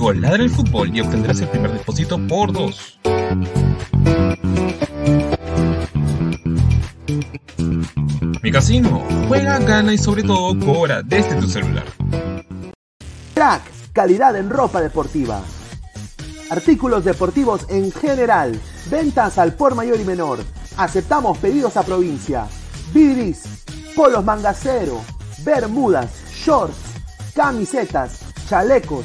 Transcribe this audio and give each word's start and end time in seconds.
Código 0.00 0.34
el 0.34 0.50
Fútbol 0.50 0.96
y 0.96 1.00
obtendrás 1.00 1.40
el 1.40 1.48
primer 1.48 1.72
depósito 1.72 2.18
por 2.26 2.52
dos. 2.52 2.98
Mi 8.42 8.50
casino, 8.50 9.02
juega, 9.28 9.58
gana 9.58 9.92
y 9.92 9.98
sobre 9.98 10.22
todo 10.22 10.58
cobra 10.58 11.02
desde 11.02 11.34
tu 11.36 11.46
celular. 11.46 11.84
Crack, 13.34 13.62
calidad 13.92 14.36
en 14.36 14.48
ropa 14.48 14.80
deportiva. 14.80 15.42
Artículos 16.48 17.04
deportivos 17.04 17.66
en 17.68 17.92
general. 17.92 18.58
Ventas 18.90 19.36
al 19.36 19.52
por 19.54 19.74
mayor 19.74 20.00
y 20.00 20.04
menor. 20.04 20.38
Aceptamos 20.78 21.36
pedidos 21.38 21.76
a 21.76 21.82
provincia. 21.82 22.46
Bidris, 22.94 23.42
polos 23.94 24.24
mangacero, 24.24 25.02
bermudas, 25.44 26.10
shorts, 26.32 26.78
camisetas, 27.34 28.20
chalecos, 28.48 29.04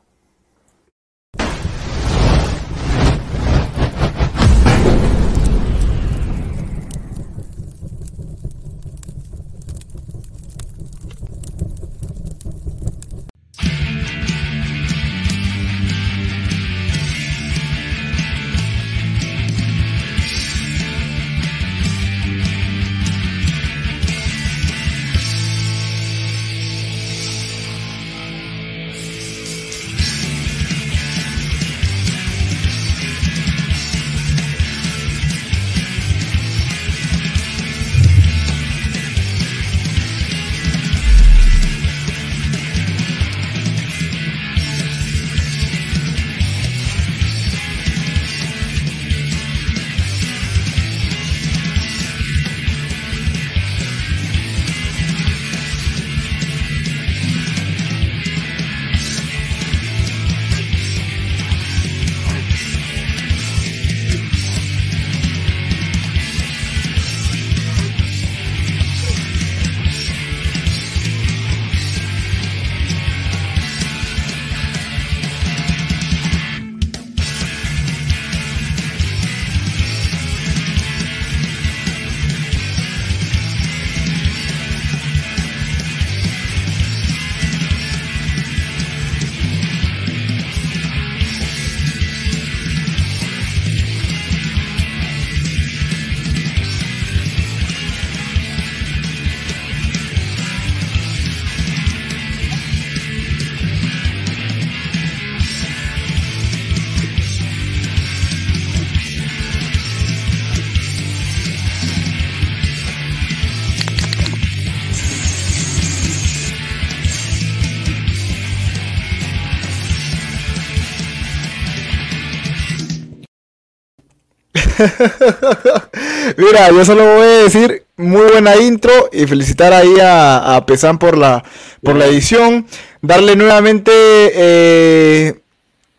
Mira, 126.37 126.69
yo 126.69 126.85
solo 126.85 127.03
voy 127.15 127.23
a 127.23 127.43
decir 127.43 127.83
muy 127.97 128.23
buena 128.31 128.55
intro 128.57 129.09
y 129.11 129.25
felicitar 129.27 129.73
ahí 129.73 129.99
a, 130.01 130.55
a 130.55 130.65
Pesan 130.65 130.97
por 130.97 131.17
la, 131.17 131.43
por 131.83 131.95
la 131.95 132.05
edición. 132.05 132.65
Darle 133.01 133.35
nuevamente 133.35 133.91
eh, 133.93 135.41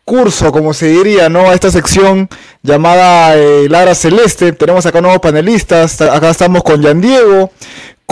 curso, 0.05 0.51
como 0.51 0.73
se 0.73 0.87
diría, 0.87 1.29
¿no? 1.29 1.49
A 1.49 1.53
esta 1.53 1.71
sección 1.71 2.29
llamada 2.61 3.35
eh, 3.35 3.67
Lara 3.69 3.95
Celeste. 3.95 4.53
Tenemos 4.53 4.85
acá 4.85 5.01
nuevos 5.01 5.19
panelistas. 5.19 6.01
Acá 6.01 6.29
estamos 6.29 6.63
con 6.63 6.81
Yan 6.81 7.01
Diego, 7.01 7.51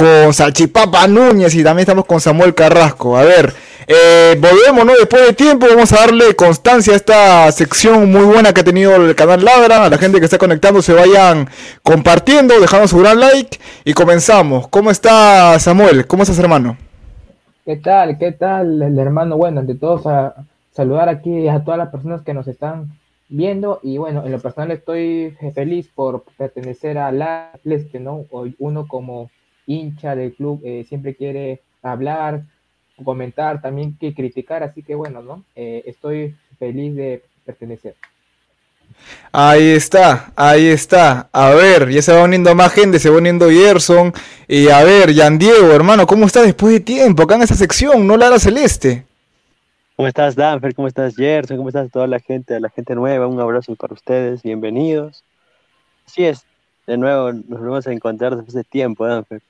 con 0.02 0.34
Salchipapa 0.34 1.08
Núñez 1.08 1.54
y 1.54 1.64
también 1.64 1.82
estamos 1.82 2.06
con 2.06 2.20
Samuel 2.20 2.56
Carrasco. 2.56 3.16
A 3.16 3.24
ver, 3.24 3.54
eh, 3.86 4.36
volvemos, 4.40 4.84
¿no? 4.84 4.94
Después 4.94 5.28
de 5.28 5.34
tiempo 5.34 5.68
vamos 5.70 5.94
a 5.94 5.98
darle 5.98 6.36
constancia 6.36 6.94
a 6.94 6.96
esta 6.96 7.52
sección 7.52 8.12
muy 8.12 8.24
buena 8.24 8.52
que 8.52 8.62
ha 8.62 8.64
tenido 8.64 8.96
el 8.96 9.16
canal 9.16 9.46
Ladra. 9.46 9.86
A 9.86 9.90
la 9.92 10.00
gente 10.00 10.18
que 10.18 10.26
está 10.26 10.40
conectando 10.40 10.82
se 10.82 10.94
vayan 10.94 11.48
compartiendo, 11.84 12.60
dejando 12.60 12.88
su 12.88 12.98
gran 12.98 13.20
like 13.20 13.60
y 13.86 13.94
comenzamos. 13.94 14.68
¿Cómo 14.70 14.90
está 14.90 15.60
Samuel? 15.60 16.08
¿Cómo 16.08 16.24
estás, 16.24 16.40
hermano? 16.40 16.78
¿Qué 17.64 17.76
tal? 17.76 18.18
¿Qué 18.18 18.32
tal, 18.32 18.82
el 18.82 18.98
hermano? 18.98 19.38
Bueno, 19.38 19.60
ante 19.60 19.76
todo, 19.76 20.02
a 20.10 20.34
saludar 20.72 21.10
aquí 21.10 21.48
a 21.48 21.64
todas 21.64 21.78
las 21.78 21.90
personas 21.90 22.24
que 22.24 22.34
nos 22.34 22.48
están 22.48 22.98
viendo 23.30 23.80
y 23.84 24.00
bueno, 24.00 24.26
en 24.26 24.32
lo 24.32 24.40
personal 24.40 24.72
estoy 24.72 25.38
feliz 25.54 25.92
por 25.94 26.24
pertenecer 26.40 26.98
a 26.98 27.12
la 27.12 27.52
¿no? 28.00 28.26
Uno 28.58 28.88
como 28.88 29.30
hincha 29.72 30.16
del 30.16 30.34
club 30.34 30.62
eh, 30.64 30.86
siempre 30.88 31.16
quiere 31.16 31.62
hablar, 31.82 32.44
comentar, 33.04 33.62
también 33.62 33.98
que 33.98 34.14
criticar, 34.14 34.64
así 34.64 34.84
que 34.84 34.96
bueno, 34.96 35.22
¿no? 35.22 35.44
Eh, 35.56 35.84
estoy 35.86 36.36
feliz 36.60 36.96
de 36.96 37.24
pertenecer. 37.46 37.96
Ahí 39.32 39.70
está, 39.70 40.32
ahí 40.36 40.68
está. 40.68 41.30
A 41.32 41.52
ver, 41.52 41.90
ya 41.90 42.02
se 42.02 42.14
va 42.14 42.24
uniendo 42.24 42.54
más 42.54 42.74
gente, 42.74 43.00
se 43.00 43.10
va 43.10 43.18
uniendo 43.18 43.50
Gerson. 43.50 44.14
Y 44.48 44.70
a 44.70 44.84
ver, 44.84 45.14
Jan 45.16 45.38
Diego, 45.38 45.72
hermano, 45.72 46.06
¿cómo 46.06 46.26
estás 46.26 46.46
después 46.46 46.74
de 46.74 46.82
tiempo 46.82 47.24
acá 47.24 47.36
en 47.36 47.44
esa 47.44 47.56
sección? 47.56 48.06
No 48.06 48.18
Lara 48.18 48.40
Celeste. 48.40 49.06
¿Cómo 49.96 50.08
estás, 50.08 50.36
Danfer? 50.36 50.76
¿Cómo 50.76 50.88
estás, 50.88 51.16
Gerson? 51.16 51.58
¿Cómo 51.58 51.70
estás 51.70 51.90
toda 51.92 52.08
la 52.08 52.20
gente, 52.20 52.60
la 52.60 52.70
gente 52.70 52.96
nueva? 52.96 53.28
Un 53.28 53.40
abrazo 53.40 53.76
para 53.76 53.94
ustedes, 53.94 54.42
bienvenidos. 54.44 55.24
Así 56.06 56.26
es, 56.26 56.44
de 56.88 56.98
nuevo 56.98 57.32
nos 57.32 57.60
volvemos 57.60 57.88
a 57.88 57.94
encontrar 57.94 58.36
después 58.36 58.54
de 58.54 58.64
tiempo, 58.64 59.06
Danfer. 59.06 59.42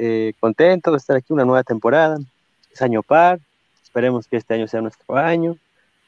Eh, 0.00 0.34
contento 0.38 0.92
de 0.92 0.96
estar 0.96 1.16
aquí 1.16 1.32
una 1.32 1.44
nueva 1.44 1.64
temporada. 1.64 2.18
Es 2.72 2.80
año 2.82 3.02
par. 3.02 3.40
Esperemos 3.82 4.28
que 4.28 4.36
este 4.36 4.54
año 4.54 4.68
sea 4.68 4.80
nuestro 4.80 5.16
año. 5.16 5.56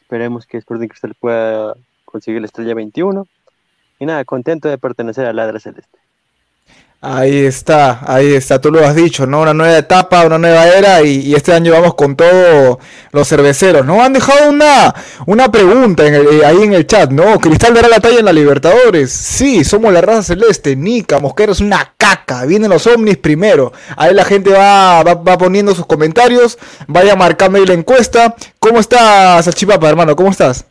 Esperemos 0.02 0.46
que 0.46 0.58
Sporting 0.58 0.87
Cristal 0.87 1.14
pueda 1.19 1.75
conseguir 2.04 2.40
la 2.40 2.46
estrella 2.46 2.75
21. 2.75 3.26
Y 3.98 4.06
nada, 4.06 4.25
contento 4.25 4.69
de 4.69 4.78
pertenecer 4.78 5.26
a 5.26 5.32
Ladra 5.32 5.58
Celeste. 5.58 5.98
Ahí 7.02 7.47
está, 7.47 8.00
ahí 8.06 8.35
está, 8.35 8.61
tú 8.61 8.70
lo 8.70 8.87
has 8.87 8.94
dicho, 8.94 9.26
¿no? 9.26 9.41
Una 9.41 9.55
nueva 9.55 9.79
etapa, 9.79 10.26
una 10.26 10.37
nueva 10.37 10.67
era 10.69 11.00
y, 11.00 11.35
este 11.35 11.55
año 11.55 11.73
vamos 11.73 11.94
con 11.94 12.14
todos 12.14 12.76
los 13.12 13.26
cerveceros, 13.26 13.87
¿no? 13.87 14.02
Han 14.02 14.12
dejado 14.12 14.50
una, 14.50 14.94
una 15.25 15.50
pregunta 15.50 16.05
eh, 16.06 16.44
ahí 16.44 16.62
en 16.62 16.75
el 16.75 16.87
chat, 16.87 17.11
¿no? 17.11 17.41
¿Cristal 17.41 17.73
dará 17.73 17.88
la 17.88 18.00
talla 18.00 18.19
en 18.19 18.26
la 18.26 18.35
Libertadores? 18.35 19.11
Sí, 19.11 19.64
somos 19.64 19.94
la 19.94 20.02
raza 20.02 20.35
celeste, 20.35 20.76
Nica, 20.76 21.19
Mosquero 21.19 21.52
es 21.52 21.61
una 21.61 21.94
caca, 21.97 22.44
vienen 22.44 22.69
los 22.69 22.87
ovnis 22.87 23.17
primero. 23.17 23.73
Ahí 23.97 24.12
la 24.12 24.26
gente 24.26 24.50
va, 24.50 25.02
va, 25.02 25.38
poniendo 25.38 25.75
sus 25.75 25.87
comentarios, 25.87 26.58
vaya 26.87 27.17
marcando 27.17 27.56
ahí 27.56 27.64
la 27.64 27.73
encuesta. 27.73 28.37
¿Cómo 28.58 28.79
estás, 28.79 29.47
Salchipapa, 29.47 29.88
hermano? 29.88 30.14
¿Cómo 30.14 30.31
estás? 30.31 30.67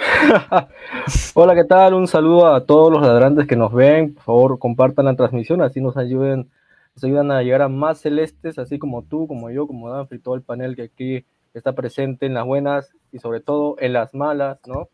Hola, 1.34 1.54
¿qué 1.54 1.64
tal? 1.64 1.94
Un 1.94 2.06
saludo 2.06 2.46
a 2.46 2.64
todos 2.64 2.90
los 2.90 3.02
ladrantes 3.02 3.46
que 3.46 3.56
nos 3.56 3.72
ven. 3.72 4.14
Por 4.14 4.22
favor, 4.22 4.58
compartan 4.58 5.04
la 5.04 5.16
transmisión, 5.16 5.60
así 5.62 5.80
nos 5.80 5.96
ayuden, 5.96 6.50
nos 6.94 7.04
ayudan 7.04 7.30
a 7.30 7.42
llegar 7.42 7.62
a 7.62 7.68
más 7.68 8.00
celestes, 8.00 8.58
así 8.58 8.78
como 8.78 9.02
tú, 9.02 9.26
como 9.26 9.50
yo, 9.50 9.66
como 9.66 9.90
Danfri, 9.90 10.18
todo 10.18 10.34
el 10.34 10.42
panel 10.42 10.76
que 10.76 10.82
aquí 10.82 11.24
está 11.52 11.74
presente 11.74 12.26
en 12.26 12.34
las 12.34 12.46
buenas 12.46 12.90
y 13.12 13.18
sobre 13.18 13.40
todo 13.40 13.76
en 13.78 13.92
las 13.92 14.14
malas, 14.14 14.58
¿no? 14.66 14.88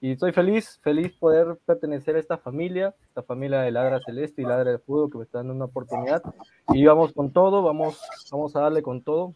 Y 0.00 0.12
estoy 0.12 0.32
feliz, 0.32 0.80
feliz 0.82 1.12
poder 1.12 1.58
pertenecer 1.64 2.16
a 2.16 2.18
esta 2.18 2.36
familia, 2.36 2.94
esta 3.08 3.22
familia 3.22 3.60
de 3.60 3.70
Ladra 3.70 4.00
Celeste 4.04 4.42
y 4.42 4.44
Ladra 4.44 4.72
de 4.72 4.78
Fútbol 4.78 5.10
que 5.10 5.18
me 5.18 5.24
está 5.24 5.38
dando 5.38 5.54
una 5.54 5.66
oportunidad. 5.66 6.22
Y 6.72 6.84
vamos 6.84 7.12
con 7.12 7.32
todo, 7.32 7.62
vamos, 7.62 8.00
vamos 8.30 8.56
a 8.56 8.62
darle 8.62 8.82
con 8.82 9.02
todo 9.02 9.34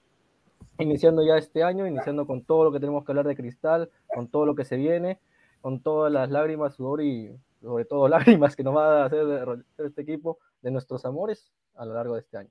iniciando 0.79 1.23
ya 1.25 1.37
este 1.37 1.63
año, 1.63 1.87
iniciando 1.87 2.27
con 2.27 2.43
todo 2.45 2.65
lo 2.65 2.73
que 2.73 2.81
tenemos 2.81 3.05
que 3.05 3.13
hablar 3.13 3.27
de 3.27 3.37
cristal, 3.37 3.91
con 4.07 4.29
todo 4.29 4.47
lo 4.47 4.55
que 4.55 4.65
se 4.65 4.77
viene, 4.77 5.19
con 5.61 5.81
todas 5.81 6.13
las 6.13 6.31
lágrimas, 6.31 6.75
sudor 6.75 7.03
y 7.03 7.37
sobre 7.63 7.85
todo 7.85 8.09
lágrimas 8.09 8.57
que 8.57 8.63
nos 8.63 8.77
va 8.77 9.03
a 9.03 9.07
hacer 9.07 9.27
este 9.79 10.03
equipo 10.03 10.39
de 10.63 10.71
nuestros 10.71 11.05
amores 11.05 11.51
a 11.75 11.85
lo 11.85 11.95
largo 11.95 12.15
de 12.15 12.21
este 12.21 12.39
año. 12.39 12.51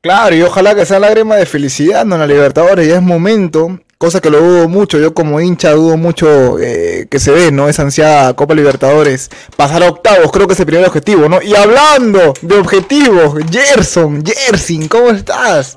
Claro, 0.00 0.36
y 0.36 0.42
ojalá 0.42 0.74
que 0.74 0.86
sea 0.86 1.00
lágrima 1.00 1.34
de 1.36 1.46
felicidad 1.46 2.04
¿no? 2.04 2.14
en 2.14 2.20
la 2.20 2.26
Libertadores, 2.28 2.86
ya 2.86 2.96
es 2.96 3.02
momento, 3.02 3.80
cosa 3.98 4.20
que 4.20 4.30
lo 4.30 4.40
dudo 4.40 4.68
mucho, 4.68 4.98
yo 4.98 5.14
como 5.14 5.40
hincha 5.40 5.72
dudo 5.72 5.96
mucho 5.96 6.60
eh, 6.60 7.08
que 7.10 7.18
se 7.18 7.32
dé, 7.32 7.50
¿no? 7.50 7.68
Esa 7.68 7.82
ansiada 7.82 8.34
Copa 8.34 8.54
Libertadores, 8.54 9.30
pasar 9.56 9.82
a 9.82 9.88
octavos, 9.88 10.30
creo 10.30 10.46
que 10.46 10.52
es 10.52 10.60
el 10.60 10.66
primer 10.66 10.86
objetivo, 10.86 11.28
¿no? 11.28 11.42
Y 11.42 11.56
hablando 11.56 12.34
de 12.40 12.56
objetivos, 12.56 13.34
Gerson, 13.50 14.24
Jersin, 14.24 14.86
¿cómo 14.86 15.10
estás? 15.10 15.76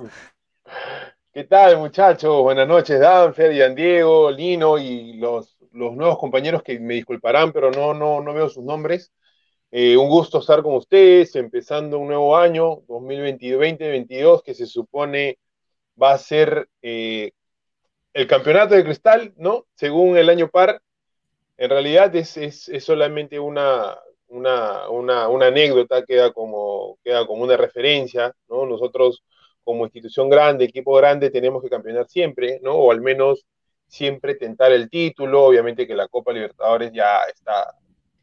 ¿Qué 1.39 1.45
tal, 1.45 1.77
muchachos? 1.77 2.41
Buenas 2.43 2.67
noches, 2.67 2.99
Danfer, 2.99 3.53
Ian 3.53 3.73
Diego, 3.73 4.29
Lino 4.29 4.77
y 4.77 5.13
los, 5.13 5.55
nuevos 5.71 6.19
compañeros 6.19 6.61
que 6.63 6.77
me 6.81 6.95
disculparán, 6.95 7.53
pero 7.53 7.71
no, 7.71 7.93
no, 7.93 8.21
no 8.21 8.33
veo 8.33 8.49
sus 8.49 8.61
nombres. 8.61 9.13
Eh, 9.71 9.95
un 9.95 10.09
gusto 10.09 10.39
estar 10.39 10.61
con 10.61 10.73
ustedes, 10.75 11.37
empezando 11.37 11.97
un 11.97 12.07
nuevo 12.07 12.35
año, 12.35 12.81
2022-2022, 12.87 14.43
que 14.43 14.53
se 14.53 14.65
supone 14.65 15.39
va 16.01 16.11
a 16.11 16.17
ser 16.17 16.67
eh, 16.81 17.31
el 18.11 18.27
campeonato 18.27 18.75
de 18.75 18.83
cristal, 18.83 19.33
¿no? 19.37 19.65
Según 19.75 20.17
el 20.17 20.29
año 20.29 20.49
par. 20.49 20.81
En 21.55 21.69
realidad 21.69 22.13
es, 22.17 22.35
es, 22.35 22.67
es 22.67 22.83
solamente 22.83 23.39
una, 23.39 23.97
una, 24.27 24.89
una, 24.89 25.29
una, 25.29 25.45
anécdota, 25.47 26.03
queda 26.03 26.33
como, 26.33 26.99
queda 27.01 27.25
como 27.25 27.43
una 27.43 27.55
referencia, 27.55 28.35
¿no? 28.49 28.65
Nosotros 28.65 29.23
como 29.63 29.85
institución 29.85 30.29
grande, 30.29 30.65
equipo 30.65 30.93
grande, 30.95 31.29
tenemos 31.29 31.61
que 31.61 31.69
campeonar 31.69 32.07
siempre, 32.07 32.59
¿no? 32.61 32.75
O 32.75 32.91
al 32.91 33.01
menos 33.01 33.45
siempre 33.87 34.35
tentar 34.35 34.71
el 34.71 34.89
título. 34.89 35.43
Obviamente 35.43 35.87
que 35.87 35.95
la 35.95 36.07
Copa 36.07 36.31
Libertadores 36.31 36.91
ya 36.93 37.19
está 37.23 37.75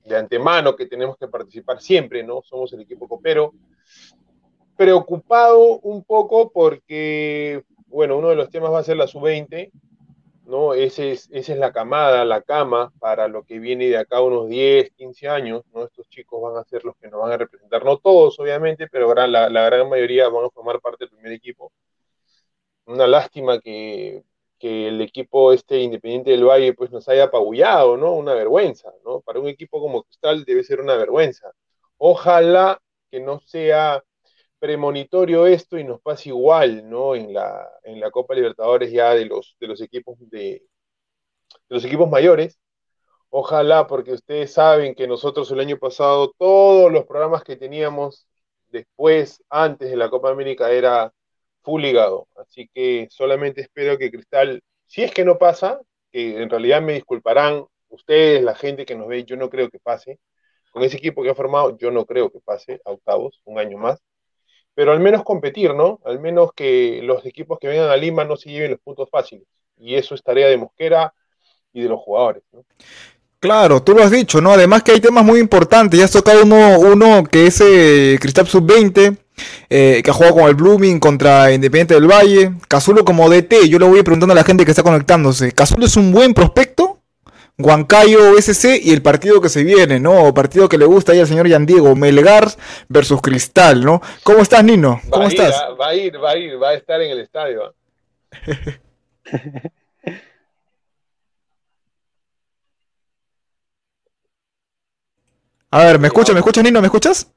de 0.05 0.17
antemano, 0.17 0.77
que 0.77 0.87
tenemos 0.87 1.17
que 1.17 1.29
participar 1.29 1.81
siempre, 1.81 2.23
¿no? 2.23 2.43
Somos 2.43 2.73
el 2.73 2.81
equipo 2.81 3.09
copero. 3.09 3.53
Preocupado 4.77 5.81
un 5.81 6.05
poco 6.05 6.51
porque, 6.53 7.63
bueno, 7.87 8.17
uno 8.19 8.29
de 8.29 8.37
los 8.37 8.51
temas 8.51 8.73
va 8.73 8.81
a 8.81 8.85
ser 8.85 8.97
la 8.97 9.07
sub-20, 9.07 9.71
¿no? 10.47 10.75
Ese 10.75 11.13
es, 11.13 11.29
esa 11.33 11.53
es 11.53 11.59
la 11.59 11.73
camada, 11.73 12.25
la 12.25 12.43
cama 12.43 12.93
para 13.01 13.29
lo 13.29 13.45
que 13.45 13.59
viene 13.59 13.89
de 13.89 13.99
acá 13.99 14.23
unos 14.23 14.49
10, 14.49 14.91
15 14.93 15.29
años, 15.29 15.65
¿no? 15.75 15.85
Estos 15.85 16.09
chicos 16.09 16.41
van 16.43 16.57
a 16.57 16.65
ser 16.65 16.85
los 16.85 16.97
que 16.97 17.09
nos 17.09 17.21
van 17.21 17.33
a 17.33 17.37
representar, 17.39 17.85
no 17.85 17.99
todos 17.99 18.39
obviamente, 18.41 18.89
pero 18.89 19.13
la, 19.15 19.27
la 19.51 19.65
gran 19.67 19.89
mayoría 19.89 20.29
van 20.29 20.47
a 20.47 20.51
formar 20.51 20.81
parte 20.81 21.05
del 21.05 21.11
primer 21.11 21.33
equipo. 21.33 21.73
Una 22.87 23.07
lástima 23.07 23.61
que, 23.61 24.23
que, 24.59 24.89
el 24.89 25.01
equipo 25.01 25.53
este 25.53 25.81
Independiente 25.81 26.31
del 26.31 26.45
Valle 26.45 26.73
pues 26.75 26.91
nos 26.93 27.09
haya 27.09 27.25
apabullado, 27.25 27.97
¿no? 27.97 28.15
Una 28.15 28.35
vergüenza, 28.35 28.93
¿no? 29.05 29.21
Para 29.21 29.41
un 29.41 29.49
equipo 29.49 29.81
como 29.81 30.05
Cristal 30.05 30.45
debe 30.45 30.63
ser 30.63 30.81
una 30.81 30.97
vergüenza. 30.97 31.53
Ojalá 31.99 32.81
que 33.11 33.21
no 33.21 33.41
sea 33.41 34.05
premonitorio 34.67 35.47
esto 35.47 35.79
y 35.79 35.85
nos 35.85 36.01
pasa 36.01 36.29
igual, 36.29 36.91
¿no? 36.91 37.15
En 37.15 37.33
la, 37.33 37.71
en 37.85 38.01
la 38.01 38.11
Copa 38.11 38.35
Libertadores 38.35 38.91
ya 38.91 39.15
de 39.15 39.25
los, 39.25 39.57
de 39.61 39.69
los 39.69 39.81
equipos 39.81 40.19
de, 40.19 40.65
los 41.69 41.85
equipos 41.85 42.11
mayores. 42.11 42.59
Ojalá, 43.31 43.87
porque 43.87 44.13
ustedes 44.13 44.53
saben 44.53 44.95
que 44.97 45.07
nosotros 45.07 45.51
el 45.53 45.61
año 45.61 45.79
pasado 45.79 46.33
todos 46.39 46.93
los 46.93 47.07
programas 47.07 47.45
que 47.45 47.57
teníamos 47.57 48.29
después, 48.69 49.45
antes 49.51 49.91
de 49.91 49.97
la 49.97 50.11
Copa 50.11 50.31
América, 50.31 50.71
era 50.73 51.13
full 51.63 51.83
ligado. 51.83 52.29
Así 52.37 52.69
que 52.75 53.09
solamente 53.11 53.61
espero 53.63 53.99
que 53.99 54.11
Cristal, 54.11 54.63
si 54.87 55.03
es 55.05 55.13
que 55.13 55.25
no 55.25 55.39
pasa, 55.39 55.81
que 56.11 56.43
en 56.43 56.51
realidad 56.51 56.83
me 56.83 56.95
disculparán 56.95 57.67
ustedes, 57.89 58.43
la 58.43 58.57
gente 58.57 58.85
que 58.87 58.97
nos 58.97 59.09
ve, 59.09 59.25
yo 59.25 59.37
no 59.37 59.49
creo 59.51 59.71
que 59.71 59.79
pase. 59.79 60.19
Con 60.73 60.83
ese 60.83 60.97
equipo 60.99 61.23
que 61.23 61.31
ha 61.31 61.35
formado, 61.35 61.79
yo 61.79 61.91
no 61.93 62.05
creo 62.07 62.31
que 62.33 62.41
pase 62.41 62.81
a 62.85 62.91
octavos, 62.93 63.41
un 63.45 63.59
año 63.59 63.79
más 63.79 64.03
pero 64.77 64.93
al 64.93 65.01
menos 65.01 65.25
competir, 65.25 65.75
¿no? 65.75 66.01
Al 66.05 66.21
menos 66.21 66.53
que 66.55 67.01
los 67.03 67.25
equipos 67.25 67.59
que 67.59 67.67
vengan 67.67 67.89
a 67.89 67.97
Lima 67.97 68.27
no 68.27 68.37
se 68.37 68.51
lleven 68.51 68.73
los 68.73 68.81
puntos 68.81 69.09
fáciles. 69.11 69.47
Y 69.79 69.95
eso 69.95 70.15
es 70.15 70.23
tarea 70.23 70.49
de 70.49 70.59
Mosquera 70.59 71.15
y 71.73 71.81
de 71.81 71.89
los 71.89 71.99
jugadores, 71.99 72.43
¿no? 72.53 72.63
Claro, 73.41 73.83
tú 73.83 73.95
lo 73.95 74.03
has 74.03 74.11
dicho, 74.11 74.43
¿no? 74.43 74.53
Además 74.53 74.83
que 74.83 74.93
hay 74.93 75.01
temas 75.01 75.25
muy 75.25 75.41
importantes. 75.41 75.99
Ya 75.99 76.05
has 76.05 76.11
tocado 76.11 76.43
uno, 76.43 76.79
uno 76.79 77.25
que 77.25 77.47
es 77.47 77.63
eh, 77.63 78.19
Cristal 78.21 78.47
Sub-20, 78.47 79.17
eh, 79.71 80.03
que 80.05 80.11
ha 80.11 80.15
jugado 80.15 80.35
con 80.35 80.45
el 80.45 80.55
Blooming 80.55 81.01
contra 81.01 81.53
Independiente 81.53 81.95
del 81.95 82.07
Valle. 82.07 82.53
Cazulo 82.69 83.03
como 83.03 83.31
DT, 83.31 83.69
yo 83.69 83.79
le 83.79 83.87
voy 83.87 84.03
preguntando 84.03 84.35
a 84.35 84.37
la 84.37 84.45
gente 84.45 84.67
que 84.67 84.73
está 84.73 84.83
conectándose. 84.83 85.53
¿Cazulo 85.53 85.87
es 85.87 85.97
un 85.97 86.13
buen 86.13 86.35
prospecto? 86.35 86.86
Huancayo 87.59 88.37
SC 88.37 88.79
y 88.83 88.93
el 88.93 89.01
partido 89.01 89.41
que 89.41 89.49
se 89.49 89.65
viene, 89.65 89.99
¿no? 89.99 90.35
Partido 90.35 90.69
que 90.69 90.77
le 90.77 90.85
gusta 90.85 91.13
ahí 91.13 91.21
al 91.21 91.27
señor 91.27 91.49
Yandiego, 91.49 91.97
Melgar 91.97 92.49
versus 92.89 93.23
Cristal, 93.23 93.83
¿no? 93.83 94.03
¿Cómo 94.23 94.41
estás, 94.41 94.63
Nino? 94.63 95.01
¿Cómo 95.09 95.25
va 95.25 95.29
estás? 95.29 95.55
Ir, 95.55 95.81
va 95.81 95.89
a 95.89 95.95
ir, 95.95 96.23
va 96.23 96.31
a 96.31 96.37
ir, 96.37 96.63
va 96.63 96.69
a 96.71 96.75
estar 96.75 97.01
en 97.01 97.13
el 97.13 97.21
estadio. 97.21 97.65
¿ah? 97.65 97.73
a 105.71 105.85
ver, 105.85 105.99
¿me 105.99 106.09
escuchas? 106.09 106.35
¿Me 106.35 106.41
escuchas, 106.41 106.63
Nino? 106.63 106.83
¿Me 106.83 106.89
escuchas? 106.89 107.33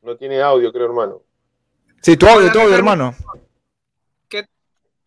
No 0.00 0.16
tiene 0.16 0.40
audio, 0.40 0.72
creo, 0.72 0.86
hermano. 0.86 1.20
Sí, 2.00 2.16
tu 2.16 2.26
audio, 2.26 2.48
tu 2.48 2.54
¿qué 2.54 2.62
audio, 2.62 2.74
hermano. 2.76 3.14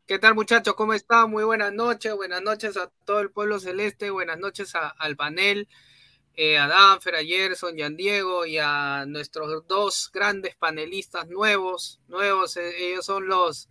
¿Qué, 0.07 0.19
tal 0.19 0.35
muchachos? 0.35 0.73
¿Cómo 0.75 0.93
están? 0.93 1.29
Muy 1.29 1.43
buenas 1.43 1.73
noches, 1.73 2.15
buenas 2.15 2.41
noches 2.41 2.77
a 2.77 2.89
todo 3.05 3.19
el 3.19 3.29
pueblo 3.31 3.59
celeste, 3.59 4.09
buenas 4.09 4.39
noches 4.39 4.73
a- 4.75 4.87
al 4.89 5.15
panel, 5.17 5.67
eh, 6.35 6.57
a 6.59 6.67
Danfer, 6.67 7.15
a 7.15 7.23
Gerson 7.23 7.81
a 7.81 7.89
Diego 7.89 8.45
y 8.45 8.57
a 8.59 9.05
nuestros 9.07 9.67
dos 9.67 10.11
grandes 10.13 10.55
panelistas 10.55 11.27
nuevos, 11.29 12.01
nuevos, 12.07 12.57
eh, 12.57 12.91
ellos 12.91 13.05
son 13.05 13.27
los, 13.27 13.69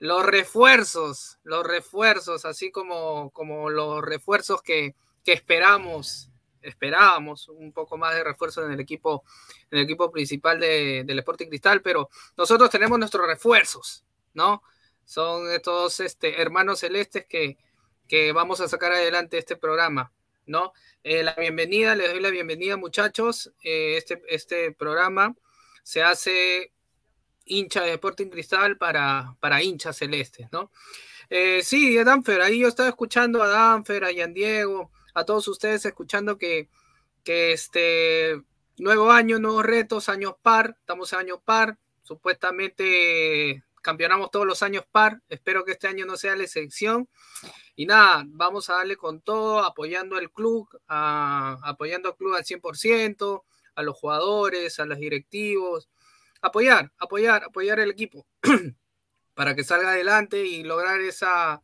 los 0.00 0.26
refuerzos, 0.26 1.38
los 1.44 1.64
refuerzos, 1.66 2.44
así 2.46 2.70
como, 2.72 3.30
como 3.32 3.70
los 3.70 4.02
refuerzos 4.02 4.62
que, 4.62 4.96
que 5.24 5.32
esperamos, 5.34 6.30
esperábamos 6.62 7.48
un 7.48 7.72
poco 7.72 7.96
más 7.98 8.14
de 8.14 8.24
refuerzo 8.24 8.64
en 8.66 8.72
el 8.72 8.80
equipo, 8.80 9.24
en 9.70 9.78
el 9.78 9.84
equipo 9.84 10.10
principal 10.12 10.60
de- 10.60 11.04
del 11.06 11.18
Sporting 11.20 11.48
Cristal, 11.48 11.82
pero 11.82 12.08
nosotros 12.36 12.70
tenemos 12.70 12.98
nuestros 12.98 13.26
refuerzos, 13.26 14.04
¿no? 14.34 14.62
Son 15.04 15.50
estos 15.50 16.00
este, 16.00 16.40
hermanos 16.40 16.80
celestes 16.80 17.26
que, 17.26 17.58
que 18.08 18.32
vamos 18.32 18.60
a 18.60 18.68
sacar 18.68 18.92
adelante 18.92 19.38
este 19.38 19.56
programa, 19.56 20.12
¿no? 20.46 20.72
Eh, 21.02 21.22
la 21.22 21.34
bienvenida, 21.34 21.94
les 21.94 22.10
doy 22.10 22.20
la 22.20 22.30
bienvenida, 22.30 22.76
muchachos. 22.76 23.52
Eh, 23.62 23.96
este, 23.96 24.22
este 24.28 24.72
programa 24.72 25.34
se 25.82 26.02
hace 26.02 26.72
hincha 27.44 27.82
de 27.82 27.92
Sporting 27.92 28.28
Cristal 28.28 28.78
para, 28.78 29.36
para 29.40 29.62
hinchas 29.62 29.96
celestes, 29.96 30.48
¿no? 30.50 30.70
Eh, 31.30 31.62
sí, 31.62 31.96
Danfer, 32.02 32.40
ahí 32.40 32.60
yo 32.60 32.68
estaba 32.68 32.88
escuchando 32.88 33.42
a 33.42 33.48
Danfer, 33.48 34.04
a 34.04 34.12
Yan 34.12 34.34
Diego, 34.34 34.90
a 35.14 35.24
todos 35.24 35.48
ustedes 35.48 35.84
escuchando 35.84 36.38
que, 36.38 36.68
que 37.22 37.52
este 37.52 38.42
nuevo 38.78 39.10
año, 39.10 39.38
nuevos 39.38 39.64
retos, 39.64 40.08
años 40.08 40.34
par, 40.42 40.76
estamos 40.80 41.12
en 41.12 41.18
año 41.20 41.40
par, 41.40 41.78
supuestamente 42.02 43.64
campeonamos 43.84 44.30
todos 44.30 44.46
los 44.46 44.62
años 44.62 44.84
par, 44.90 45.20
espero 45.28 45.64
que 45.64 45.72
este 45.72 45.86
año 45.88 46.06
no 46.06 46.16
sea 46.16 46.34
la 46.36 46.44
excepción. 46.44 47.08
Y 47.76 47.86
nada, 47.86 48.24
vamos 48.26 48.70
a 48.70 48.76
darle 48.76 48.96
con 48.96 49.20
todo, 49.20 49.60
apoyando 49.60 50.16
al 50.16 50.30
club, 50.32 50.68
a- 50.88 51.58
apoyando 51.62 52.08
al 52.08 52.16
club 52.16 52.34
al 52.34 52.44
100%, 52.44 53.44
a 53.76 53.82
los 53.82 53.96
jugadores, 53.96 54.80
a 54.80 54.86
los 54.86 54.98
directivos, 54.98 55.88
apoyar, 56.40 56.92
apoyar, 56.98 57.44
apoyar 57.44 57.78
el 57.80 57.90
equipo 57.90 58.26
para 59.34 59.54
que 59.54 59.64
salga 59.64 59.90
adelante 59.90 60.44
y 60.46 60.62
lograr 60.64 61.00
esa, 61.00 61.62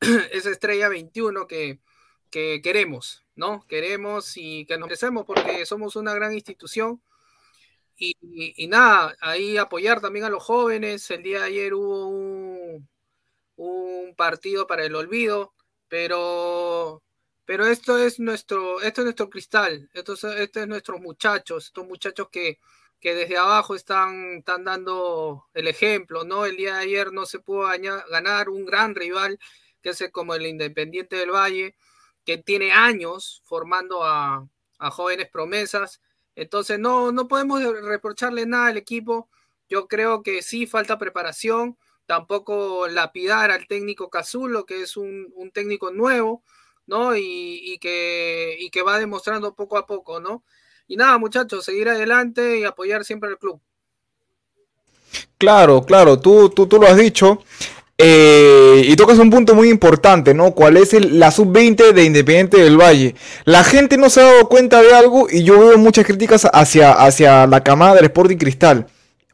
esa 0.32 0.50
estrella 0.50 0.88
21 0.88 1.46
que, 1.46 1.80
que 2.30 2.60
queremos, 2.62 3.24
¿no? 3.36 3.64
Queremos 3.68 4.36
y 4.36 4.66
que 4.66 4.78
nos 4.78 4.88
merecemos 4.88 5.24
porque 5.26 5.64
somos 5.66 5.96
una 5.96 6.14
gran 6.14 6.32
institución. 6.34 7.02
Y, 7.96 8.66
nada, 8.68 9.16
ahí 9.20 9.56
apoyar 9.56 10.00
también 10.00 10.24
a 10.24 10.30
los 10.30 10.42
jóvenes. 10.42 11.10
El 11.10 11.22
día 11.22 11.40
de 11.40 11.46
ayer 11.46 11.74
hubo 11.74 12.08
un, 12.08 12.88
partido 14.16 14.66
para 14.66 14.84
el 14.84 14.94
olvido, 14.94 15.54
pero, 15.88 17.02
pero 17.46 17.66
esto 17.66 17.96
es 17.98 18.20
nuestro, 18.20 18.80
esto 18.82 19.00
es 19.00 19.04
nuestro 19.04 19.30
cristal, 19.30 19.88
esto 19.94 20.12
es, 20.12 20.24
esto 20.24 20.60
es 20.60 20.68
nuestros 20.68 21.00
muchachos, 21.00 21.66
estos 21.66 21.86
muchachos 21.86 22.28
que, 22.30 22.58
que 23.00 23.14
desde 23.14 23.38
abajo 23.38 23.74
están, 23.74 24.38
están 24.38 24.64
dando 24.64 25.46
el 25.54 25.66
ejemplo, 25.66 26.24
¿no? 26.24 26.44
El 26.44 26.56
día 26.56 26.76
de 26.76 26.82
ayer 26.82 27.12
no 27.12 27.24
se 27.24 27.40
pudo 27.40 27.68
ganar 28.10 28.48
un 28.50 28.66
gran 28.66 28.94
rival, 28.94 29.38
que 29.80 29.90
es 29.90 30.10
como 30.12 30.34
el 30.34 30.46
Independiente 30.46 31.16
del 31.16 31.30
Valle, 31.30 31.74
que 32.24 32.38
tiene 32.38 32.72
años 32.72 33.42
formando 33.44 34.04
a 34.04 34.46
jóvenes 34.90 35.28
promesas. 35.30 36.00
Entonces 36.34 36.78
no, 36.78 37.12
no 37.12 37.28
podemos 37.28 37.62
reprocharle 37.82 38.46
nada 38.46 38.66
al 38.68 38.76
equipo. 38.76 39.28
Yo 39.68 39.88
creo 39.88 40.22
que 40.22 40.42
sí 40.42 40.66
falta 40.66 40.98
preparación, 40.98 41.76
tampoco 42.06 42.88
lapidar 42.88 43.50
al 43.50 43.66
técnico 43.66 44.10
Cazulo, 44.10 44.66
que 44.66 44.82
es 44.82 44.96
un, 44.96 45.32
un 45.34 45.50
técnico 45.50 45.90
nuevo, 45.90 46.42
¿no? 46.86 47.16
Y, 47.16 47.60
y 47.62 47.78
que, 47.78 48.56
y 48.58 48.70
que 48.70 48.82
va 48.82 48.98
demostrando 48.98 49.54
poco 49.54 49.78
a 49.78 49.86
poco, 49.86 50.20
¿no? 50.20 50.44
Y 50.86 50.96
nada, 50.96 51.16
muchachos, 51.18 51.64
seguir 51.64 51.88
adelante 51.88 52.58
y 52.58 52.64
apoyar 52.64 53.04
siempre 53.04 53.30
al 53.30 53.38
club. 53.38 53.60
Claro, 55.38 55.84
claro, 55.84 56.18
tú, 56.20 56.50
tú, 56.50 56.66
tú 56.66 56.78
lo 56.78 56.86
has 56.86 56.96
dicho. 56.96 57.42
Eh, 58.04 58.82
y 58.84 58.96
tocas 58.96 59.18
un 59.18 59.30
punto 59.30 59.54
muy 59.54 59.68
importante, 59.70 60.34
¿no? 60.34 60.50
¿Cuál 60.56 60.76
es 60.76 60.92
el- 60.92 61.20
la 61.20 61.30
sub-20 61.30 61.92
de 61.92 62.02
Independiente 62.02 62.56
del 62.56 62.76
Valle? 62.76 63.14
La 63.44 63.62
gente 63.62 63.96
no 63.96 64.10
se 64.10 64.20
ha 64.20 64.24
dado 64.24 64.48
cuenta 64.48 64.82
de 64.82 64.92
algo 64.92 65.28
y 65.30 65.44
yo 65.44 65.56
veo 65.60 65.78
muchas 65.78 66.04
críticas 66.04 66.48
hacia, 66.52 66.90
hacia 66.92 67.46
la 67.46 67.62
camada 67.62 67.94
del 67.94 68.06
Sporting 68.06 68.38
Cristal. 68.38 68.88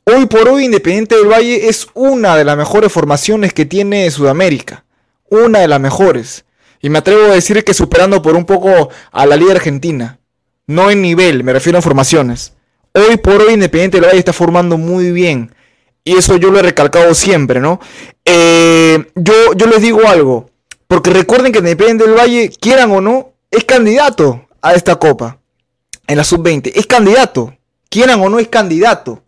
Hoy 0.05 0.27
por 0.27 0.47
hoy 0.51 0.67
Independiente 0.67 1.17
del 1.17 1.29
Valle 1.29 1.69
es 1.69 1.87
una 1.95 2.37
de 2.37 2.45
las 2.45 2.59
mejores 2.59 2.93
formaciones 2.93 3.55
que 3.55 3.65
tiene 3.65 4.11
Sudamérica. 4.11 4.85
Una 5.31 5.61
de 5.61 5.69
las 5.69 5.81
mejores. 5.81 6.45
Y 6.83 6.91
me 6.91 6.99
atrevo 6.99 7.25
a 7.25 7.35
decir 7.35 7.65
que 7.65 7.73
superando 7.73 8.21
por 8.21 8.37
un 8.37 8.45
poco 8.45 8.91
a 9.13 9.25
la 9.27 9.37
Liga 9.37 9.53
Argentina. 9.53 10.19
No 10.67 10.91
en 10.91 11.01
nivel, 11.01 11.43
me 11.43 11.55
refiero 11.55 11.79
a 11.79 11.83
formaciones. 11.83 12.53
Hoy 12.93 13.17
por 13.17 13.41
hoy 13.41 13.55
Independiente 13.55 13.97
del 13.99 14.09
Valle 14.09 14.19
está 14.19 14.35
formando 14.35 14.77
muy 14.77 15.11
bien. 15.11 15.55
Y 16.09 16.17
eso 16.17 16.37
yo 16.37 16.51
lo 16.51 16.59
he 16.59 16.63
recalcado 16.63 17.15
siempre, 17.15 17.61
¿no? 17.61 17.81
Eh, 18.25 19.11
yo, 19.15 19.35
yo 19.55 19.67
les 19.67 19.83
digo 19.83 20.07
algo. 20.07 20.51
Porque 20.87 21.11
recuerden 21.11 21.53
que 21.53 21.59
Independiente 21.59 22.05
del 22.07 22.17
Valle, 22.17 22.51
quieran 22.61 22.91
o 22.93 23.01
no, 23.01 23.33
es 23.51 23.65
candidato 23.65 24.47
a 24.63 24.73
esta 24.75 24.97
copa. 24.97 25.39
En 26.07 26.17
la 26.17 26.25
sub-20. 26.25 26.73
Es 26.75 26.87
candidato. 26.87 27.55
Quieran 27.91 28.21
o 28.23 28.29
no, 28.31 28.39
es 28.39 28.49
candidato. 28.49 29.23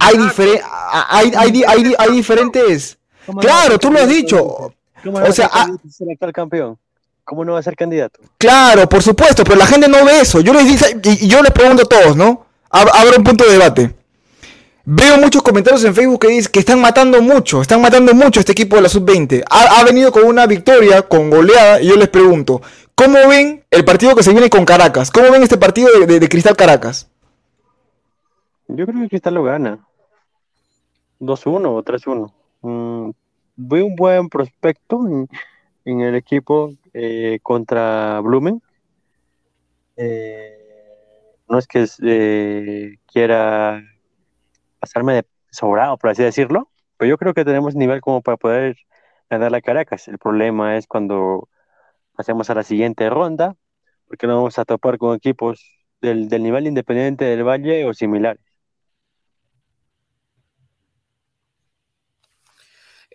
Hay, 0.00 0.14
difere- 0.16 0.62
hay, 1.08 1.32
hay, 1.36 1.94
hay, 1.98 2.12
diferentes... 2.12 2.96
¿Cómo 3.26 3.40
no 3.42 3.48
va 3.48 3.54
a 3.54 3.62
Claro, 3.62 3.78
tú 3.78 3.90
lo 3.90 3.98
has 4.00 4.08
dicho. 4.08 4.38
¿Cómo 4.38 4.74
no 5.04 5.12
va 5.14 5.22
O 5.24 5.28
a 5.28 5.32
sea, 5.32 5.48
ser 5.90 6.08
ah, 6.10 6.16
el 6.22 6.32
campeón? 6.32 6.78
¿Cómo 7.24 7.44
no 7.44 7.54
va 7.54 7.58
a 7.58 7.62
ser 7.62 7.74
candidato? 7.74 8.20
Claro, 8.38 8.88
por 8.88 9.02
supuesto, 9.02 9.42
pero 9.44 9.56
la 9.56 9.66
gente 9.66 9.88
no 9.88 10.04
ve 10.04 10.20
eso. 10.20 10.40
Yo 10.40 10.52
les 10.52 10.66
dice, 10.66 10.96
y 11.02 11.26
yo 11.26 11.42
les 11.42 11.50
pregunto 11.52 11.82
a 11.82 11.86
todos, 11.86 12.16
¿no? 12.16 12.46
Ab- 12.70 12.90
Abro 12.92 13.16
un 13.18 13.24
punto 13.24 13.44
de 13.44 13.52
debate. 13.52 13.94
Veo 14.86 15.16
muchos 15.18 15.42
comentarios 15.42 15.82
en 15.84 15.94
Facebook 15.94 16.20
que 16.20 16.28
dicen 16.28 16.52
que 16.52 16.58
están 16.60 16.78
matando 16.78 17.22
mucho, 17.22 17.62
están 17.62 17.80
matando 17.80 18.12
mucho 18.12 18.40
este 18.40 18.52
equipo 18.52 18.76
de 18.76 18.82
la 18.82 18.88
sub-20. 18.90 19.42
Ha, 19.48 19.82
venido 19.84 20.12
con 20.12 20.24
una 20.24 20.46
victoria, 20.46 21.00
con 21.02 21.30
goleada, 21.30 21.80
y 21.80 21.88
yo 21.88 21.96
les 21.96 22.08
pregunto, 22.10 22.60
¿cómo 22.94 23.16
ven 23.28 23.64
el 23.70 23.84
partido 23.86 24.14
que 24.14 24.22
se 24.22 24.32
viene 24.32 24.50
con 24.50 24.66
Caracas? 24.66 25.10
¿Cómo 25.10 25.30
ven 25.30 25.42
este 25.42 25.56
partido 25.56 25.88
de, 26.06 26.20
de- 26.20 26.28
Cristal 26.28 26.54
Caracas? 26.56 27.08
Yo 28.68 28.86
creo 28.86 29.00
que 29.02 29.08
Cristal 29.08 29.34
lo 29.34 29.44
gana. 29.44 29.78
2-1 31.20 31.66
o 31.66 31.82
3-1. 31.82 32.32
Mm, 32.60 33.10
veo 33.56 33.86
un 33.86 33.96
buen 33.96 34.28
prospecto 34.28 35.06
en, 35.08 35.28
en 35.86 36.00
el 36.02 36.14
equipo 36.14 36.74
eh, 36.92 37.38
contra 37.42 38.20
Blumen. 38.20 38.60
Eh, 39.96 40.58
no 41.48 41.56
es 41.58 41.66
que 41.66 41.86
eh, 42.02 42.96
quiera 43.10 43.82
pasarme 44.84 45.14
de 45.14 45.26
sobrado, 45.50 45.96
por 45.98 46.10
así 46.10 46.22
decirlo, 46.22 46.70
pero 46.96 47.08
yo 47.08 47.18
creo 47.18 47.34
que 47.34 47.44
tenemos 47.44 47.74
nivel 47.74 48.00
como 48.00 48.22
para 48.22 48.36
poder 48.36 48.76
ganar 49.30 49.50
la 49.50 49.60
Caracas. 49.60 50.08
El 50.08 50.18
problema 50.18 50.76
es 50.76 50.86
cuando 50.86 51.48
pasemos 52.16 52.50
a 52.50 52.54
la 52.54 52.62
siguiente 52.62 53.08
ronda, 53.10 53.56
porque 54.06 54.26
no 54.26 54.36
vamos 54.36 54.58
a 54.58 54.64
topar 54.64 54.98
con 54.98 55.16
equipos 55.16 55.86
del, 56.00 56.28
del 56.28 56.42
nivel 56.42 56.66
independiente 56.66 57.24
del 57.24 57.44
Valle 57.44 57.84
o 57.86 57.94
similares. 57.94 58.42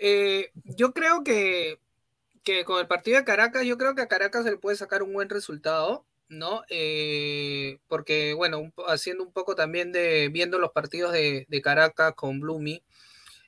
Eh, 0.02 0.52
yo 0.64 0.94
creo 0.94 1.24
que, 1.24 1.80
que 2.44 2.64
con 2.66 2.80
el 2.80 2.88
partido 2.88 3.18
de 3.18 3.26
Caracas, 3.26 3.64
yo 3.66 3.78
creo 3.78 3.96
que 3.96 4.02
a 4.02 4.08
Caracas 4.08 4.46
se 4.46 4.52
le 4.52 4.58
puede 4.58 4.78
sacar 4.78 5.04
un 5.04 5.14
buen 5.14 5.30
resultado, 5.30 6.06
¿no? 6.30 6.64
Eh, 6.70 7.80
porque, 7.88 8.34
bueno, 8.34 8.72
haciendo 8.88 9.24
un 9.24 9.34
poco 9.34 9.56
también 9.56 9.92
de, 9.92 10.30
viendo 10.30 10.60
los 10.60 10.72
partidos 10.72 11.14
de, 11.14 11.46
Caracas 11.64 12.14
con 12.16 12.40
Blumi, 12.40 12.84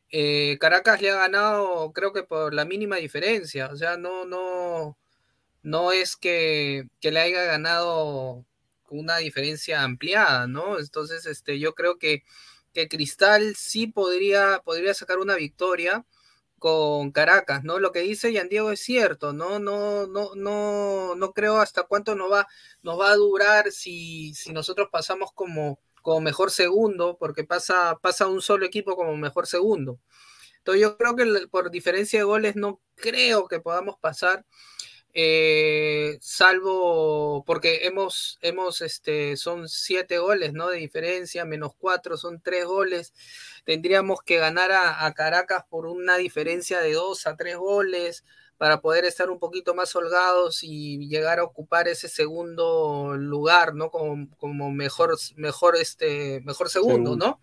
eh, 0.10 0.58
Caracas 0.60 1.02
le 1.02 1.12
ha 1.12 1.16
ganado, 1.16 1.94
creo 1.94 2.14
que 2.14 2.24
por 2.24 2.54
la 2.54 2.66
mínima 2.66 2.98
diferencia, 2.98 3.70
o 3.72 3.78
sea, 3.78 3.98
no, 3.98 4.26
no, 4.26 4.98
no 5.64 5.92
es 5.92 6.18
que, 6.18 6.88
que 7.00 7.12
le 7.12 7.22
haya 7.22 7.44
ganado 7.46 8.46
una 8.90 9.18
diferencia 9.18 9.84
ampliada, 9.84 10.48
¿no? 10.48 10.80
Entonces, 10.80 11.26
este, 11.26 11.60
yo 11.60 11.74
creo 11.76 11.98
que, 11.98 12.24
que 12.74 12.88
Cristal 12.90 13.56
sí 13.56 13.88
podría, 13.88 14.62
podría 14.66 14.94
sacar 14.94 15.20
una 15.20 15.36
victoria 15.36 16.06
con 16.62 17.12
Caracas, 17.12 17.64
¿no? 17.64 17.80
Lo 17.80 17.92
que 17.92 18.02
dice 18.02 18.32
Yan 18.32 18.48
Diego 18.48 18.70
es 18.72 18.82
cierto, 18.82 19.34
¿no? 19.34 19.58
No, 19.58 20.06
no, 20.06 20.36
no, 20.36 21.16
no 21.16 21.34
creo 21.34 21.58
hasta 21.58 21.84
cuánto 21.84 22.14
nos 22.16 22.32
va, 22.32 22.48
nos 22.84 23.00
va 23.00 23.10
a 23.10 23.16
durar 23.16 23.72
si, 23.72 24.36
si 24.36 24.54
nosotros 24.54 24.90
pasamos 24.92 25.32
como, 25.34 25.80
como 26.04 26.22
mejor 26.22 26.52
segundo, 26.52 27.18
porque 27.20 27.44
pasa, 27.44 27.98
pasa 28.00 28.28
un 28.28 28.44
solo 28.44 28.64
equipo 28.68 28.96
como 28.96 29.18
mejor 29.18 29.48
segundo. 29.48 30.00
Entonces 30.60 30.84
yo 30.84 30.98
creo 30.98 31.16
que 31.16 31.48
por 31.48 31.72
diferencia 31.72 32.20
de 32.20 32.26
goles 32.26 32.56
no 32.56 32.80
creo 32.94 33.48
que 33.48 33.60
podamos 33.60 33.96
pasar. 34.00 34.46
Eh, 35.14 36.18
salvo 36.22 37.44
porque 37.46 37.86
hemos, 37.86 38.40
hemos, 38.42 38.82
este, 38.82 39.38
son 39.38 39.68
siete 39.68 40.18
goles, 40.18 40.54
¿no? 40.54 40.70
De 40.70 40.78
diferencia, 40.78 41.46
menos 41.46 41.74
cuatro, 41.78 42.18
son 42.18 42.42
tres 42.42 42.66
goles. 42.66 43.14
Tendríamos 43.66 44.22
que 44.22 44.38
ganar 44.38 44.72
a, 44.72 45.06
a 45.06 45.14
Caracas 45.14 45.64
por 45.70 45.86
una 45.86 46.18
diferencia 46.18 46.80
de 46.80 46.94
dos 46.94 47.28
a 47.28 47.36
tres 47.36 47.58
goles 47.58 48.24
para 48.62 48.80
poder 48.80 49.06
estar 49.06 49.32
un 49.32 49.40
poquito 49.40 49.74
más 49.74 49.96
holgados 49.96 50.60
y 50.62 51.08
llegar 51.08 51.40
a 51.40 51.44
ocupar 51.44 51.88
ese 51.88 52.08
segundo 52.08 53.18
lugar, 53.18 53.74
¿no? 53.74 53.90
Como, 53.90 54.30
como 54.38 54.70
mejor, 54.70 55.18
mejor, 55.36 55.76
este, 55.78 56.42
mejor 56.42 56.70
segundo, 56.70 57.16
¿no? 57.16 57.40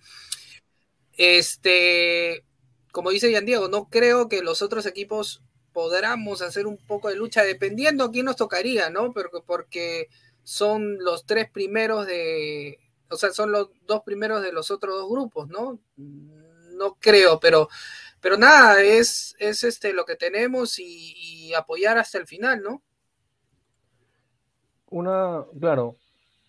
Este, 1.14 2.44
como 2.92 3.10
dice 3.10 3.32
Yan 3.32 3.46
Diego, 3.46 3.66
no 3.66 3.88
creo 3.88 4.28
que 4.28 4.42
los 4.42 4.62
otros 4.62 4.86
equipos 4.86 5.42
podamos 5.78 6.42
hacer 6.42 6.66
un 6.66 6.76
poco 6.76 7.08
de 7.08 7.14
lucha, 7.14 7.44
dependiendo 7.44 8.02
a 8.02 8.10
quién 8.10 8.26
nos 8.26 8.34
tocaría, 8.34 8.90
¿no? 8.90 9.12
Porque, 9.12 9.38
porque 9.46 10.08
son 10.42 10.98
los 10.98 11.24
tres 11.24 11.48
primeros 11.48 12.04
de, 12.04 12.80
o 13.08 13.16
sea, 13.16 13.30
son 13.30 13.52
los 13.52 13.70
dos 13.86 14.02
primeros 14.02 14.42
de 14.42 14.50
los 14.50 14.72
otros 14.72 14.96
dos 14.96 15.08
grupos, 15.08 15.46
¿no? 15.46 15.78
No 15.96 16.96
creo, 16.98 17.38
pero, 17.38 17.68
pero 18.20 18.36
nada, 18.36 18.82
es, 18.82 19.36
es 19.38 19.62
este 19.62 19.92
lo 19.92 20.04
que 20.04 20.16
tenemos 20.16 20.80
y, 20.80 21.14
y 21.16 21.54
apoyar 21.54 21.96
hasta 21.96 22.18
el 22.18 22.26
final, 22.26 22.60
¿no? 22.60 22.82
Una, 24.90 25.44
claro, 25.60 25.94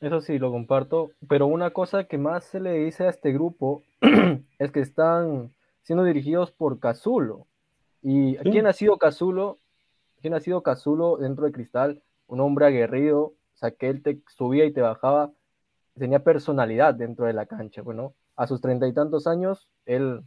eso 0.01 0.21
sí 0.21 0.39
lo 0.39 0.50
comparto, 0.50 1.12
pero 1.27 1.45
una 1.45 1.69
cosa 1.69 2.05
que 2.05 2.17
más 2.17 2.45
se 2.45 2.59
le 2.59 2.74
dice 2.79 3.03
a 3.03 3.12
este 3.12 3.31
grupo 3.31 3.83
es 4.57 4.71
que 4.71 4.79
están 4.79 5.53
siendo 5.83 6.03
dirigidos 6.03 6.51
por 6.51 6.79
Cazulo. 6.79 7.45
¿Y 8.01 8.38
quién 8.38 8.68
ha 8.68 8.74
sido 8.74 8.98
Cazulo? 8.98 9.58
¿Quién 10.22 10.34
ha 10.34 10.39
sido 10.39 10.63
Cazulo 10.63 11.18
dentro 11.18 11.46
de 11.46 11.51
Cristal? 11.51 12.01
Un 12.27 12.39
hombre 12.41 12.65
aguerrido, 12.65 13.22
o 13.22 13.36
sea, 13.56 13.72
que 13.72 13.89
él 13.89 14.03
te 14.03 14.22
subía 14.27 14.65
y 14.65 14.74
te 14.74 14.82
bajaba, 14.82 15.32
tenía 15.98 16.24
personalidad 16.24 16.94
dentro 16.94 17.25
de 17.25 17.34
la 17.34 17.46
cancha, 17.46 17.82
bueno, 17.82 18.13
a 18.36 18.48
sus 18.48 18.62
treinta 18.62 18.88
y 18.88 18.94
tantos 18.94 19.27
años, 19.27 19.70
él, 19.86 20.22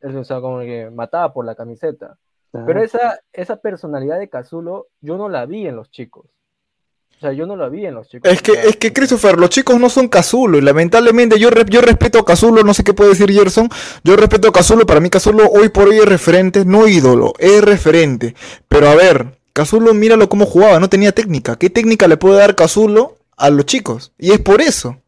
él 0.00 0.16
o 0.16 0.24
sea, 0.24 0.40
como 0.40 0.60
que 0.60 0.90
mataba 0.90 1.32
por 1.32 1.44
la 1.44 1.54
camiseta. 1.54 2.18
Pero 2.50 2.82
esa, 2.82 3.20
esa 3.32 3.56
personalidad 3.56 4.18
de 4.18 4.30
Cazulo, 4.30 4.88
yo 5.00 5.18
no 5.18 5.28
la 5.28 5.44
vi 5.44 5.66
en 5.66 5.76
los 5.76 5.90
chicos. 5.90 6.26
O 7.18 7.20
sea, 7.20 7.32
yo 7.32 7.46
no 7.46 7.56
la 7.56 7.68
vi 7.68 7.84
en 7.84 7.94
los 7.94 8.06
chicos. 8.06 8.30
Es 8.30 8.40
que, 8.40 8.52
es 8.52 8.76
que 8.76 8.92
Christopher, 8.92 9.40
los 9.40 9.50
chicos 9.50 9.80
no 9.80 9.88
son 9.88 10.06
Cazulo 10.06 10.56
y 10.56 10.60
lamentablemente 10.60 11.36
yo, 11.36 11.50
yo 11.68 11.80
respeto 11.80 12.20
a 12.20 12.24
Cazulo, 12.24 12.62
no 12.62 12.72
sé 12.74 12.84
qué 12.84 12.94
puede 12.94 13.10
decir 13.10 13.32
Gerson, 13.32 13.68
yo 14.04 14.14
respeto 14.14 14.46
a 14.46 14.52
Cazulo, 14.52 14.86
para 14.86 15.00
mí 15.00 15.10
Cazulo 15.10 15.48
hoy 15.50 15.68
por 15.68 15.88
hoy 15.88 15.96
es 15.96 16.06
referente, 16.06 16.64
no 16.64 16.86
ídolo, 16.86 17.32
es 17.40 17.60
referente. 17.60 18.36
Pero 18.68 18.88
a 18.88 18.94
ver, 18.94 19.36
Cazulo 19.52 19.94
míralo 19.94 20.28
cómo 20.28 20.46
jugaba, 20.46 20.78
no 20.78 20.88
tenía 20.88 21.10
técnica. 21.10 21.56
¿Qué 21.56 21.70
técnica 21.70 22.06
le 22.06 22.18
puede 22.18 22.38
dar 22.38 22.54
Cazulo 22.54 23.16
a 23.36 23.50
los 23.50 23.66
chicos? 23.66 24.12
Y 24.16 24.30
es 24.30 24.38
por 24.38 24.60
eso. 24.60 24.98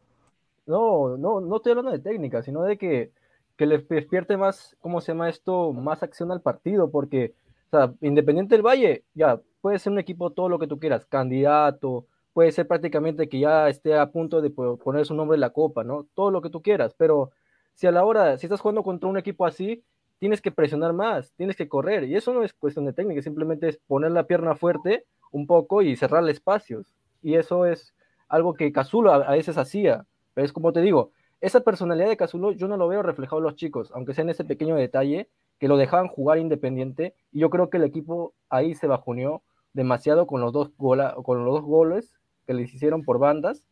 No, 0.65 1.15
no, 1.17 1.39
no 1.39 1.55
estoy 1.55 1.71
hablando 1.71 1.91
de 1.91 1.99
técnica, 1.99 2.43
sino 2.43 2.63
de 2.63 2.77
que, 2.77 3.11
que 3.55 3.65
les 3.65 3.87
despierte 3.87 4.35
más, 4.35 4.75
¿cómo 4.81 4.99
se 4.99 5.13
llama 5.13 5.29
esto? 5.29 5.71
Más 5.71 6.03
acción 6.03 6.29
al 6.33 6.41
partido, 6.41 6.91
porque, 6.91 7.33
o 7.71 7.77
sea, 7.77 7.93
Independiente 8.01 8.55
del 8.55 8.65
Valle, 8.65 9.05
ya, 9.13 9.39
puede 9.61 9.79
ser 9.79 9.93
un 9.93 9.99
equipo 9.99 10.31
todo 10.31 10.49
lo 10.49 10.59
que 10.59 10.67
tú 10.67 10.79
quieras, 10.79 11.05
candidato, 11.05 12.05
puede 12.33 12.51
ser 12.51 12.67
prácticamente 12.67 13.29
que 13.29 13.39
ya 13.39 13.69
esté 13.69 13.97
a 13.97 14.11
punto 14.11 14.41
de 14.41 14.49
poner 14.49 15.05
su 15.05 15.15
nombre 15.15 15.35
en 15.35 15.41
la 15.41 15.51
copa, 15.51 15.83
¿no? 15.83 16.07
Todo 16.13 16.31
lo 16.31 16.41
que 16.41 16.49
tú 16.49 16.61
quieras, 16.61 16.93
pero 16.97 17.31
si 17.73 17.87
a 17.87 17.91
la 17.91 18.03
hora, 18.03 18.37
si 18.37 18.45
estás 18.45 18.59
jugando 18.59 18.83
contra 18.83 19.09
un 19.09 19.17
equipo 19.17 19.45
así, 19.45 19.83
tienes 20.19 20.41
que 20.41 20.51
presionar 20.51 20.93
más, 20.93 21.31
tienes 21.33 21.55
que 21.55 21.69
correr, 21.69 22.03
y 22.03 22.15
eso 22.15 22.33
no 22.33 22.43
es 22.43 22.53
cuestión 22.53 22.85
de 22.85 22.93
técnica, 22.93 23.21
simplemente 23.21 23.69
es 23.69 23.77
poner 23.87 24.11
la 24.11 24.27
pierna 24.27 24.55
fuerte 24.55 25.05
un 25.31 25.47
poco 25.47 25.81
y 25.81 25.95
cerrarle 25.95 26.31
espacios, 26.31 26.93
y 27.21 27.35
eso 27.35 27.65
es 27.65 27.93
algo 28.27 28.53
que 28.53 28.71
Cazulo 28.71 29.13
a, 29.13 29.31
veces 29.31 29.57
hacía, 29.57 30.05
pero 30.33 30.45
es 30.45 30.53
como 30.53 30.73
te 30.73 30.81
digo, 30.81 31.11
esa 31.39 31.61
personalidad 31.61 32.09
de 32.09 32.17
Cazulo 32.17 32.51
yo 32.51 32.67
no 32.67 32.77
lo 32.77 32.87
veo 32.87 33.01
reflejado 33.01 33.39
en 33.39 33.45
los 33.45 33.55
chicos, 33.55 33.91
aunque 33.93 34.13
sea 34.13 34.23
en 34.23 34.29
ese 34.29 34.45
pequeño 34.45 34.75
detalle, 34.75 35.29
que 35.61 35.67
lo 35.67 35.77
dejaban 35.77 36.07
jugar 36.07 36.39
independiente, 36.39 37.13
y 37.31 37.41
yo 37.41 37.51
creo 37.51 37.69
que 37.69 37.77
el 37.77 37.83
equipo 37.83 38.33
ahí 38.49 38.73
se 38.73 38.87
bajoneó 38.87 39.43
demasiado 39.73 40.25
con 40.25 40.41
los 40.41 40.51
dos, 40.51 40.71
gola, 40.75 41.15
con 41.23 41.45
los 41.45 41.53
dos 41.53 41.63
goles 41.63 42.15
que 42.47 42.55
les 42.55 42.73
hicieron 42.73 43.03
por 43.03 43.19
bandas. 43.19 43.63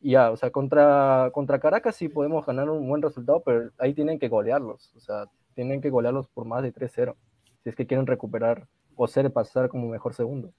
Y 0.00 0.12
ya, 0.12 0.30
o 0.30 0.38
sea, 0.38 0.50
contra, 0.50 1.30
contra 1.34 1.60
Caracas 1.60 1.96
sí 1.96 2.08
podemos 2.08 2.46
ganar 2.46 2.70
un 2.70 2.88
buen 2.88 3.02
resultado, 3.02 3.42
pero 3.44 3.70
ahí 3.76 3.92
tienen 3.92 4.18
que 4.18 4.28
golearlos. 4.28 4.94
O 4.96 5.00
sea, 5.00 5.26
tienen 5.54 5.82
que 5.82 5.90
golearlos 5.90 6.26
por 6.28 6.46
más 6.46 6.62
de 6.62 6.72
3-0. 6.72 7.14
Si 7.62 7.68
es 7.68 7.76
que 7.76 7.86
quieren 7.86 8.06
recuperar 8.06 8.66
o 8.96 9.06
ser 9.06 9.30
pasar 9.30 9.68
como 9.68 9.88
mejor 9.88 10.14
segundo. 10.14 10.54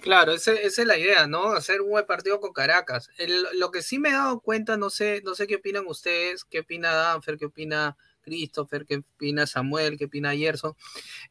Claro, 0.00 0.32
esa, 0.32 0.54
es 0.54 0.76
la 0.84 0.98
idea, 0.98 1.28
¿no? 1.28 1.52
Hacer 1.52 1.82
un 1.82 1.90
buen 1.90 2.04
partido 2.04 2.40
con 2.40 2.52
Caracas. 2.52 3.10
Lo 3.54 3.70
que 3.70 3.82
sí 3.82 4.00
me 4.00 4.08
he 4.08 4.12
dado 4.12 4.40
cuenta, 4.40 4.76
no 4.76 4.90
sé, 4.90 5.22
no 5.24 5.36
sé 5.36 5.46
qué 5.46 5.54
opinan 5.54 5.86
ustedes, 5.86 6.44
qué 6.44 6.60
opina 6.60 6.92
Danfer, 6.92 7.36
qué 7.36 7.46
opina 7.46 7.96
Christopher, 8.26 8.84
qué 8.86 8.96
opina 8.96 9.46
Samuel, 9.46 9.96
qué 9.96 10.06
opina 10.06 10.34
Gerson, 10.34 10.74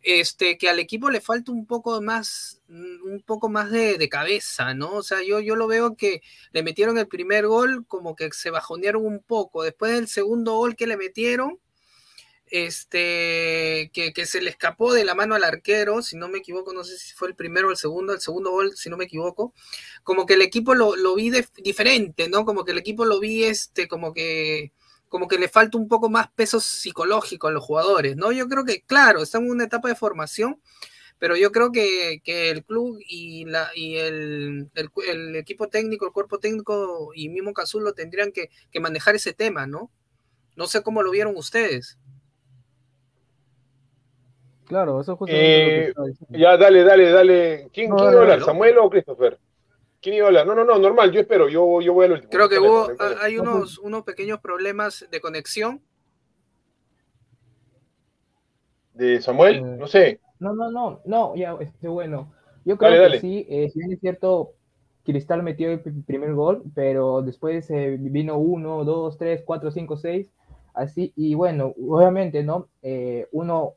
este, 0.01 0.57
que 0.57 0.69
al 0.69 0.79
equipo 0.79 1.09
le 1.09 1.19
falta 1.21 1.51
un 1.51 1.65
poco 1.65 2.01
más, 2.01 2.61
un 2.69 3.21
poco 3.25 3.49
más 3.49 3.69
de, 3.69 3.97
de, 3.97 4.09
cabeza, 4.09 4.73
¿no? 4.73 4.93
O 4.93 5.03
sea, 5.03 5.21
yo, 5.21 5.41
yo 5.41 5.57
lo 5.57 5.67
veo 5.67 5.95
que 5.97 6.21
le 6.53 6.63
metieron 6.63 6.97
el 6.97 7.07
primer 7.07 7.47
gol, 7.47 7.85
como 7.87 8.15
que 8.15 8.31
se 8.31 8.49
bajonearon 8.49 9.05
un 9.05 9.19
poco. 9.21 9.63
Después 9.63 9.91
del 9.93 10.07
segundo 10.07 10.55
gol 10.55 10.75
que 10.77 10.87
le 10.87 10.95
metieron, 10.95 11.59
este, 12.47 13.89
que, 13.93 14.13
que, 14.13 14.25
se 14.25 14.41
le 14.41 14.49
escapó 14.51 14.93
de 14.93 15.03
la 15.03 15.15
mano 15.15 15.35
al 15.35 15.43
arquero, 15.43 16.01
si 16.01 16.15
no 16.15 16.29
me 16.29 16.37
equivoco, 16.37 16.73
no 16.73 16.83
sé 16.85 16.97
si 16.97 17.13
fue 17.13 17.27
el 17.27 17.35
primero 17.35 17.67
o 17.67 17.71
el 17.71 17.77
segundo, 17.77 18.13
el 18.13 18.21
segundo 18.21 18.51
gol, 18.51 18.77
si 18.77 18.89
no 18.89 18.97
me 18.97 19.05
equivoco, 19.05 19.53
como 20.03 20.25
que 20.25 20.35
el 20.35 20.41
equipo 20.43 20.75
lo, 20.75 20.95
lo 20.95 21.15
vi 21.15 21.29
de, 21.29 21.45
diferente, 21.57 22.29
¿no? 22.29 22.45
Como 22.45 22.63
que 22.63 22.71
el 22.71 22.77
equipo 22.77 23.03
lo 23.03 23.19
vi, 23.19 23.43
este, 23.43 23.87
como 23.89 24.13
que 24.13 24.71
como 25.09 25.27
que 25.27 25.37
le 25.37 25.47
falta 25.47 25.77
un 25.77 25.87
poco 25.87 26.09
más 26.09 26.29
peso 26.31 26.59
psicológico 26.59 27.47
a 27.47 27.51
los 27.51 27.63
jugadores, 27.63 28.15
¿no? 28.15 28.31
Yo 28.31 28.47
creo 28.47 28.65
que, 28.65 28.81
claro, 28.81 29.21
estamos 29.21 29.47
en 29.47 29.53
una 29.53 29.65
etapa 29.65 29.87
de 29.87 29.95
formación, 29.95 30.59
pero 31.19 31.35
yo 31.37 31.51
creo 31.51 31.71
que, 31.71 32.21
que 32.23 32.49
el 32.49 32.65
club 32.65 32.99
y, 33.07 33.45
la, 33.45 33.69
y 33.75 33.95
el, 33.97 34.69
el, 34.75 34.89
el, 35.07 35.35
equipo 35.35 35.69
técnico, 35.69 36.05
el 36.05 36.11
cuerpo 36.11 36.39
técnico 36.39 37.11
y 37.15 37.29
mismo 37.29 37.53
Cazulo 37.53 37.93
tendrían 37.93 38.31
que, 38.31 38.49
que, 38.71 38.79
manejar 38.79 39.15
ese 39.15 39.33
tema, 39.33 39.65
¿no? 39.65 39.91
No 40.55 40.67
sé 40.67 40.83
cómo 40.83 41.03
lo 41.03 41.11
vieron 41.11 41.37
ustedes. 41.37 41.97
Claro, 44.65 44.99
eso 44.99 45.17
es 45.27 45.29
eh, 45.29 45.93
Ya, 46.29 46.57
dale, 46.57 46.83
dale, 46.83 47.11
dale. 47.11 47.69
¿Quién, 47.71 47.89
no, 47.89 47.97
¿quién 47.97 48.11
no, 48.11 48.19
habla? 48.19 48.37
No. 48.37 48.45
¿Samuel 48.45 48.77
o 48.79 48.89
Christopher? 48.89 49.37
¿Quién 50.05 50.17
iba 50.17 50.25
a 50.25 50.27
hablar? 50.27 50.45
No, 50.45 50.53
no, 50.53 50.63
no, 50.63 50.77
normal, 50.77 51.11
yo 51.11 51.19
espero, 51.19 51.49
yo, 51.49 51.81
yo 51.81 51.91
voy 51.91 52.05
al 52.05 52.11
último. 52.11 52.29
Creo 52.29 52.47
que 52.47 52.59
hubo, 52.59 52.89
hay 53.23 53.39
unos, 53.39 53.79
unos 53.79 54.03
pequeños 54.03 54.39
problemas 54.39 55.07
de 55.09 55.19
conexión. 55.19 55.81
¿De 58.93 59.19
Samuel? 59.19 59.55
Eh, 59.55 59.61
no 59.61 59.87
sé. 59.87 60.19
No, 60.37 60.53
no, 60.53 60.69
no, 60.69 61.01
no, 61.05 61.35
ya, 61.35 61.57
este, 61.59 61.87
bueno. 61.87 62.31
Yo 62.65 62.77
creo 62.77 62.91
dale, 62.91 63.01
que 63.01 63.03
dale. 63.07 63.19
sí, 63.19 63.47
eh, 63.49 63.67
si 63.71 63.79
bien 63.79 63.93
es 63.93 63.99
cierto, 63.99 64.53
Cristal 65.03 65.41
metió 65.41 65.71
el 65.71 65.79
primer 65.79 66.35
gol, 66.35 66.61
pero 66.75 67.23
después 67.23 67.67
eh, 67.71 67.97
vino 67.99 68.37
uno, 68.37 68.83
dos, 68.83 69.17
tres, 69.17 69.41
cuatro, 69.43 69.71
cinco, 69.71 69.97
seis, 69.97 70.31
así, 70.75 71.13
y 71.15 71.33
bueno, 71.33 71.73
obviamente, 71.81 72.43
¿no? 72.43 72.69
Eh, 72.83 73.27
uno, 73.31 73.73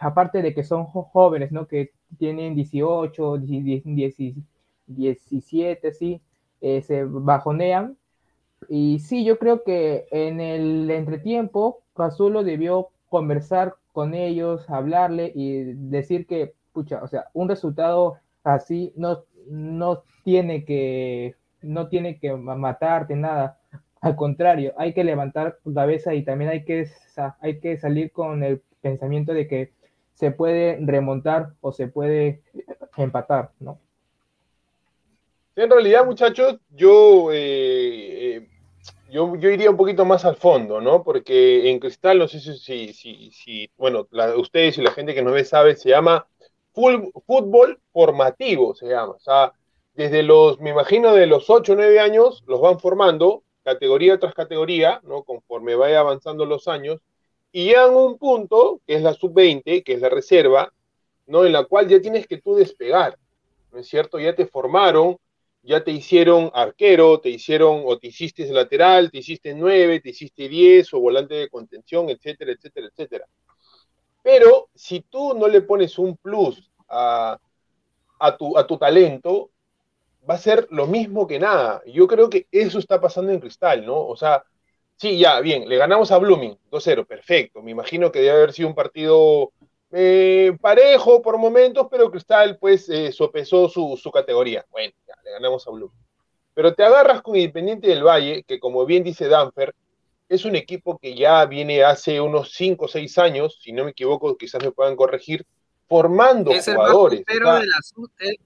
aparte 0.00 0.40
de 0.40 0.54
que 0.54 0.64
son 0.64 0.86
jóvenes, 0.86 1.52
¿no? 1.52 1.68
Que 1.68 1.90
tienen 2.16 2.54
18, 2.54 3.36
10, 3.36 3.84
10 3.84 4.36
17, 4.86 5.92
sí, 5.92 6.20
eh, 6.60 6.82
se 6.82 7.04
bajonean. 7.04 7.96
Y 8.68 9.00
sí, 9.00 9.24
yo 9.24 9.38
creo 9.38 9.62
que 9.64 10.06
en 10.10 10.40
el 10.40 10.90
entretiempo, 10.90 11.82
Cazulo 11.94 12.44
debió 12.44 12.88
conversar 13.08 13.76
con 13.92 14.14
ellos, 14.14 14.68
hablarle 14.68 15.32
y 15.34 15.62
decir 15.74 16.26
que, 16.26 16.54
pucha, 16.72 17.02
o 17.02 17.08
sea, 17.08 17.26
un 17.32 17.48
resultado 17.48 18.18
así 18.44 18.92
no, 18.96 19.24
no 19.48 20.02
tiene 20.24 20.64
que 20.64 21.36
no 21.62 21.88
tiene 21.88 22.18
que 22.18 22.32
matarte 22.34 23.16
nada. 23.16 23.58
Al 24.00 24.16
contrario, 24.16 24.74
hay 24.76 24.92
que 24.94 25.04
levantar 25.04 25.58
tu 25.64 25.74
cabeza 25.74 26.14
y 26.14 26.24
también 26.24 26.50
hay 26.50 26.64
que, 26.64 26.88
hay 27.40 27.60
que 27.60 27.76
salir 27.78 28.12
con 28.12 28.42
el 28.42 28.62
pensamiento 28.80 29.32
de 29.34 29.48
que 29.48 29.72
se 30.14 30.30
puede 30.30 30.78
remontar 30.80 31.54
o 31.60 31.72
se 31.72 31.88
puede 31.88 32.42
empatar, 32.96 33.52
¿no? 33.60 33.78
En 35.56 35.70
realidad, 35.70 36.04
muchachos, 36.04 36.58
yo, 36.68 37.32
eh, 37.32 38.36
eh, 38.36 38.48
yo, 39.10 39.36
yo, 39.36 39.48
iría 39.48 39.70
un 39.70 39.78
poquito 39.78 40.04
más 40.04 40.26
al 40.26 40.36
fondo, 40.36 40.82
¿no? 40.82 41.02
Porque 41.02 41.70
en 41.70 41.78
Cristal, 41.78 42.18
no 42.18 42.28
sé 42.28 42.40
si, 42.40 42.92
si, 42.92 43.70
bueno, 43.78 44.06
ustedes 44.36 44.76
y 44.76 44.82
la 44.82 44.90
gente 44.90 45.14
que 45.14 45.22
nos 45.22 45.32
ve 45.32 45.44
sabe, 45.44 45.74
se 45.76 45.88
llama 45.88 46.26
fútbol 46.74 47.80
formativo, 47.90 48.74
se 48.74 48.86
llama. 48.88 49.14
O 49.14 49.18
sea, 49.18 49.54
desde 49.94 50.22
los, 50.22 50.60
me 50.60 50.70
imagino, 50.70 51.14
de 51.14 51.26
los 51.26 51.48
8 51.48 51.72
o 51.72 51.76
9 51.76 52.00
años, 52.00 52.44
los 52.46 52.60
van 52.60 52.78
formando, 52.78 53.42
categoría 53.64 54.18
tras 54.18 54.34
categoría, 54.34 55.00
¿no? 55.04 55.22
Conforme 55.22 55.74
vaya 55.74 56.00
avanzando 56.00 56.44
los 56.44 56.68
años, 56.68 57.00
y 57.50 57.64
llegan 57.64 57.94
a 57.94 57.96
un 57.96 58.18
punto, 58.18 58.82
que 58.86 58.96
es 58.96 59.02
la 59.02 59.14
sub-20, 59.14 59.82
que 59.82 59.94
es 59.94 60.00
la 60.02 60.10
reserva, 60.10 60.70
¿no? 61.26 61.46
En 61.46 61.52
la 61.52 61.64
cual 61.64 61.88
ya 61.88 61.98
tienes 61.98 62.26
que 62.26 62.42
tú 62.42 62.56
despegar, 62.56 63.18
¿no 63.72 63.78
es 63.78 63.88
cierto? 63.88 64.18
Ya 64.18 64.34
te 64.34 64.46
formaron, 64.46 65.16
ya 65.66 65.82
te 65.82 65.90
hicieron 65.90 66.50
arquero, 66.54 67.20
te 67.20 67.28
hicieron 67.28 67.82
o 67.84 67.98
te 67.98 68.06
hiciste 68.08 68.46
lateral, 68.52 69.10
te 69.10 69.18
hiciste 69.18 69.54
nueve, 69.54 70.00
te 70.00 70.10
hiciste 70.10 70.48
diez 70.48 70.94
o 70.94 71.00
volante 71.00 71.34
de 71.34 71.48
contención, 71.48 72.08
etcétera, 72.08 72.52
etcétera, 72.52 72.86
etcétera. 72.86 73.26
Pero 74.22 74.68
si 74.74 75.00
tú 75.00 75.34
no 75.34 75.48
le 75.48 75.62
pones 75.62 75.98
un 75.98 76.16
plus 76.16 76.70
a, 76.88 77.38
a, 78.18 78.36
tu, 78.36 78.56
a 78.56 78.66
tu 78.66 78.78
talento, 78.78 79.50
va 80.28 80.34
a 80.34 80.38
ser 80.38 80.68
lo 80.70 80.86
mismo 80.86 81.26
que 81.26 81.38
nada. 81.38 81.82
Yo 81.86 82.06
creo 82.06 82.30
que 82.30 82.46
eso 82.50 82.78
está 82.78 83.00
pasando 83.00 83.32
en 83.32 83.40
Cristal, 83.40 83.84
¿no? 83.84 84.06
O 84.06 84.16
sea, 84.16 84.44
sí, 84.96 85.18
ya, 85.18 85.40
bien, 85.40 85.68
le 85.68 85.76
ganamos 85.76 86.12
a 86.12 86.18
Blooming, 86.18 86.58
2-0, 86.70 87.06
perfecto. 87.06 87.62
Me 87.62 87.72
imagino 87.72 88.12
que 88.12 88.20
debe 88.20 88.32
haber 88.32 88.52
sido 88.52 88.68
un 88.68 88.74
partido 88.74 89.52
eh, 89.92 90.56
parejo 90.60 91.22
por 91.22 91.38
momentos, 91.38 91.86
pero 91.90 92.10
Cristal 92.10 92.58
pues 92.58 92.88
eh, 92.88 93.12
sopesó 93.12 93.68
su, 93.68 93.98
su, 94.00 94.10
categoría. 94.10 94.64
Bueno, 94.70 94.92
ya, 95.06 95.14
le 95.24 95.30
ganamos 95.32 95.66
a 95.66 95.70
Blooming. 95.70 96.06
Pero 96.54 96.74
te 96.74 96.82
agarras 96.82 97.22
con 97.22 97.36
Independiente 97.36 97.88
del 97.88 98.02
Valle, 98.02 98.42
que 98.42 98.58
como 98.58 98.84
bien 98.86 99.04
dice 99.04 99.28
Danfer, 99.28 99.74
es 100.28 100.44
un 100.44 100.56
equipo 100.56 100.98
que 100.98 101.14
ya 101.14 101.44
viene 101.44 101.84
hace 101.84 102.20
unos 102.20 102.52
5 102.52 102.86
o 102.86 102.88
6 102.88 103.18
años, 103.18 103.58
si 103.62 103.72
no 103.72 103.84
me 103.84 103.90
equivoco, 103.90 104.36
quizás 104.36 104.62
me 104.62 104.72
puedan 104.72 104.96
corregir, 104.96 105.46
formando 105.88 106.50
es 106.50 106.64
jugadores. 106.64 107.24
De 107.24 107.40
la, 107.40 107.62
eh, 108.20 108.36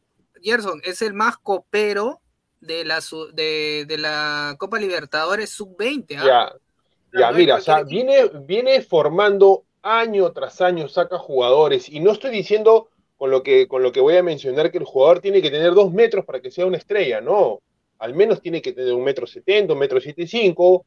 Gerson, 0.42 0.80
es 0.84 1.00
el 1.02 1.14
más 1.14 1.38
copero 1.38 2.20
de 2.60 2.84
la, 2.84 3.00
de, 3.32 3.86
de 3.86 3.98
la 3.98 4.56
Copa 4.58 4.78
Libertadores 4.78 5.50
Sub-20. 5.50 6.18
¿ah? 6.18 6.24
Ya, 7.12 7.18
ya, 7.18 7.30
no 7.30 7.38
mira, 7.38 7.56
o 7.56 7.60
sea, 7.60 7.82
viene, 7.82 8.30
viene 8.42 8.82
formando 8.82 9.64
año 9.82 10.32
tras 10.32 10.60
año, 10.60 10.88
saca 10.88 11.18
jugadores, 11.18 11.88
y 11.88 12.00
no 12.00 12.12
estoy 12.12 12.30
diciendo 12.30 12.88
con 13.16 13.30
lo, 13.30 13.42
que, 13.42 13.68
con 13.68 13.82
lo 13.82 13.92
que 13.92 14.00
voy 14.00 14.16
a 14.16 14.22
mencionar 14.22 14.70
que 14.70 14.78
el 14.78 14.84
jugador 14.84 15.20
tiene 15.20 15.42
que 15.42 15.50
tener 15.50 15.74
dos 15.74 15.92
metros 15.92 16.24
para 16.24 16.40
que 16.40 16.50
sea 16.50 16.66
una 16.66 16.78
estrella, 16.78 17.20
no, 17.20 17.60
al 17.98 18.14
menos 18.14 18.40
tiene 18.40 18.62
que 18.62 18.72
tener 18.72 18.94
un 18.94 19.04
metro 19.04 19.26
setenta, 19.26 19.74
un 19.74 19.78
metro 19.78 20.00
setenta 20.00 20.22
y 20.22 20.26
cinco, 20.26 20.86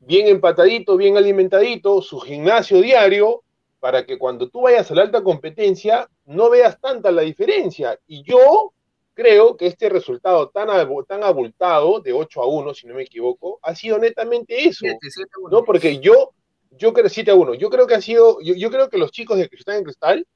bien 0.00 0.28
empatadito, 0.28 0.96
bien 0.96 1.16
alimentadito, 1.16 2.00
su 2.02 2.20
gimnasio 2.20 2.80
diario, 2.80 3.42
para 3.80 4.06
que 4.06 4.16
cuando 4.16 4.48
tú 4.48 4.62
vayas 4.62 4.88
a 4.90 4.94
la 4.94 5.02
alta 5.02 5.24
competencia 5.24 6.08
no 6.24 6.50
veas 6.50 6.80
tanta 6.80 7.10
la 7.10 7.22
diferencia. 7.22 7.98
Y 8.06 8.22
yo 8.22 8.72
creo 9.12 9.56
que 9.56 9.66
este 9.66 9.88
resultado 9.88 10.50
tan, 10.50 10.68
tan 11.08 11.24
abultado, 11.24 12.00
de 12.00 12.12
8 12.12 12.42
a 12.42 12.46
1, 12.46 12.74
si 12.74 12.86
no 12.86 12.94
me 12.94 13.02
equivoco, 13.02 13.58
ha 13.62 13.74
sido 13.74 13.98
netamente 13.98 14.68
eso. 14.68 14.80
7, 14.82 14.98
7 15.00 15.30
¿no? 15.50 15.64
Porque 15.64 15.98
yo, 15.98 16.32
yo 16.78 16.92
creo 16.92 17.08
7 17.08 17.30
a 17.30 17.34
1, 17.34 17.54
yo 17.54 17.70
creo 17.70 17.86
que 17.86 17.94
ha 17.94 18.00
sido, 18.00 18.40
yo, 18.40 18.54
yo 18.54 18.70
creo 18.70 18.88
que 18.88 18.98
los 18.98 19.10
chicos 19.10 19.38
de 19.38 19.48
Cristal 19.48 19.76
en 19.76 19.84
Cristal, 19.84 20.26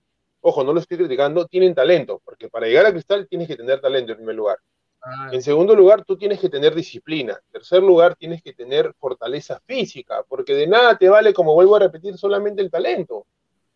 ojo, 0.41 0.65
no 0.65 0.73
lo 0.73 0.81
estoy 0.81 0.99
criticando, 0.99 1.47
tienen 1.47 1.75
talento, 1.75 2.21
porque 2.25 2.49
para 2.49 2.67
llegar 2.67 2.87
a 2.87 2.93
Cristal 2.93 3.27
tienes 3.29 3.49
que 3.49 3.57
tener 3.57 3.81
talento 3.81 4.13
en 4.13 4.19
primer 4.19 4.35
lugar. 4.35 4.59
Ah. 5.03 5.31
En 5.33 5.43
segundo 5.43 5.75
lugar, 5.75 6.05
tú 6.05 6.17
tienes 6.17 6.41
que 6.41 6.49
tener 6.49 6.75
disciplina. 6.75 7.35
En 7.47 7.53
tercer 7.53 7.83
lugar, 7.83 8.17
tienes 8.17 8.43
que 8.43 8.53
tener 8.53 8.93
fortaleza 8.99 9.61
física, 9.65 10.25
porque 10.29 10.55
de 10.55 10.67
nada 10.67 10.97
te 10.99 11.09
vale, 11.09 11.33
como 11.33 11.55
vuelvo 11.55 11.77
a 11.77 11.81
repetir, 11.81 12.17
solamente 12.19 12.63
el 12.63 12.71
talento. 12.71 13.19
O 13.19 13.27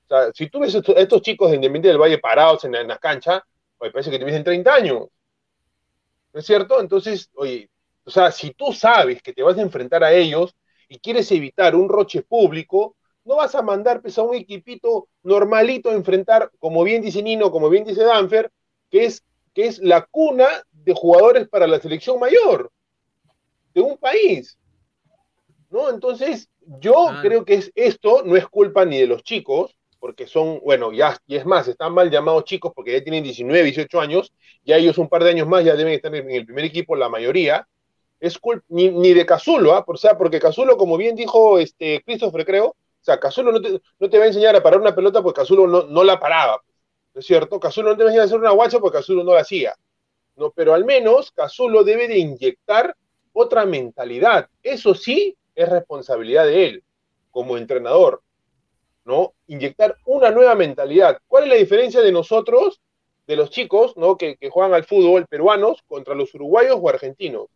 sea, 0.08 0.32
si 0.32 0.48
tú 0.48 0.60
ves 0.60 0.74
a 0.74 0.78
estos 0.96 1.22
chicos 1.22 1.50
de 1.50 1.56
Independiente 1.56 1.88
del 1.88 1.98
Valle 1.98 2.18
parados 2.18 2.64
en 2.64 2.72
la, 2.72 2.80
en 2.80 2.88
la 2.88 2.98
cancha, 2.98 3.44
oye, 3.78 3.92
parece 3.92 4.10
que 4.10 4.18
tuviesen 4.18 4.44
30 4.44 4.74
años. 4.74 5.08
¿No 6.32 6.40
es 6.40 6.46
cierto? 6.46 6.80
Entonces, 6.80 7.30
oye, 7.34 7.70
o 8.04 8.10
sea, 8.10 8.32
si 8.32 8.50
tú 8.52 8.72
sabes 8.72 9.22
que 9.22 9.32
te 9.32 9.42
vas 9.42 9.56
a 9.56 9.62
enfrentar 9.62 10.02
a 10.02 10.12
ellos 10.12 10.54
y 10.90 10.98
quieres 10.98 11.30
evitar 11.30 11.76
un 11.76 11.88
roche 11.88 12.22
público, 12.22 12.96
no 13.24 13.36
vas 13.36 13.54
a 13.54 13.62
mandar 13.62 14.02
pues, 14.02 14.18
a 14.18 14.22
un 14.22 14.34
equipito 14.34 15.08
normalito 15.22 15.88
a 15.88 15.94
enfrentar, 15.94 16.50
como 16.58 16.82
bien 16.82 17.00
dice 17.00 17.22
Nino, 17.22 17.52
como 17.52 17.70
bien 17.70 17.84
dice 17.84 18.02
Danfer, 18.02 18.50
que 18.90 19.04
es, 19.04 19.24
que 19.54 19.66
es 19.66 19.78
la 19.78 20.02
cuna 20.02 20.48
de 20.72 20.92
jugadores 20.92 21.48
para 21.48 21.68
la 21.68 21.78
selección 21.78 22.18
mayor 22.18 22.72
de 23.72 23.80
un 23.80 23.96
país. 23.98 24.58
¿No? 25.70 25.88
Entonces, 25.90 26.50
yo 26.80 27.08
ah. 27.08 27.20
creo 27.22 27.44
que 27.44 27.54
es, 27.54 27.70
esto 27.76 28.24
no 28.24 28.34
es 28.34 28.48
culpa 28.48 28.84
ni 28.84 28.98
de 28.98 29.06
los 29.06 29.22
chicos, 29.22 29.76
porque 30.00 30.26
son, 30.26 30.60
bueno, 30.64 30.90
ya, 30.90 31.16
y 31.28 31.36
es 31.36 31.46
más, 31.46 31.68
están 31.68 31.94
mal 31.94 32.10
llamados 32.10 32.44
chicos 32.44 32.72
porque 32.74 32.94
ya 32.94 33.04
tienen 33.04 33.22
19, 33.22 33.62
18 33.62 34.00
años, 34.00 34.32
ya 34.64 34.76
ellos 34.76 34.98
un 34.98 35.08
par 35.08 35.22
de 35.22 35.30
años 35.30 35.46
más 35.46 35.64
ya 35.64 35.76
deben 35.76 35.92
estar 35.92 36.12
en 36.12 36.28
el 36.28 36.46
primer 36.46 36.64
equipo, 36.64 36.96
la 36.96 37.08
mayoría. 37.08 37.68
Es 38.20 38.38
culpa, 38.38 38.64
ni, 38.68 39.14
de 39.14 39.24
Cazulo, 39.24 39.74
¿ah? 39.74 39.82
o 39.86 39.96
sea, 39.96 40.16
porque 40.18 40.38
Cazulo, 40.38 40.76
como 40.76 40.98
bien 40.98 41.16
dijo 41.16 41.58
este 41.58 42.02
Christopher, 42.04 42.44
creo, 42.44 42.66
o 42.66 43.04
sea, 43.04 43.18
Cazulo 43.18 43.50
no 43.52 44.10
te, 44.10 44.18
va 44.18 44.24
a 44.24 44.28
enseñar 44.28 44.54
a 44.54 44.62
parar 44.62 44.78
una 44.78 44.94
pelota 44.94 45.22
porque 45.22 45.40
Cazulo 45.40 45.66
no, 45.66 46.04
la 46.04 46.20
paraba, 46.20 46.62
¿no 47.14 47.18
es 47.18 47.26
cierto? 47.26 47.58
Cazulo 47.58 47.90
no 47.90 47.96
te 47.96 48.04
va 48.04 48.10
a 48.10 48.12
enseñar 48.12 48.24
a 48.24 48.26
hacer 48.26 48.38
una 48.38 48.50
guacha 48.50 48.78
porque 48.78 48.98
Cazulo 48.98 49.24
no 49.24 49.34
la 49.34 49.40
hacía. 49.40 49.74
¿no? 50.36 50.50
Pero 50.50 50.74
al 50.74 50.84
menos 50.84 51.32
Cazulo 51.32 51.82
debe 51.82 52.08
de 52.08 52.18
inyectar 52.18 52.94
otra 53.32 53.64
mentalidad. 53.64 54.48
Eso 54.62 54.94
sí 54.94 55.36
es 55.54 55.68
responsabilidad 55.68 56.44
de 56.44 56.66
él, 56.66 56.84
como 57.30 57.56
entrenador, 57.56 58.22
¿no? 59.04 59.32
Inyectar 59.46 59.96
una 60.04 60.30
nueva 60.30 60.54
mentalidad. 60.54 61.18
¿Cuál 61.26 61.44
es 61.44 61.50
la 61.50 61.56
diferencia 61.56 62.02
de 62.02 62.12
nosotros, 62.12 62.80
de 63.26 63.36
los 63.36 63.50
chicos, 63.50 63.96
¿no? 63.96 64.16
Que, 64.16 64.36
que 64.36 64.50
juegan 64.50 64.74
al 64.74 64.84
fútbol 64.84 65.26
peruanos 65.26 65.82
contra 65.86 66.14
los 66.14 66.34
uruguayos 66.34 66.78
o 66.80 66.88
argentinos? 66.88 67.46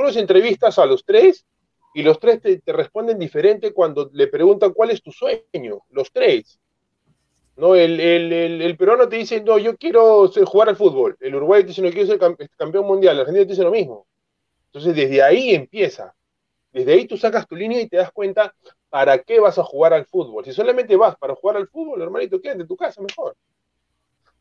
Tú 0.00 0.04
los 0.04 0.16
entrevistas 0.16 0.78
a 0.78 0.86
los 0.86 1.04
tres 1.04 1.44
y 1.92 2.02
los 2.02 2.18
tres 2.18 2.40
te, 2.40 2.72
responden 2.72 3.18
diferente 3.18 3.74
cuando 3.74 4.08
le 4.14 4.28
preguntan 4.28 4.72
cuál 4.72 4.92
es 4.92 5.02
tu 5.02 5.12
sueño, 5.12 5.82
los 5.90 6.10
tres. 6.10 6.58
¿no? 7.56 7.74
El, 7.74 8.00
el, 8.00 8.32
el, 8.62 8.76
peruano 8.78 9.10
te 9.10 9.16
dice, 9.16 9.42
no, 9.42 9.58
yo 9.58 9.76
quiero 9.76 10.26
jugar 10.46 10.70
al 10.70 10.76
fútbol. 10.76 11.18
El 11.20 11.34
Uruguay 11.34 11.64
te 11.64 11.68
dice, 11.68 11.82
no, 11.82 11.90
quiero 11.90 12.06
ser 12.06 12.18
campeón 12.56 12.86
mundial. 12.86 13.14
El 13.14 13.20
argentino 13.20 13.44
te 13.44 13.50
dice 13.52 13.62
lo 13.62 13.72
mismo. 13.72 14.06
Entonces, 14.68 14.96
desde 14.96 15.22
ahí 15.22 15.54
empieza. 15.54 16.14
Desde 16.72 16.94
ahí 16.94 17.06
tú 17.06 17.18
sacas 17.18 17.46
tu 17.46 17.54
línea 17.54 17.82
y 17.82 17.86
te 17.86 17.98
das 17.98 18.10
cuenta 18.10 18.54
para 18.88 19.18
qué 19.18 19.38
vas 19.38 19.58
a 19.58 19.64
jugar 19.64 19.92
al 19.92 20.06
fútbol. 20.06 20.46
Si 20.46 20.54
solamente 20.54 20.96
vas 20.96 21.14
para 21.16 21.34
jugar 21.34 21.58
al 21.58 21.68
fútbol, 21.68 22.00
hermanito, 22.00 22.40
quédate 22.40 22.62
en 22.62 22.68
tu 22.68 22.76
casa 22.78 23.02
mejor. 23.02 23.36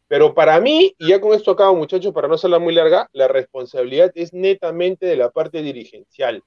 Pero 0.10 0.34
para 0.34 0.60
mí, 0.60 0.96
y 0.98 1.10
ya 1.10 1.22
con 1.22 1.34
esto 1.34 1.52
acabo, 1.52 1.76
muchachos, 1.76 2.12
para 2.12 2.28
no 2.28 2.34
hacerla 2.34 2.58
muy 2.58 2.74
larga, 2.74 3.08
la 3.14 3.28
responsabilidad 3.28 4.12
es 4.16 4.34
netamente 4.34 5.06
de 5.06 5.16
la 5.16 5.30
parte 5.30 5.62
dirigencial. 5.62 6.44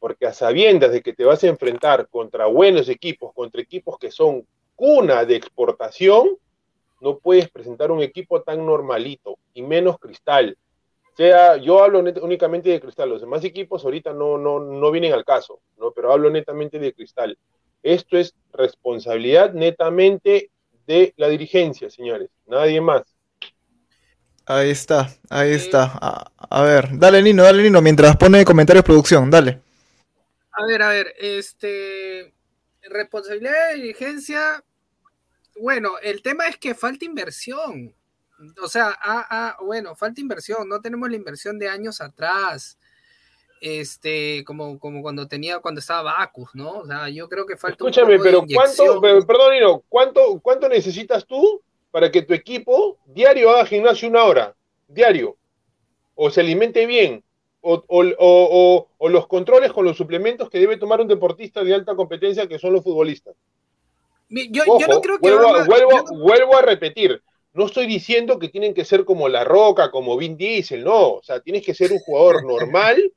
Porque 0.00 0.26
a 0.26 0.32
sabiendas 0.32 0.90
de 0.90 1.02
que 1.02 1.12
te 1.12 1.26
vas 1.26 1.44
a 1.44 1.48
enfrentar 1.48 2.08
contra 2.08 2.46
buenos 2.46 2.88
equipos, 2.88 3.34
contra 3.34 3.60
equipos 3.60 3.98
que 3.98 4.10
son 4.10 4.46
cuna 4.74 5.26
de 5.26 5.36
exportación, 5.36 6.30
no 7.02 7.18
puedes 7.18 7.50
presentar 7.50 7.90
un 7.90 8.00
equipo 8.00 8.40
tan 8.40 8.64
normalito 8.64 9.36
y 9.52 9.60
menos 9.60 9.98
cristal. 9.98 10.56
O 11.12 11.16
sea, 11.16 11.58
yo 11.58 11.84
hablo 11.84 12.02
únicamente 12.22 12.70
de 12.70 12.80
cristal, 12.80 13.10
los 13.10 13.20
demás 13.20 13.44
equipos 13.44 13.84
ahorita 13.84 14.14
no, 14.14 14.38
no, 14.38 14.60
no 14.60 14.90
vienen 14.90 15.12
al 15.12 15.26
caso, 15.26 15.60
¿no? 15.76 15.90
pero 15.90 16.10
hablo 16.10 16.30
netamente 16.30 16.78
de 16.78 16.94
cristal. 16.94 17.36
Esto 17.82 18.16
es 18.16 18.34
responsabilidad 18.54 19.52
netamente 19.52 20.51
de 20.86 21.14
la 21.16 21.28
dirigencia, 21.28 21.90
señores, 21.90 22.30
nadie 22.46 22.80
más. 22.80 23.02
Ahí 24.44 24.70
está, 24.70 25.08
ahí 25.30 25.52
está. 25.52 25.92
A, 26.00 26.32
a, 26.36 26.62
ver, 26.62 26.88
dale 26.98 27.22
Nino, 27.22 27.44
dale 27.44 27.62
Nino, 27.62 27.80
mientras 27.80 28.16
pone 28.16 28.44
comentarios 28.44 28.84
producción, 28.84 29.30
dale. 29.30 29.60
A 30.52 30.66
ver, 30.66 30.82
a 30.82 30.88
ver, 30.88 31.14
este 31.18 32.34
responsabilidad 32.90 33.70
de 33.70 33.76
dirigencia, 33.76 34.64
bueno, 35.60 35.92
el 36.02 36.22
tema 36.22 36.48
es 36.48 36.56
que 36.56 36.74
falta 36.74 37.04
inversión. 37.04 37.94
O 38.60 38.68
sea, 38.68 38.96
ah, 39.00 39.26
ah, 39.30 39.56
bueno, 39.60 39.94
falta 39.94 40.20
inversión. 40.20 40.68
No 40.68 40.80
tenemos 40.80 41.08
la 41.08 41.16
inversión 41.16 41.58
de 41.58 41.68
años 41.68 42.00
atrás. 42.00 42.78
Este, 43.64 44.42
como, 44.44 44.80
como 44.80 45.02
cuando 45.02 45.28
tenía, 45.28 45.60
cuando 45.60 45.78
estaba 45.78 46.14
Bacus, 46.18 46.50
¿no? 46.54 46.80
O 46.80 46.84
sea, 46.84 47.08
yo 47.08 47.28
creo 47.28 47.46
que 47.46 47.56
falta. 47.56 47.76
Escúchame, 47.76 48.18
pero 48.18 48.44
¿cuánto, 48.52 49.00
perdón, 49.00 49.54
Nino, 49.54 49.84
¿cuánto, 49.88 50.40
¿cuánto 50.42 50.68
necesitas 50.68 51.24
tú 51.24 51.62
para 51.92 52.10
que 52.10 52.22
tu 52.22 52.34
equipo 52.34 52.98
diario 53.06 53.50
haga 53.50 53.66
gimnasio 53.66 54.08
una 54.08 54.24
hora? 54.24 54.56
Diario. 54.88 55.36
O 56.16 56.28
se 56.28 56.40
alimente 56.40 56.86
bien, 56.86 57.22
o, 57.60 57.84
o, 57.86 58.04
o, 58.18 58.88
o, 58.98 59.08
los 59.08 59.28
controles 59.28 59.72
con 59.72 59.84
los 59.84 59.96
suplementos 59.96 60.50
que 60.50 60.58
debe 60.58 60.76
tomar 60.76 61.00
un 61.00 61.06
deportista 61.06 61.62
de 61.62 61.72
alta 61.72 61.94
competencia 61.94 62.48
que 62.48 62.58
son 62.58 62.72
los 62.72 62.82
futbolistas. 62.82 63.36
Yo, 64.28 64.64
Ojo, 64.66 64.80
yo 64.80 64.88
no 64.88 65.00
creo 65.00 65.20
que 65.20 65.30
vuelvo, 65.30 65.54
a, 65.54 65.64
vuelvo, 65.64 66.04
vuelvo, 66.18 66.56
a 66.56 66.62
repetir, 66.62 67.22
no 67.52 67.66
estoy 67.66 67.86
diciendo 67.86 68.40
que 68.40 68.48
tienen 68.48 68.74
que 68.74 68.84
ser 68.84 69.04
como 69.04 69.28
La 69.28 69.44
Roca, 69.44 69.92
como 69.92 70.16
Vin 70.16 70.36
Diesel, 70.36 70.82
no, 70.82 71.12
o 71.12 71.22
sea, 71.22 71.38
tienes 71.38 71.64
que 71.64 71.74
ser 71.74 71.92
un 71.92 72.00
jugador 72.00 72.44
normal, 72.44 73.12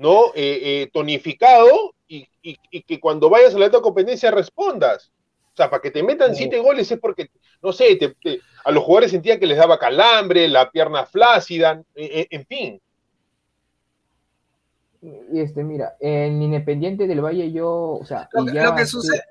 ¿no? 0.00 0.28
Eh, 0.34 0.60
eh, 0.62 0.90
tonificado 0.94 1.94
y, 2.08 2.26
y, 2.42 2.56
y, 2.70 2.82
que 2.82 2.98
cuando 2.98 3.28
vayas 3.28 3.54
a 3.54 3.58
la 3.58 3.66
alta 3.66 3.82
competencia 3.82 4.30
respondas. 4.30 5.12
O 5.52 5.56
sea, 5.56 5.68
para 5.68 5.82
que 5.82 5.90
te 5.90 6.02
metan 6.02 6.34
siete 6.34 6.58
goles 6.58 6.90
es 6.90 6.98
porque, 6.98 7.28
no 7.62 7.70
sé, 7.70 7.96
te, 7.96 8.08
te, 8.22 8.40
a 8.64 8.70
los 8.70 8.82
jugadores 8.82 9.10
sentían 9.10 9.38
que 9.38 9.46
les 9.46 9.58
daba 9.58 9.78
calambre, 9.78 10.48
la 10.48 10.70
pierna 10.70 11.04
flácida, 11.04 11.82
en, 11.94 12.26
en 12.30 12.46
fin. 12.46 12.80
Este, 15.34 15.62
mira, 15.64 15.96
en 16.00 16.40
Independiente 16.40 17.06
del 17.06 17.20
Valle 17.22 17.52
yo, 17.52 17.98
o 18.00 18.04
sea, 18.06 18.26
lo, 18.32 18.46
ya, 18.50 18.64
lo 18.64 18.76
que 18.76 18.86
sucede... 18.86 19.22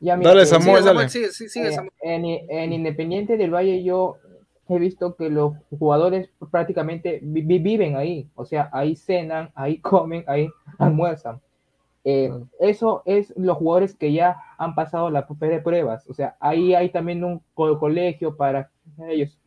Ya, 0.00 0.16
mira, 0.16 0.30
Dale, 0.30 0.42
eh, 0.42 0.46
Samuel, 0.46 0.82
Sigue, 0.82 0.94
dale. 0.94 1.08
sigue, 1.08 1.30
sigue, 1.30 1.48
sigue, 1.50 1.68
Eh, 1.68 1.72
Samuel. 1.72 1.92
en, 2.02 2.24
en 2.24 2.72
Independiente 2.72 3.36
del 3.36 3.54
Valle 3.54 3.82
yo 3.84 4.18
he 4.68 4.78
visto 4.78 5.14
que 5.16 5.30
los 5.30 5.54
jugadores 5.78 6.30
prácticamente 6.50 7.20
vi- 7.22 7.42
vi- 7.42 7.58
viven 7.58 7.96
ahí, 7.96 8.28
o 8.34 8.44
sea, 8.44 8.70
ahí 8.72 8.96
cenan, 8.96 9.50
ahí 9.54 9.78
comen, 9.80 10.24
ahí 10.26 10.48
almuerzan. 10.78 11.40
Eh, 12.04 12.30
eso 12.60 13.02
es 13.06 13.32
los 13.36 13.56
jugadores 13.58 13.94
que 13.96 14.12
ya 14.12 14.36
han 14.58 14.74
pasado 14.74 15.10
la 15.10 15.26
de 15.26 15.60
pruebas, 15.60 16.08
o 16.08 16.14
sea, 16.14 16.36
ahí 16.40 16.74
hay 16.74 16.90
también 16.90 17.24
un 17.24 17.40
co- 17.54 17.78
colegio 17.78 18.36
para 18.36 18.70
ellos. 19.08 19.38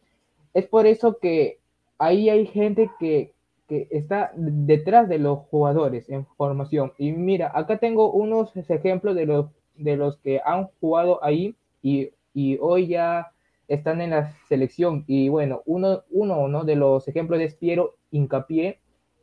Es 0.54 0.66
por 0.68 0.86
eso 0.88 1.18
que 1.20 1.60
ahí 2.00 2.30
hay 2.30 2.48
gente 2.48 2.90
que, 3.00 3.34
que 3.68 3.88
está 3.92 4.32
detrás 4.36 5.08
de 5.10 5.20
los 5.20 5.40
jugadores 5.50 6.10
en 6.10 6.26
formación. 6.38 6.94
Y 6.98 7.12
mira, 7.12 7.52
acá 7.54 7.78
tengo 7.78 8.12
unos 8.12 8.56
ejemplos 8.58 9.16
de 9.16 9.26
los, 9.26 9.48
de 9.76 9.98
los 9.98 10.18
que 10.18 10.42
han 10.46 10.68
jugado 10.80 11.24
ahí 11.24 11.56
y, 11.82 12.10
y 12.34 12.58
hoy 12.60 12.88
ya 12.88 13.32
están 13.68 14.02
en 14.02 14.12
la 14.12 14.34
selección. 14.48 15.04
Y 15.08 15.30
bueno, 15.30 15.62
uno, 15.66 16.04
uno 16.10 16.48
¿no? 16.48 16.64
de 16.64 16.76
los 16.76 17.08
ejemplos 17.08 17.40
es 17.42 17.56
Piero 17.56 17.98
Incapié, 18.12 18.80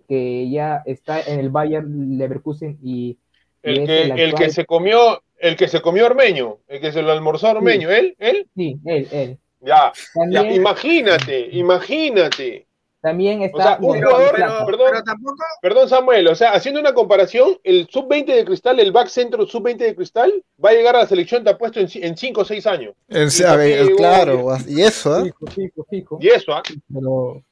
que 0.08 0.48
ya 0.50 0.82
está 0.84 1.20
en 1.20 1.40
el 1.40 1.50
Bayern 1.50 2.18
Leverkusen 2.18 2.78
y, 2.82 3.18
El 3.62 3.86
que, 3.86 4.02
el 4.02 4.20
el 4.20 4.34
que 4.34 4.50
se 4.50 4.66
comió, 4.66 5.22
el 5.38 5.56
que 5.56 5.68
se 5.68 5.80
comió 5.80 6.06
Ormeño, 6.06 6.58
el 6.68 6.80
que 6.80 6.92
se 6.92 7.02
lo 7.02 7.12
almorzó 7.12 7.50
Ormeño, 7.50 7.90
¿él? 7.90 8.14
¿Él? 8.18 8.48
Sí, 8.54 8.78
él, 8.84 9.08
él. 9.10 9.38
Ya, 9.60 9.92
ya, 10.30 10.46
imagínate, 10.52 11.48
imagínate. 11.52 12.66
También 13.04 13.42
O 13.42 13.44
está 13.44 13.62
sea, 13.62 13.78
un 13.80 14.02
jugador, 14.02 14.34
perdón, 14.34 14.66
Pero 14.90 15.02
tampoco, 15.04 15.36
perdón 15.60 15.88
Samuel, 15.90 16.26
o 16.28 16.34
sea, 16.34 16.52
haciendo 16.52 16.80
una 16.80 16.94
comparación, 16.94 17.58
el 17.62 17.86
sub-20 17.88 18.24
de 18.34 18.44
Cristal, 18.46 18.80
el 18.80 18.92
back 18.92 19.08
centro 19.08 19.46
sub-20 19.46 19.76
de 19.76 19.94
Cristal, 19.94 20.42
va 20.64 20.70
a 20.70 20.72
llegar 20.72 20.96
a 20.96 21.00
la 21.00 21.06
selección, 21.06 21.44
te 21.44 21.50
ha 21.50 21.58
puesto 21.58 21.78
en 21.80 22.16
5 22.16 22.40
o 22.40 22.44
6 22.46 22.66
años. 22.66 22.94
En- 23.08 23.28
Y 23.38 23.42
a 23.44 23.56
ver, 23.56 23.90
claro, 23.96 24.56
y 24.66 24.80
eso, 24.80 25.18
¿eh? 25.18 25.24
Fijo, 25.24 25.46
fijo, 25.54 25.86
fijo. 25.90 26.18
Y 26.20 26.28
eso, 26.28 26.52
¿ah? 26.52 26.62
Pero, 26.92 27.42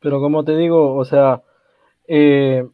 pero 0.00 0.20
como 0.20 0.44
te 0.44 0.56
digo, 0.56 0.94
o 0.96 1.04
sea, 1.04 1.42
eh, 2.06 2.66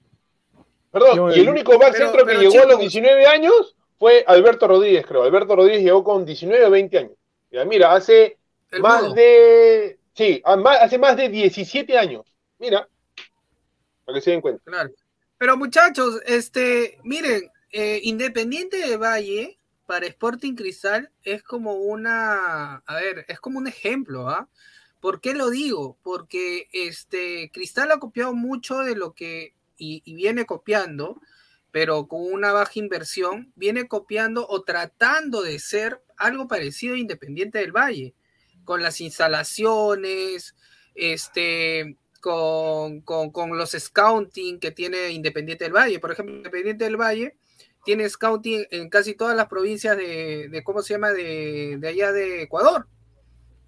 Perdón, 0.90 1.16
Yo, 1.16 1.30
y 1.30 1.40
el 1.40 1.48
eh, 1.48 1.50
único 1.50 1.72
back 1.78 1.92
pero- 1.92 2.04
centro 2.06 2.24
que 2.24 2.34
pero, 2.34 2.40
llegó 2.40 2.54
a 2.62 2.66
los 2.66 2.78
chicos. 2.78 2.92
19 2.92 3.26
años 3.26 3.76
fue 3.98 4.22
Alberto 4.28 4.68
Rodríguez, 4.68 5.04
creo. 5.04 5.24
Alberto 5.24 5.56
Rodríguez 5.56 5.82
llegó 5.82 6.04
con 6.04 6.24
19 6.24 6.64
o 6.64 6.70
20 6.70 6.98
años. 6.98 7.12
Mira, 7.66 7.92
hace 7.94 8.36
el 8.70 8.80
más 8.80 9.02
mudo. 9.02 9.14
de. 9.14 9.98
Sí, 10.14 10.42
hace 10.44 10.98
más 10.98 11.16
de 11.16 11.28
17 11.28 11.98
años. 11.98 12.24
Mira, 12.58 12.88
para 14.04 14.16
que 14.16 14.22
se 14.22 14.30
den 14.30 14.40
cuenta. 14.40 14.62
Claro. 14.64 14.90
Pero 15.38 15.56
muchachos, 15.56 16.20
este, 16.26 16.98
miren, 17.02 17.50
eh, 17.72 18.00
Independiente 18.04 18.76
de 18.78 18.96
Valle 18.96 19.58
para 19.86 20.06
Sporting 20.06 20.54
Cristal 20.54 21.10
es 21.22 21.42
como 21.42 21.74
una, 21.74 22.76
a 22.76 22.94
ver, 22.94 23.24
es 23.28 23.40
como 23.40 23.58
un 23.58 23.66
ejemplo, 23.66 24.28
¿ah? 24.28 24.48
¿Por 25.00 25.20
qué 25.20 25.34
lo 25.34 25.50
digo? 25.50 25.98
Porque 26.02 26.68
este 26.72 27.50
Cristal 27.52 27.92
ha 27.92 27.98
copiado 27.98 28.32
mucho 28.32 28.78
de 28.78 28.96
lo 28.96 29.12
que 29.12 29.54
y, 29.76 30.00
y 30.04 30.14
viene 30.14 30.46
copiando, 30.46 31.20
pero 31.72 32.06
con 32.06 32.22
una 32.32 32.52
baja 32.52 32.72
inversión, 32.76 33.52
viene 33.56 33.88
copiando 33.88 34.46
o 34.48 34.62
tratando 34.62 35.42
de 35.42 35.58
ser 35.58 36.00
algo 36.16 36.46
parecido 36.48 36.94
a 36.94 36.98
Independiente 36.98 37.58
del 37.58 37.72
Valle, 37.72 38.14
con 38.64 38.82
las 38.82 39.00
instalaciones, 39.00 40.54
este, 40.94 41.96
con, 42.20 43.00
con, 43.02 43.30
con 43.30 43.56
los 43.56 43.70
scouting 43.72 44.58
que 44.58 44.70
tiene 44.70 45.10
Independiente 45.10 45.64
del 45.64 45.74
Valle. 45.74 45.98
Por 46.00 46.12
ejemplo, 46.12 46.34
Independiente 46.34 46.84
del 46.84 46.96
Valle 46.96 47.36
tiene 47.84 48.08
scouting 48.08 48.66
en 48.70 48.88
casi 48.88 49.14
todas 49.14 49.36
las 49.36 49.46
provincias 49.46 49.96
de, 49.96 50.48
de 50.48 50.64
¿cómo 50.64 50.82
se 50.82 50.94
llama?, 50.94 51.12
de, 51.12 51.76
de 51.78 51.88
allá 51.88 52.12
de 52.12 52.42
Ecuador. 52.42 52.86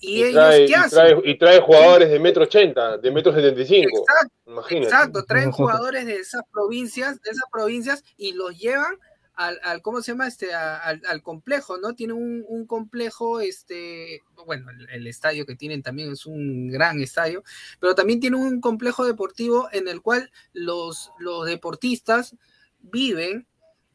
Y, 0.00 0.18
Y 0.18 0.22
ellos, 0.24 0.34
trae, 0.34 0.64
¿qué 0.66 0.70
y, 0.70 0.74
hacen? 0.74 0.90
trae, 0.90 1.20
y 1.24 1.38
trae 1.38 1.60
jugadores 1.60 2.10
de 2.10 2.18
metro 2.18 2.44
80, 2.44 2.98
de 2.98 3.10
metro 3.10 3.32
75. 3.32 3.88
Exacto, 3.98 4.34
Imagínate. 4.46 4.86
exacto, 4.86 5.24
traen 5.24 5.50
jugadores 5.52 6.06
de 6.06 6.16
esas 6.16 6.42
provincias, 6.52 7.20
de 7.22 7.30
esas 7.30 7.44
provincias 7.50 8.04
y 8.16 8.32
los 8.32 8.58
llevan 8.58 8.96
al, 9.36 9.60
al 9.62 9.82
¿cómo 9.82 10.02
se 10.02 10.12
llama? 10.12 10.26
Este, 10.26 10.54
a- 10.54 10.76
al, 10.78 11.02
al 11.08 11.22
complejo, 11.22 11.78
¿no? 11.78 11.94
Tienen 11.94 12.16
un, 12.16 12.44
un 12.48 12.66
complejo, 12.66 13.40
este, 13.40 14.22
bueno, 14.46 14.70
el, 14.70 14.88
el 14.90 15.06
estadio 15.06 15.46
que 15.46 15.56
tienen 15.56 15.82
también 15.82 16.12
es 16.12 16.26
un 16.26 16.68
gran 16.68 17.00
estadio, 17.00 17.44
pero 17.80 17.94
también 17.94 18.20
tienen 18.20 18.40
un 18.40 18.60
complejo 18.60 19.04
deportivo 19.04 19.68
en 19.72 19.88
el 19.88 20.02
cual 20.02 20.30
los, 20.52 21.12
los 21.18 21.46
deportistas 21.46 22.36
viven, 22.80 23.46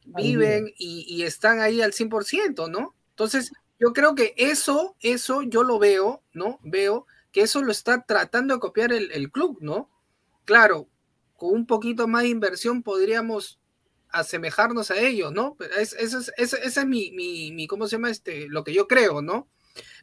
viven 0.04 0.72
y, 0.76 1.04
y 1.08 1.22
están 1.22 1.60
ahí 1.60 1.80
al 1.80 1.92
100%, 1.92 2.68
¿no? 2.68 2.94
Entonces, 3.10 3.52
yo 3.78 3.92
creo 3.92 4.14
que 4.14 4.34
eso, 4.36 4.96
eso 5.00 5.42
yo 5.42 5.62
lo 5.64 5.78
veo, 5.78 6.22
¿no? 6.32 6.58
Veo 6.62 7.06
que 7.32 7.42
eso 7.42 7.62
lo 7.62 7.72
está 7.72 8.02
tratando 8.04 8.54
de 8.54 8.60
copiar 8.60 8.92
el, 8.92 9.10
el 9.12 9.30
club, 9.30 9.58
¿no? 9.60 9.90
Claro, 10.44 10.88
con 11.36 11.50
un 11.52 11.66
poquito 11.66 12.08
más 12.08 12.22
de 12.22 12.28
inversión 12.30 12.82
podríamos 12.82 13.58
asemejarnos 14.12 14.90
a 14.90 14.98
ellos, 14.98 15.32
¿no? 15.32 15.56
Es- 15.78 15.94
Ese 15.94 16.18
es, 16.18 16.32
ese- 16.36 16.60
ese 16.64 16.80
es 16.80 16.86
mi, 16.86 17.10
mi, 17.12 17.52
mi, 17.52 17.66
¿cómo 17.66 17.86
se 17.86 17.96
llama? 17.96 18.10
Este, 18.10 18.46
lo 18.48 18.64
que 18.64 18.72
yo 18.74 18.86
creo, 18.88 19.22
¿no? 19.22 19.48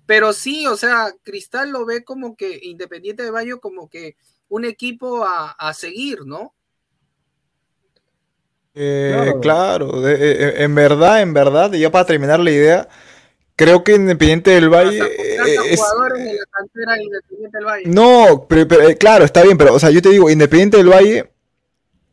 Pero 0.06 0.34
sí, 0.34 0.66
o 0.68 0.76
sea, 0.78 1.14
Cristal 1.24 1.70
lo 1.72 1.86
ve 1.86 2.04
como 2.04 2.36
que 2.36 2.60
Independiente 2.64 3.24
de 3.24 3.32
Bayo 3.32 3.60
como 3.60 3.90
que 3.90 4.16
un 4.50 4.66
equipo 4.66 5.24
a, 5.26 5.52
a 5.52 5.74
seguir, 5.74 6.26
¿no? 6.26 6.56
Eh, 8.76 9.12
Claro. 9.14 9.42
claro, 9.42 10.02
de- 10.02 10.14
eh, 10.16 10.38
eh, 10.60 10.64
en 10.64 10.76
verdad, 10.76 11.22
en 11.22 11.34
verdad, 11.34 11.74
y 11.74 11.80
ya 11.80 11.92
para 11.92 12.06
terminar 12.06 12.40
la 12.40 12.52
idea, 12.52 12.88
creo 13.56 13.84
que 13.84 13.96
Independiente 13.96 14.52
del 14.52 14.70
Valle 14.70 15.00
eh, 15.00 15.58
es... 15.72 15.80
jugadores 15.80 16.24
de 16.24 16.34
la 16.36 16.46
cantera 16.52 16.94
de 16.96 17.04
Independiente 17.04 17.58
del 17.58 17.66
Valle. 17.66 17.84
No, 17.88 18.46
pero, 18.48 18.68
pero, 18.68 18.98
claro, 18.98 19.26
está 19.26 19.44
bien, 19.44 19.58
pero, 19.58 19.74
o 19.76 19.80
sea, 19.80 19.90
yo 19.92 20.02
te 20.02 20.10
digo, 20.10 20.30
Independiente 20.30 20.78
del 20.78 20.90
Valle, 20.90 21.32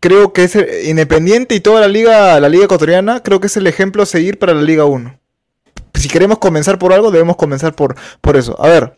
creo 0.06 0.32
que 0.32 0.44
es 0.44 0.54
el- 0.56 0.86
Independiente 0.88 1.54
y 1.54 1.60
toda 1.60 1.80
la 1.80 1.88
liga, 1.88 2.38
la 2.40 2.48
liga 2.48 2.64
ecuatoriana, 2.66 3.22
creo 3.22 3.40
que 3.40 3.48
es 3.48 3.56
el 3.56 3.66
ejemplo 3.66 4.02
a 4.02 4.06
seguir 4.06 4.38
para 4.38 4.54
la 4.54 4.62
Liga 4.62 4.84
1. 4.84 5.18
Si 5.94 6.08
queremos 6.08 6.38
comenzar 6.38 6.78
por 6.78 6.92
algo, 6.92 7.10
debemos 7.10 7.36
comenzar 7.36 7.74
por, 7.74 7.96
por 8.20 8.36
eso. 8.36 8.54
A 8.62 8.68
ver, 8.68 8.94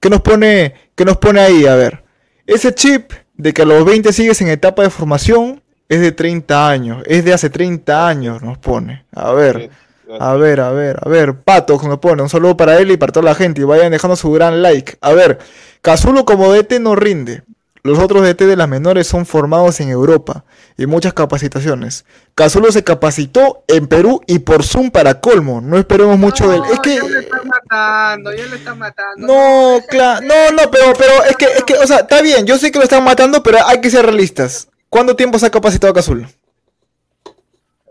¿qué 0.00 0.10
nos 0.10 0.20
pone, 0.22 0.74
qué 0.94 1.04
nos 1.04 1.18
pone 1.18 1.40
ahí? 1.40 1.66
A 1.66 1.74
ver, 1.76 2.02
ese 2.46 2.74
chip 2.74 3.12
de 3.36 3.52
que 3.52 3.62
a 3.62 3.64
los 3.66 3.84
20 3.84 4.12
sigues 4.12 4.40
en 4.40 4.48
etapa 4.48 4.82
de 4.82 4.90
formación 4.90 5.62
es 5.88 6.00
de 6.00 6.10
30 6.12 6.68
años, 6.68 7.02
es 7.06 7.24
de 7.24 7.32
hace 7.34 7.50
30 7.50 8.08
años, 8.08 8.42
nos 8.42 8.58
pone. 8.58 9.04
A 9.14 9.32
ver. 9.32 9.70
A 10.18 10.34
ver, 10.36 10.60
a 10.60 10.70
ver, 10.72 10.98
a 11.02 11.08
ver, 11.08 11.34
Pato 11.42 11.78
nos 11.86 11.98
pone 11.98 12.22
un 12.22 12.30
saludo 12.30 12.56
para 12.56 12.78
él 12.78 12.90
y 12.90 12.96
para 12.96 13.12
toda 13.12 13.26
la 13.26 13.34
gente 13.34 13.60
y 13.60 13.64
vayan 13.64 13.92
dejando 13.92 14.16
su 14.16 14.32
gran 14.32 14.62
like. 14.62 14.96
A 15.02 15.12
ver, 15.12 15.38
Cazulo 15.82 16.24
como 16.24 16.50
DT 16.50 16.80
no 16.80 16.96
rinde. 16.96 17.42
Los 17.88 17.98
otros 17.98 18.22
DT 18.22 18.46
de 18.46 18.56
las 18.56 18.68
menores 18.68 19.06
son 19.06 19.24
formados 19.24 19.80
en 19.80 19.88
Europa 19.88 20.44
y 20.76 20.86
muchas 20.86 21.14
capacitaciones. 21.14 22.04
Cazulo 22.34 22.70
se 22.70 22.84
capacitó 22.84 23.64
en 23.66 23.86
Perú 23.86 24.20
y 24.26 24.40
por 24.40 24.62
Zoom 24.62 24.90
para 24.90 25.20
colmo. 25.20 25.60
No 25.62 25.78
esperemos 25.78 26.18
mucho 26.18 26.48
de 26.48 26.56
él. 26.56 26.62
Es 26.70 26.80
que 26.80 26.96
ya 26.96 27.18
están 27.18 27.48
matando, 27.48 28.34
ya 28.34 28.44
lo 28.44 28.56
están 28.56 28.78
matando. 28.78 29.26
no, 29.26 29.80
claro, 29.88 30.26
no, 30.26 30.50
no, 30.52 30.70
pero, 30.70 30.92
pero 30.98 31.24
es 31.24 31.36
que, 31.36 31.46
es 31.46 31.64
que, 31.64 31.74
o 31.74 31.86
sea, 31.86 32.00
está 32.00 32.20
bien, 32.20 32.46
yo 32.46 32.58
sé 32.58 32.70
que 32.70 32.78
lo 32.78 32.84
están 32.84 33.02
matando, 33.04 33.42
pero 33.42 33.58
hay 33.66 33.80
que 33.80 33.90
ser 33.90 34.04
realistas. 34.04 34.68
¿Cuánto 34.90 35.16
tiempo 35.16 35.38
se 35.38 35.46
ha 35.46 35.50
capacitado 35.50 35.92
Cazulo? 35.94 36.28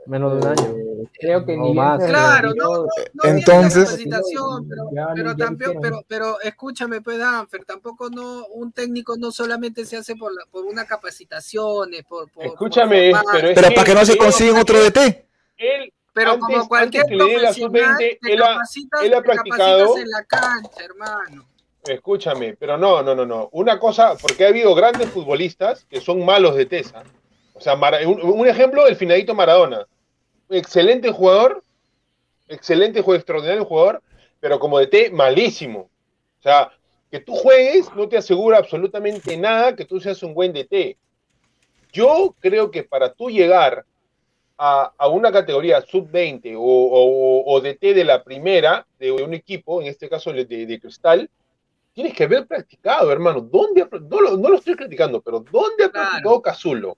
Menos 0.07 0.31
de 0.33 0.37
un 0.39 0.47
año. 0.47 0.75
Creo 1.19 1.45
que 1.45 1.55
No 1.57 1.63
ni 1.63 1.73
más, 1.73 2.03
Claro, 2.03 2.51
no, 2.55 2.65
no, 2.65 2.85
no 3.13 3.23
Entonces- 3.23 3.95
tiene 3.95 4.11
la 4.11 4.17
capacitación, 4.17 4.67
pero, 4.69 4.89
Ya, 4.91 5.07
pero, 5.15 5.35
ya 5.35 5.47
pero, 5.81 6.03
pero 6.07 6.41
escúchame, 6.41 7.01
pues, 7.01 7.17
Danfer, 7.17 7.65
tampoco 7.65 8.09
no, 8.09 8.45
un 8.47 8.71
técnico 8.71 9.15
no 9.17 9.31
solamente 9.31 9.85
se 9.85 9.97
hace 9.97 10.15
por, 10.15 10.31
la, 10.33 10.41
por 10.51 10.65
una 10.65 10.85
capacitación, 10.85 11.93
eh, 11.93 12.03
por, 12.07 12.29
por, 12.31 12.45
Escúchame, 12.45 13.11
por 13.11 13.21
pero 13.31 13.47
es 13.49 13.55
Pero 13.55 13.69
que 13.69 13.75
para 13.75 13.85
que 13.85 13.93
no 13.95 14.05
se 14.05 14.17
consiguen 14.17 14.57
otro 14.57 14.79
DT. 14.83 15.25
Él, 15.57 15.93
pero 16.13 16.31
antes- 16.31 16.45
como 16.45 16.67
cualquier 16.67 17.03
antes 17.03 17.17
que 17.17 17.23
le 17.23 17.29
dé 17.29 17.33
la 17.37 17.41
profesional, 17.49 17.83
sub-20, 17.97 18.19
te 18.21 18.33
él 18.33 18.41
ha- 18.43 18.47
capacitas, 18.47 19.01
él 19.03 19.13
ha 19.13 19.21
te 19.21 19.23
capacitas 19.27 19.57
practicado- 19.57 19.97
en 19.97 20.09
la 20.09 20.23
cancha, 20.23 20.83
hermano. 20.83 21.45
Escúchame, 21.83 22.55
pero 22.59 22.77
no, 22.77 23.01
no, 23.01 23.15
no, 23.15 23.25
no. 23.25 23.49
Una 23.53 23.79
cosa, 23.79 24.15
porque 24.21 24.45
ha 24.45 24.49
habido 24.49 24.75
grandes 24.75 25.09
futbolistas 25.09 25.85
que 25.85 26.01
son 26.01 26.23
malos 26.25 26.55
de 26.55 26.65
tesa. 26.65 27.03
O 27.53 27.61
sea, 27.61 27.75
Mara- 27.75 28.05
un, 28.07 28.19
un 28.21 28.45
ejemplo, 28.47 28.85
el 28.87 28.95
finadito 28.97 29.33
Maradona. 29.33 29.85
Excelente 30.49 31.11
jugador, 31.11 31.63
excelente 32.47 33.01
jugador, 33.01 33.17
extraordinario 33.19 33.65
jugador, 33.65 34.01
pero 34.39 34.59
como 34.59 34.79
de 34.79 34.87
T, 34.87 35.09
malísimo. 35.11 35.89
O 36.39 36.41
sea, 36.43 36.71
que 37.11 37.19
tú 37.19 37.33
juegues 37.33 37.93
no 37.95 38.07
te 38.07 38.17
asegura 38.17 38.57
absolutamente 38.57 39.35
nada 39.37 39.75
que 39.75 39.85
tú 39.85 39.99
seas 39.99 40.21
un 40.23 40.33
buen 40.33 40.53
DT. 40.53 40.97
Yo 41.91 42.35
creo 42.39 42.69
que 42.69 42.83
para 42.83 43.13
tú 43.13 43.29
llegar 43.29 43.85
a, 44.57 44.91
a 44.97 45.07
una 45.07 45.31
categoría 45.31 45.81
sub-20 45.81 46.55
o, 46.55 46.61
o, 46.61 47.43
o 47.53 47.61
DT 47.61 47.93
de 47.93 48.03
la 48.03 48.23
primera 48.23 48.85
de 48.99 49.11
un 49.11 49.33
equipo, 49.33 49.81
en 49.81 49.87
este 49.87 50.09
caso 50.09 50.31
de, 50.33 50.45
de 50.45 50.79
Cristal, 50.79 51.29
tienes 51.93 52.13
que 52.13 52.23
haber 52.25 52.45
practicado, 52.45 53.11
hermano. 53.11 53.41
¿Dónde 53.41 53.81
ha- 53.81 53.89
no, 53.99 54.21
lo, 54.21 54.37
no 54.37 54.49
lo 54.49 54.57
estoy 54.57 54.75
criticando, 54.75 55.21
pero 55.21 55.39
¿dónde 55.39 55.85
ha 55.85 55.89
Claro. 55.89 56.09
practicado 56.09 56.41
Cazulo? 56.41 56.97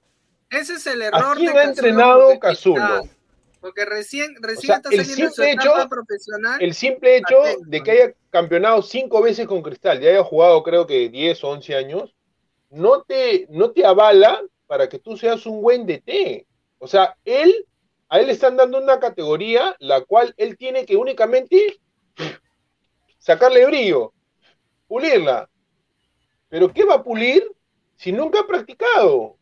Ese 0.50 0.74
es 0.74 0.88
el 0.88 1.02
¿A 1.04 1.08
error 1.08 1.38
quién 1.38 1.54
de 1.54 1.60
ha 1.60 1.64
Cazulo 1.66 1.70
entrenado 1.70 2.40
Cazulo? 2.40 3.10
Porque 3.60 3.86
recién, 3.86 4.36
O 4.38 4.48
recién 4.48 4.68
sea, 4.68 4.76
está 4.78 4.90
el 4.90 4.98
saliendo 5.06 5.26
en 5.26 5.32
su 5.34 5.42
simple 5.44 5.52
hecho, 5.52 5.90
profesional. 5.90 6.62
el 6.62 6.74
simple 6.74 7.18
hecho 7.18 7.42
Atento. 7.42 7.70
de 7.70 7.84
que 7.84 7.92
haya 7.92 8.14
campeonado 8.30 8.82
cinco 8.82 9.22
veces 9.22 9.48
con 9.48 9.62
Cristal 9.62 10.02
y 10.02 10.08
haya 10.08 10.24
jugado 10.24 10.64
creo 10.64 10.88
que 10.88 11.10
10 11.10 11.44
o 11.44 11.50
11 11.50 11.76
años, 11.76 12.16
no 12.70 13.02
te, 13.04 13.48
no 13.50 13.72
te 13.72 13.86
avala 13.86 14.42
para 14.68 14.88
que 14.88 15.00
tú 15.00 15.18
seas 15.18 15.46
un 15.46 15.62
buen 15.62 15.86
DT. 15.86 16.46
O 16.78 16.88
sea, 16.88 17.18
él, 17.26 17.66
a 18.08 18.20
él 18.20 18.28
le 18.28 18.34
están 18.34 18.56
dando 18.56 18.78
una 18.78 19.00
categoría 19.00 19.76
la 19.80 20.02
cual 20.02 20.34
él 20.38 20.58
tiene 20.58 20.86
que 20.86 20.96
únicamente 20.96 21.80
sacarle 23.18 23.66
brillo, 23.66 24.14
pulirla. 24.88 25.50
Pero 26.48 26.72
¿qué 26.72 26.86
va 26.86 26.96
a 26.96 27.04
pulir 27.04 27.44
si 27.96 28.12
nunca 28.12 28.42
ha 28.42 28.48
practicado? 28.48 29.39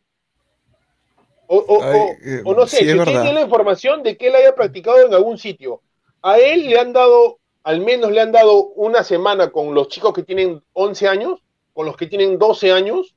O, 1.48 1.58
o- 1.58 1.84
Ay, 1.84 2.00
o- 2.00 2.12
eh, 2.24 2.42
o 2.46 2.54
no 2.54 2.68
sé, 2.68 2.78
sí, 2.80 2.86
tiene 3.24 3.34
la 3.34 3.42
información 3.42 4.04
de 4.04 4.18
que 4.18 4.28
él 4.28 4.36
haya 4.36 4.54
practicado 4.54 5.00
en 5.06 5.14
algún 5.14 5.38
sitio. 5.38 5.82
A 6.22 6.40
él 6.40 6.66
le 6.70 6.78
han 6.80 6.94
dado, 6.94 7.40
al 7.64 7.80
menos 7.82 8.12
le 8.12 8.22
han 8.22 8.32
dado 8.32 8.66
una 8.76 9.04
semana 9.04 9.50
con 9.50 9.74
los 9.74 9.88
chicos 9.88 10.14
que 10.14 10.24
tienen 10.24 10.62
11 10.74 11.08
años, 11.08 11.40
con 11.74 11.86
los 11.86 11.96
que 11.96 12.08
tienen 12.08 12.38
12 12.38 12.72
años. 12.72 13.16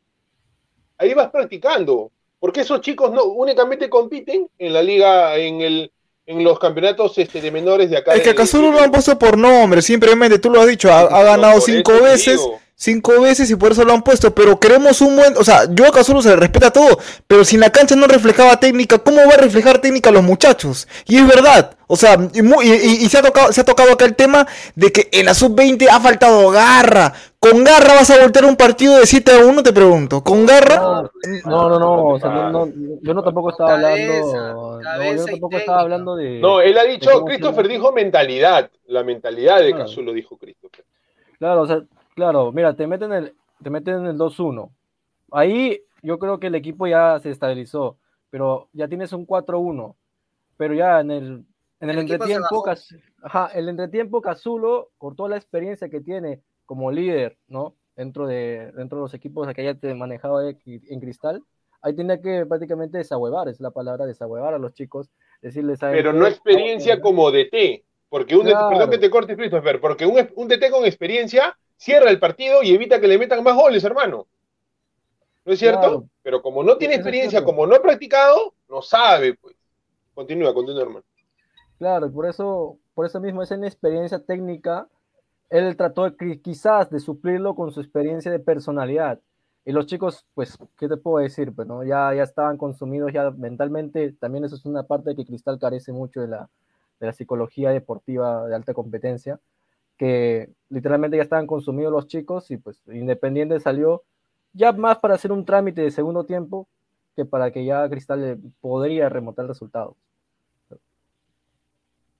Ahí 0.99 1.15
vas 1.15 1.31
practicando. 1.31 2.11
Porque 2.39 2.61
esos 2.63 2.81
chicos 2.81 3.13
no 3.13 3.25
únicamente 3.25 3.91
compiten 3.91 4.49
en 4.59 4.73
la 4.73 4.83
liga, 4.83 5.37
en 5.37 5.61
el 5.61 5.93
en 6.27 6.45
los 6.45 6.61
campeonatos 6.61 7.19
este, 7.19 7.41
de 7.41 7.51
menores 7.51 7.91
de 7.91 7.97
acá. 7.97 8.15
Es 8.15 8.23
que 8.23 8.29
de- 8.31 8.35
lo 8.71 8.79
han 8.81 8.93
puesto 8.93 9.19
por 9.19 9.37
nombre, 9.37 9.83
simplemente 9.83 10.39
tú 10.39 10.49
lo 10.49 10.61
has 10.61 10.69
dicho, 10.69 10.89
ha, 10.93 11.01
ha 11.01 11.23
ganado 11.25 11.61
cinco 11.61 11.93
veces, 12.01 12.41
digo. 12.41 12.61
Cinco 12.83 13.21
veces 13.21 13.51
y 13.51 13.57
por 13.57 13.73
eso 13.73 13.85
lo 13.85 13.93
han 13.93 14.01
puesto, 14.03 14.35
pero 14.35 14.59
queremos 14.59 15.03
un 15.03 15.15
buen, 15.15 15.37
o 15.37 15.45
sea, 15.45 15.65
yo 15.71 15.87
a 15.87 15.91
Cazorla 15.93 16.23
se 16.23 16.31
le 16.31 16.37
respeta 16.37 16.71
todo, 16.73 16.99
pero 17.27 17.45
si 17.45 17.57
en 17.57 17.61
la 17.61 17.71
cancha 17.71 17.95
no 17.95 18.07
reflejaba 18.07 18.59
técnica, 18.59 18.97
¿cómo 18.99 19.19
va 19.19 19.35
a 19.35 19.37
reflejar 19.37 19.81
técnica 19.81 20.09
a 20.09 20.13
los 20.15 20.23
muchachos? 20.23 20.89
Y 21.07 21.19
es 21.19 21.27
verdad, 21.29 21.77
o 21.87 21.97
sea, 21.97 22.17
y, 22.33 22.41
y- 22.41 22.73
y- 22.73 23.05
y 23.05 23.09
se, 23.11 23.19
ha 23.19 23.23
tocado, 23.23 23.53
se 23.53 23.61
ha 23.61 23.65
tocado 23.65 23.93
acá 23.93 24.07
el 24.07 24.17
tema 24.17 24.47
de 24.77 24.91
que 24.93 25.11
en 25.13 25.27
la 25.27 25.35
sub-20 25.35 25.89
ha 25.91 26.01
faltado 26.01 26.49
garra, 26.51 27.13
con 27.39 27.65
garra 27.65 27.95
vas 27.97 28.09
a 28.11 28.19
voltear 28.23 28.47
un 28.47 28.57
partido 28.57 28.97
de 28.99 29.07
7 29.07 29.31
a 29.33 29.45
1, 29.45 29.63
te 29.63 29.75
pregunto, 29.75 30.25
con 30.25 30.47
garra... 30.47 30.77
No, 31.45 31.69
no, 31.69 31.79
no, 31.79 32.05
o 32.07 32.19
sea, 32.19 32.31
no, 32.31 32.51
no, 32.51 32.73
yo 33.03 33.13
no 33.13 33.23
tampoco 33.23 33.51
estaba 33.51 33.79
Cabeza, 33.79 34.13
hablando, 34.15 34.81
no, 34.83 35.15
yo 35.17 35.25
tampoco 35.27 35.57
estaba 35.59 35.81
hablando 35.83 36.17
de... 36.17 36.39
No, 36.41 36.63
él 36.63 36.79
ha 36.79 36.85
dicho, 36.85 37.25
Christopher 37.27 37.69
dijo 37.69 37.93
mentalidad, 37.93 38.71
la 38.87 39.03
mentalidad 39.05 39.59
de 39.61 39.69
Claro. 39.73 39.85
Cazulo 39.85 40.13
dijo 40.15 40.39
Christopher. 40.39 40.85
Claro, 41.39 41.63
o 41.63 41.67
sea, 41.67 41.83
claro, 42.21 42.53
mira, 42.53 42.77
te 42.77 42.87
meten 42.87 43.13
el, 43.13 43.35
te 43.63 43.71
meten 43.71 44.01
en 44.01 44.07
el 44.07 44.19
2-1. 44.19 44.71
Ahí 45.33 45.81
yo 46.03 46.19
creo 46.19 46.39
que 46.39 46.49
el 46.49 46.55
equipo 46.55 46.87
ya 46.87 47.19
se 47.19 47.31
estabilizó, 47.31 47.97
pero 48.29 48.69
ya 48.75 48.89
tienes 48.89 49.15
un 49.15 49.27
4-1. 49.27 49.95
Pero 50.59 50.75
ya 50.75 51.01
en 51.01 51.11
el, 51.11 51.25
en 51.81 51.89
el, 51.89 51.97
El 51.97 51.99
entretiempo, 52.01 52.63
ajá, 53.23 53.47
el 53.55 53.71
entretiempo 53.71 54.21
Cazulo, 54.21 54.91
con 54.99 55.17
toda 55.17 55.31
la 55.31 55.39
experiencia 55.39 55.89
que 55.89 56.03
tiene 56.03 56.43
como 56.67 56.93
líder, 56.93 57.39
¿no? 57.49 57.75
Dentro 57.97 58.27
de, 58.27 58.71
dentro 58.77 58.99
de 58.99 59.03
los 59.05 59.15
equipos 59.15 59.51
que 59.55 59.63
haya 59.63 59.75
te 59.75 59.95
manejado 59.95 60.47
en 60.47 61.01
Cristal, 61.01 61.43
ahí 61.81 61.95
tenía 61.97 62.21
que 62.21 62.45
prácticamente 62.45 62.99
desahuevar, 62.99 63.49
es 63.49 63.61
la 63.61 63.71
palabra, 63.71 64.05
desahuevar 64.05 64.53
a 64.53 64.59
los 64.59 64.75
chicos, 64.75 65.09
decirles, 65.41 65.79
¿saben 65.79 65.97
Pero 65.97 66.13
no 66.13 66.27
experiencia 66.27 67.01
como 67.01 67.31
DT, 67.31 67.83
porque 68.11 68.37
un 68.37 68.45
DT, 68.45 68.51
Claro. 68.51 68.69
perdón 68.69 68.91
que 68.91 68.99
te 68.99 69.09
corte 69.11 69.37
Christopher, 69.37 69.81
porque 69.81 70.05
un, 70.05 70.29
un 70.37 70.49
DT 70.49 70.71
con 70.71 70.85
experiencia 70.85 71.57
cierra 71.81 72.11
el 72.11 72.21
partido 72.21 72.63
y 72.63 72.75
evita 72.75 73.01
que 73.01 73.09
le 73.09 73.19
metan 73.19 73.43
más 73.43 73.57
goles, 73.57 73.83
hermano. 73.83 74.27
¿No 75.45 75.53
es 75.53 75.59
cierto? 75.59 75.81
Claro. 75.81 76.09
Pero 76.23 76.43
como 76.43 76.63
no 76.63 76.77
tiene 76.77 76.95
experiencia, 76.95 77.43
como 77.43 77.67
no 77.67 77.75
ha 77.75 77.83
practicado, 77.83 78.53
no 78.69 78.83
sabe, 78.83 79.35
pues. 79.35 79.57
Continúa, 80.15 80.53
continúa, 80.53 80.83
hermano. 80.83 81.05
Claro, 81.79 82.13
por 82.13 82.27
eso, 82.27 82.77
por 82.93 83.07
eso 83.07 83.19
mismo 83.21 83.43
esa 83.43 83.55
inexperiencia 83.55 84.19
técnica, 84.23 84.87
él 85.49 85.75
trató 85.77 86.15
quizás 86.43 86.91
de 86.91 87.01
suplirlo 87.01 87.55
con 87.55 87.73
su 87.73 87.81
experiencia 87.81 88.31
de 88.31 88.39
personalidad. 88.39 89.19
Y 89.65 89.73
los 89.73 89.87
chicos, 89.87 90.27
pues, 90.35 90.59
¿qué 90.77 90.87
te 90.89 90.99
puedo 90.99 91.23
decir? 91.23 91.55
Pues, 91.55 91.67
¿no? 91.67 91.83
ya, 91.83 92.13
ya 92.15 92.23
estaban 92.23 92.59
consumidos 92.59 93.13
ya 93.15 93.31
mentalmente. 93.31 94.13
También 94.21 94.45
eso 94.45 94.57
es 94.57 94.67
una 94.67 94.83
parte 94.83 95.17
que 95.17 95.25
Cristal 95.25 95.59
carece 95.59 95.93
mucho 95.93 96.21
de 96.21 96.29
la, 96.29 96.51
de 97.01 97.07
la 97.07 97.13
psicología 97.15 97.71
deportiva 97.71 98.47
de 98.47 98.55
alta 98.55 98.75
competencia, 98.75 99.41
que 100.01 100.49
literalmente 100.71 101.19
ya 101.19 101.23
estaban 101.23 101.47
consumidos 101.47 101.93
los 101.93 102.07
chicos 102.07 102.51
y 102.51 102.57
pues 102.57 102.81
Independiente 102.87 103.61
salió 103.61 104.03
ya 104.55 104.73
más 104.73 104.99
para 104.99 105.13
hacer 105.13 105.31
un 105.31 105.45
trámite 105.45 105.83
de 105.83 105.91
segundo 105.91 106.25
tiempo 106.25 106.69
que 107.15 107.27
para 107.27 107.51
que 107.51 107.67
ya 107.67 107.87
Cristal 107.91 108.23
le 108.23 108.39
podría 108.63 109.11
remontar 109.11 109.43
el 109.43 109.51
resultado. 109.51 109.99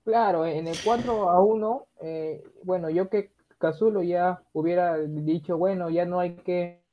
Claro, 0.03 0.45
en 0.45 0.67
el 0.67 0.77
4 0.83 1.31
a 1.31 1.41
1, 1.41 1.87
eh, 2.03 2.43
bueno, 2.61 2.91
yo 2.91 3.09
que 3.09 3.31
Cazulo 3.57 4.03
ya 4.03 4.43
hubiera 4.53 4.99
dicho, 4.99 5.57
bueno, 5.57 5.89
ya 5.89 6.05
no 6.05 6.19
hay 6.19 6.35
que 6.35 6.83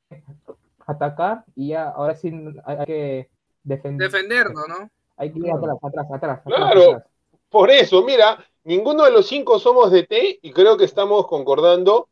atacar 0.87 1.45
y 1.55 1.69
ya 1.69 1.91
ahora 1.91 2.17
sí 2.17 2.33
hay, 2.65 2.87
que 2.87 3.29
defender. 3.63 4.11
Defendernos, 4.11 4.65
¿no? 4.67 4.91
Hay 5.19 5.33
que 5.33 5.39
ir 5.39 5.51
atrás, 5.51 5.77
atrás, 5.83 6.07
atrás. 6.11 6.39
atrás, 6.39 6.57
Claro. 6.57 6.93
atrás. 6.93 7.05
Por 7.51 7.71
eso, 7.71 8.03
mira, 8.05 8.39
ninguno 8.69 9.05
de 9.05 9.11
los 9.13 9.27
cinco 9.29 9.59
somos 9.59 9.91
DT 9.93 10.39
y 10.43 10.53
creo 10.53 10.77
que 10.77 10.85
estamos 10.85 11.27
concordando 11.27 12.09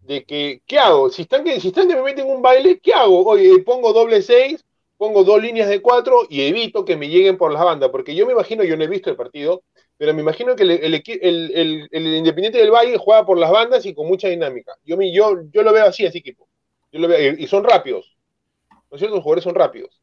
de 0.00 0.24
que, 0.24 0.62
¿qué 0.66 0.78
hago? 0.78 1.10
Si 1.10 1.22
están 1.22 1.44
que, 1.44 1.60
si 1.60 1.68
están 1.68 1.88
que 1.88 1.96
me 1.96 2.02
meten 2.02 2.28
un 2.30 2.42
baile, 2.42 2.80
¿qué 2.80 2.94
hago? 2.94 3.24
Oye, 3.26 3.58
pongo 3.60 3.92
doble 3.92 4.22
seis, 4.22 4.64
pongo 4.96 5.24
dos 5.24 5.42
líneas 5.42 5.68
de 5.68 5.82
cuatro 5.82 6.22
y 6.28 6.42
evito 6.42 6.84
que 6.84 6.96
me 6.96 7.08
lleguen 7.08 7.36
por 7.38 7.52
las 7.52 7.64
bandas, 7.64 7.90
porque 7.90 8.14
yo 8.14 8.26
me 8.26 8.32
imagino, 8.32 8.64
yo 8.64 8.76
no 8.76 8.84
he 8.84 8.88
visto 8.88 9.10
el 9.10 9.16
partido, 9.16 9.62
pero 9.98 10.14
me 10.14 10.22
imagino 10.22 10.56
que 10.56 10.62
el, 10.64 10.70
el, 10.72 10.94
equi- 10.94 11.18
el- 11.22 11.52
el- 11.54 11.88
el 11.92 12.06
Independiente 12.16 12.58
del 12.58 12.70
Valle 12.72 12.96
juega 12.98 13.26
por 13.26 13.38
las 13.38 13.50
bandas 13.50 13.84
y 13.86 13.94
con 13.94 14.06
mucha 14.08 14.28
dinámica. 14.28 14.74
Yo, 14.84 14.96
me- 14.96 15.12
yo, 15.12 15.34
yo 15.52 15.62
lo 15.62 15.72
veo 15.72 15.86
así, 15.86 16.04
ese 16.06 16.18
equipo. 16.18 16.48
Yo 16.92 17.00
lo 17.00 17.08
veo, 17.08 17.34
y, 17.38 17.44
y 17.44 17.46
son 17.48 17.64
rápidos. 17.64 18.16
¿No 18.90 18.96
es 18.96 19.00
cierto? 19.00 19.16
Los 19.16 19.24
jugadores 19.24 19.44
son 19.44 19.54
rápidos. 19.54 20.00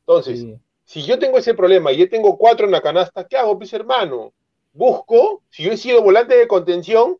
Entonces, 0.00 0.40
Sí. 0.40 0.56
si 0.84 1.02
yo 1.02 1.18
tengo 1.18 1.38
ese 1.38 1.54
problema 1.54 1.92
y 1.92 1.98
yo 1.98 2.08
tengo 2.08 2.36
cuatro 2.38 2.66
en 2.66 2.72
la 2.72 2.82
canasta, 2.82 3.26
¿qué 3.26 3.36
hago, 3.36 3.58
pues 3.58 3.72
hermano? 3.72 4.32
Busco, 4.74 5.42
si 5.50 5.62
yo 5.62 5.72
he 5.72 5.76
sido 5.78 6.02
volante 6.02 6.36
de 6.36 6.46
contención 6.48 7.16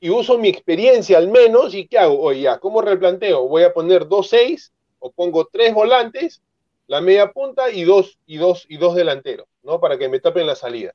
y 0.00 0.10
uso 0.10 0.38
mi 0.38 0.48
experiencia 0.48 1.18
al 1.18 1.28
menos, 1.28 1.74
¿y 1.74 1.88
qué 1.88 1.98
hago? 1.98 2.20
Oye, 2.20 2.42
ya, 2.42 2.58
¿cómo 2.58 2.82
replanteo? 2.82 3.48
Voy 3.48 3.64
a 3.64 3.72
poner 3.74 4.08
dos 4.08 4.28
seis 4.30 4.72
o 5.00 5.12
pongo 5.12 5.46
tres 5.52 5.74
volantes, 5.74 6.42
la 6.88 7.00
media 7.02 7.32
punta 7.32 7.70
y 7.70 7.84
dos, 7.84 8.18
y 8.26 8.38
dos, 8.38 8.66
y 8.68 8.78
dos 8.78 8.94
delanteros, 8.96 9.48
¿no? 9.62 9.80
Para 9.80 9.98
que 9.98 10.08
me 10.08 10.20
tapen 10.20 10.46
la 10.46 10.56
salida. 10.56 10.94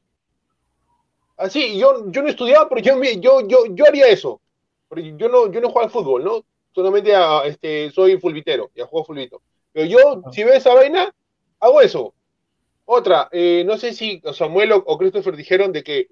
Así, 1.37 1.77
yo, 1.79 2.09
yo 2.11 2.21
no 2.21 2.29
estudiaba, 2.29 2.69
pero 2.69 2.81
yo, 2.81 3.01
yo, 3.19 3.47
yo, 3.47 3.65
yo 3.73 3.85
haría 3.85 4.07
eso. 4.07 4.41
Porque 4.87 5.13
yo 5.17 5.29
no, 5.29 5.51
yo 5.51 5.59
no 5.61 5.69
juego 5.69 5.85
al 5.85 5.91
fútbol, 5.91 6.23
¿no? 6.23 6.45
Solamente 6.73 7.15
a- 7.15 7.43
este, 7.45 7.89
soy 7.91 8.19
fulbitero, 8.19 8.69
ya 8.75 8.85
juego 8.85 9.05
fulbito. 9.05 9.41
Pero 9.71 9.85
yo, 9.87 10.23
si 10.31 10.43
veo 10.43 10.53
esa 10.53 10.73
vaina, 10.73 11.13
hago 11.59 11.81
eso. 11.81 12.13
Otra, 12.85 13.29
eh, 13.31 13.63
no 13.65 13.77
sé 13.77 13.93
si 13.93 14.21
Samuel 14.33 14.73
o, 14.73 14.77
o 14.77 14.97
Christopher 14.97 15.35
dijeron 15.35 15.71
de 15.71 15.83
que 15.83 16.07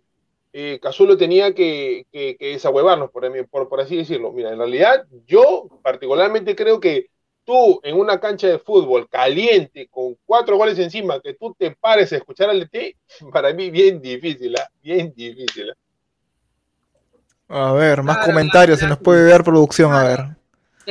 eh, 0.51 0.79
Cazulo 0.81 1.17
tenía 1.17 1.53
que, 1.53 2.05
que, 2.11 2.35
que 2.37 2.47
desahuevarnos, 2.53 3.11
por, 3.11 3.49
por, 3.49 3.69
por 3.69 3.81
así 3.81 3.97
decirlo. 3.97 4.31
Mira, 4.31 4.51
en 4.51 4.57
realidad 4.57 5.05
yo 5.27 5.67
particularmente 5.83 6.55
creo 6.55 6.79
que 6.79 7.07
tú 7.43 7.79
en 7.83 7.97
una 7.97 8.19
cancha 8.19 8.47
de 8.47 8.59
fútbol 8.59 9.07
caliente, 9.09 9.87
con 9.89 10.15
cuatro 10.25 10.57
goles 10.57 10.77
encima, 10.79 11.19
que 11.19 11.33
tú 11.33 11.55
te 11.57 11.71
pares 11.71 12.11
a 12.13 12.17
escuchar 12.17 12.49
al 12.49 12.59
DT, 12.59 12.95
para 13.33 13.53
mí 13.53 13.69
bien 13.69 14.01
difícil, 14.01 14.55
¿ah? 14.57 14.69
bien 14.81 15.13
difícil. 15.15 15.71
¿ah? 15.71 17.69
A 17.69 17.73
ver, 17.73 18.03
más 18.03 18.17
Claro, 18.17 18.31
comentarios, 18.31 18.79
se 18.79 18.87
nos 18.87 18.99
puede 18.99 19.27
dar 19.29 19.43
producción, 19.43 19.91
a 19.91 20.03
ver. 20.03 20.38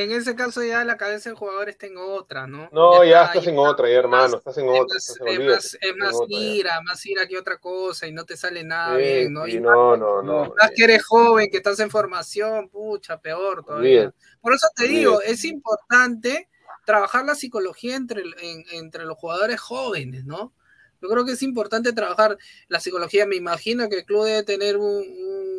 En 0.00 0.12
ese 0.12 0.36
caso 0.36 0.62
ya 0.62 0.84
la 0.84 0.96
cabeza 0.96 1.28
del 1.30 1.36
jugador 1.38 1.68
está 1.68 1.86
en 1.86 1.96
otra, 1.96 2.46
¿no? 2.46 2.68
No, 2.72 3.02
ya 3.04 3.22
está- 3.24 3.38
estás 3.38 3.46
en 3.48 3.58
otra, 3.58 3.88
ya, 3.88 3.96
hermano, 3.98 4.36
estás 4.36 4.56
en 4.58 4.68
es 4.68 4.80
otra. 4.80 4.96
es 4.96 5.20
olvídate, 5.20 5.46
más- 5.54 5.78
es 5.80 5.96
más 5.96 6.14
otra, 6.14 6.26
ya. 6.28 6.38
ira, 6.38 6.80
más 6.82 7.06
ira 7.06 7.26
que 7.26 7.36
otra 7.38 7.58
cosa 7.58 8.06
y 8.06 8.12
no 8.12 8.24
te 8.24 8.36
sale 8.36 8.62
nada 8.62 8.96
Sí, 8.96 9.02
bien, 9.02 9.32
¿no? 9.32 9.46
Y 9.48 9.58
no, 9.60 9.96
no, 9.96 10.22
no. 10.22 10.54
más 10.56 10.70
que 10.76 10.84
eres 10.84 11.04
joven, 11.04 11.50
que 11.50 11.56
estás 11.56 11.80
en 11.80 11.90
formación, 11.90 12.68
pucha, 12.68 13.18
peor 13.20 13.64
todavía. 13.64 14.00
Olvídate. 14.02 14.16
Por 14.40 14.52
eso 14.54 14.68
te 14.76 14.86
digo, 14.86 15.14
Olvídate. 15.16 15.32
es 15.32 15.44
importante 15.44 16.48
trabajar 16.86 17.24
la 17.24 17.34
psicología 17.34 17.96
entre, 17.96 18.22
en- 18.40 18.64
entre 18.72 19.04
los 19.04 19.16
jugadores 19.18 19.58
jóvenes, 19.60 20.24
¿no? 20.24 20.52
Yo 21.00 21.08
creo 21.08 21.24
que 21.24 21.32
es 21.32 21.42
importante 21.42 21.92
trabajar 21.92 22.36
la 22.68 22.80
psicología. 22.80 23.26
Me 23.26 23.36
imagino 23.36 23.88
que 23.88 23.96
el 23.98 24.04
club 24.04 24.24
debe 24.24 24.42
tener 24.42 24.76
un, 24.76 25.04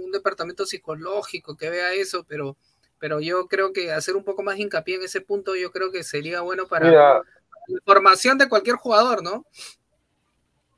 un 0.05 0.11
departamento 0.11 0.65
psicológico 0.65 1.55
que 1.55 1.69
vea 1.69 1.93
eso, 1.93 2.25
pero, 2.27 2.57
pero 2.99 3.19
yo 3.21 3.47
creo 3.47 3.73
que 3.73 3.91
hacer 3.91 4.15
un 4.15 4.23
poco 4.23 4.43
más 4.43 4.57
hincapié 4.59 4.95
en 4.95 5.03
ese 5.03 5.21
punto, 5.21 5.55
yo 5.55 5.71
creo 5.71 5.91
que 5.91 6.03
sería 6.03 6.41
bueno 6.41 6.67
para 6.67 6.87
Mira, 6.87 7.23
la 7.67 7.81
formación 7.85 8.37
de 8.37 8.49
cualquier 8.49 8.77
jugador, 8.77 9.23
¿no? 9.23 9.45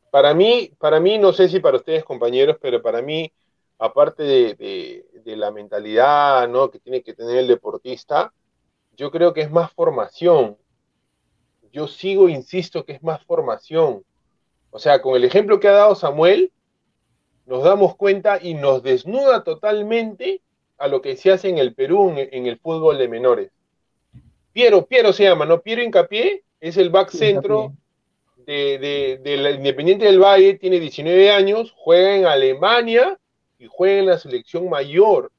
Para 0.10 0.34
mí, 0.34 0.72
para 0.80 1.00
mí, 1.00 1.18
no 1.18 1.32
sé 1.34 1.48
si 1.50 1.60
para 1.60 1.78
ustedes, 1.78 2.04
compañeros, 2.04 2.58
pero 2.62 2.82
para 2.82 3.02
mí, 3.02 3.32
aparte 3.80 4.24
de, 4.24 4.56
de- 4.56 5.06
de 5.24 5.36
la 5.38 5.52
mentalidad 5.52 6.48
¿no? 6.50 6.70
que 6.70 6.80
tiene 6.80 7.02
que 7.04 7.14
tener 7.14 7.38
el 7.38 7.48
deportista, 7.48 8.34
yo 8.94 9.12
creo 9.12 9.34
que 9.34 9.42
es 9.42 9.52
más 9.52 9.72
formación. 9.74 10.58
Yo 11.72 11.88
sigo, 11.88 12.30
insisto, 12.30 12.86
que 12.86 12.94
es 12.94 13.04
más 13.04 13.24
formación. 13.26 14.04
O 14.72 14.80
sea, 14.80 15.02
con 15.02 15.16
el 15.16 15.24
ejemplo 15.26 15.60
que 15.60 15.68
ha 15.70 15.74
dado 15.74 15.96
Samuel, 15.96 16.54
nos 17.46 17.64
damos 17.64 17.96
cuenta 17.96 18.40
y 18.42 18.54
nos 18.56 18.84
desnuda 18.84 19.44
totalmente 19.44 20.42
a 20.82 20.88
lo 20.88 21.02
que 21.02 21.16
se 21.16 21.32
hace 21.32 21.50
en 21.50 21.58
el 21.58 21.74
Perú 21.74 22.10
en, 22.10 22.30
en 22.32 22.46
el 22.48 22.58
fútbol 22.60 22.98
de 22.98 23.08
menores. 23.08 23.52
Piero, 24.54 24.86
Piero 24.86 25.14
se 25.14 25.24
llama, 25.24 25.46
¿no? 25.46 25.62
Piero 25.62 25.82
Incapié 25.82 26.44
es 26.60 26.78
el 26.78 26.90
back 26.90 27.10
centro 27.10 27.74
de, 28.46 28.78
de, 28.80 29.20
de 29.24 29.38
la 29.38 29.52
Independiente 29.52 30.06
del 30.06 30.20
Valle, 30.20 30.56
tiene 30.56 30.80
19 30.80 31.32
años, 31.32 31.74
juega 31.78 32.16
en 32.16 32.26
Alemania 32.26 33.18
y 33.60 33.68
juega 33.70 34.00
en 34.00 34.06
la 34.08 34.18
selección 34.18 34.70
mayor. 34.70 35.32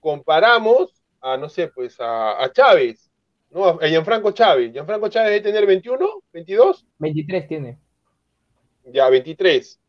Comparamos 0.00 1.02
a, 1.20 1.36
no 1.36 1.48
sé, 1.48 1.68
pues 1.68 1.98
a, 1.98 2.42
a 2.42 2.52
Chávez, 2.52 3.10
¿no? 3.50 3.64
A 3.66 3.88
Gianfranco 3.88 4.30
Chávez. 4.32 4.72
Gianfranco 4.72 5.08
Chávez 5.08 5.30
debe 5.30 5.40
tener 5.40 5.66
21, 5.66 6.22
22, 6.32 6.86
23 6.98 7.48
tiene. 7.48 7.78
ya 8.84 9.08
23. 9.08 9.80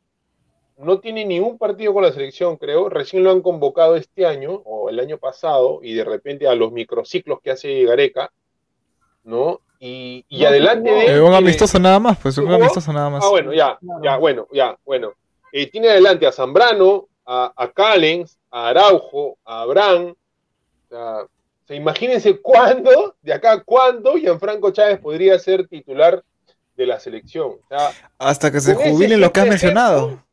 No 0.78 1.00
tiene 1.00 1.26
ningún 1.26 1.58
partido 1.58 1.94
con 1.94 2.04
la 2.04 2.12
selección, 2.12 2.58
creo. 2.58 2.88
Recién 2.88 3.24
lo 3.24 3.32
han 3.32 3.42
convocado 3.42 3.96
este 3.96 4.26
año 4.26 4.62
o 4.64 4.90
el 4.90 5.00
año 5.00 5.18
pasado 5.18 5.80
y 5.82 5.94
de 5.96 6.04
repente 6.04 6.48
a 6.48 6.54
los 6.56 6.72
microciclos 6.72 7.40
que 7.42 7.52
hace 7.52 7.84
Gareca, 7.84 8.32
¿no? 9.24 9.62
Y, 9.80 10.24
y 10.30 10.42
No, 10.42 10.48
adelante 10.48 10.92
de 10.92 11.16
Eh, 11.16 11.22
un 11.22 11.34
amistoso 11.34 11.80
nada 11.80 12.00
más, 12.00 12.18
pues 12.20 12.38
un 12.38 12.52
amistoso 12.52 12.94
nada 12.94 13.10
más. 13.10 13.24
Ah, 13.26 13.30
bueno, 13.30 13.54
ya, 13.54 13.78
ya, 14.04 14.18
bueno, 14.18 14.48
ya, 14.52 14.78
bueno. 14.86 15.14
Eh, 15.52 15.70
tiene 15.70 15.90
adelante 15.90 16.28
a 16.28 16.32
Zambrano, 16.32 17.08
a, 17.26 17.52
a 17.56 17.72
Callens, 17.72 18.38
a 18.52 18.70
Araujo, 18.70 19.38
a 19.46 19.62
Abraham. 19.62 20.14
O 20.14 20.90
sea, 20.90 21.18
o 21.22 21.68
sea, 21.68 21.76
imagínense 21.76 22.38
cuándo, 22.42 23.16
de 23.22 23.34
acá 23.34 23.54
a 23.54 23.64
cuándo, 23.64 24.14
Gianfranco 24.16 24.72
Chávez 24.72 25.00
podría 25.00 25.38
ser 25.40 25.68
titular 25.68 26.24
de 26.76 26.86
la 26.86 27.00
selección. 27.00 27.58
O 27.64 27.68
sea, 27.68 27.92
Hasta 28.18 28.52
que 28.52 28.62
se 28.62 28.76
jubilen 28.76 29.20
los 29.20 29.32
que 29.32 29.40
has 29.42 29.48
mencionado. 29.48 30.24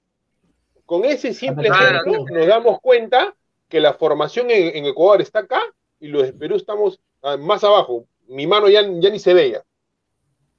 Con 0.87 1.05
ese 1.05 1.33
simple 1.35 1.69
Claro. 1.69 2.01
ejemplo 2.07 2.27
nos 2.39 2.47
damos 2.47 2.81
cuenta 2.81 3.35
que 3.69 3.81
la 3.81 3.95
formación 3.95 4.51
en, 4.51 4.77
en 4.77 4.85
Ecuador 4.87 5.21
está 5.23 5.41
acá 5.41 5.61
y 6.01 6.09
los 6.09 6.23
de 6.25 6.33
Perú 6.33 6.57
estamos 6.57 7.01
ah, 7.23 7.37
más 7.37 7.65
abajo. 7.65 8.07
Mi 8.29 8.47
mano 8.47 8.69
ya, 8.69 8.83
ya 8.83 9.11
ni 9.11 9.19
se 9.19 9.35
veía. 9.35 9.61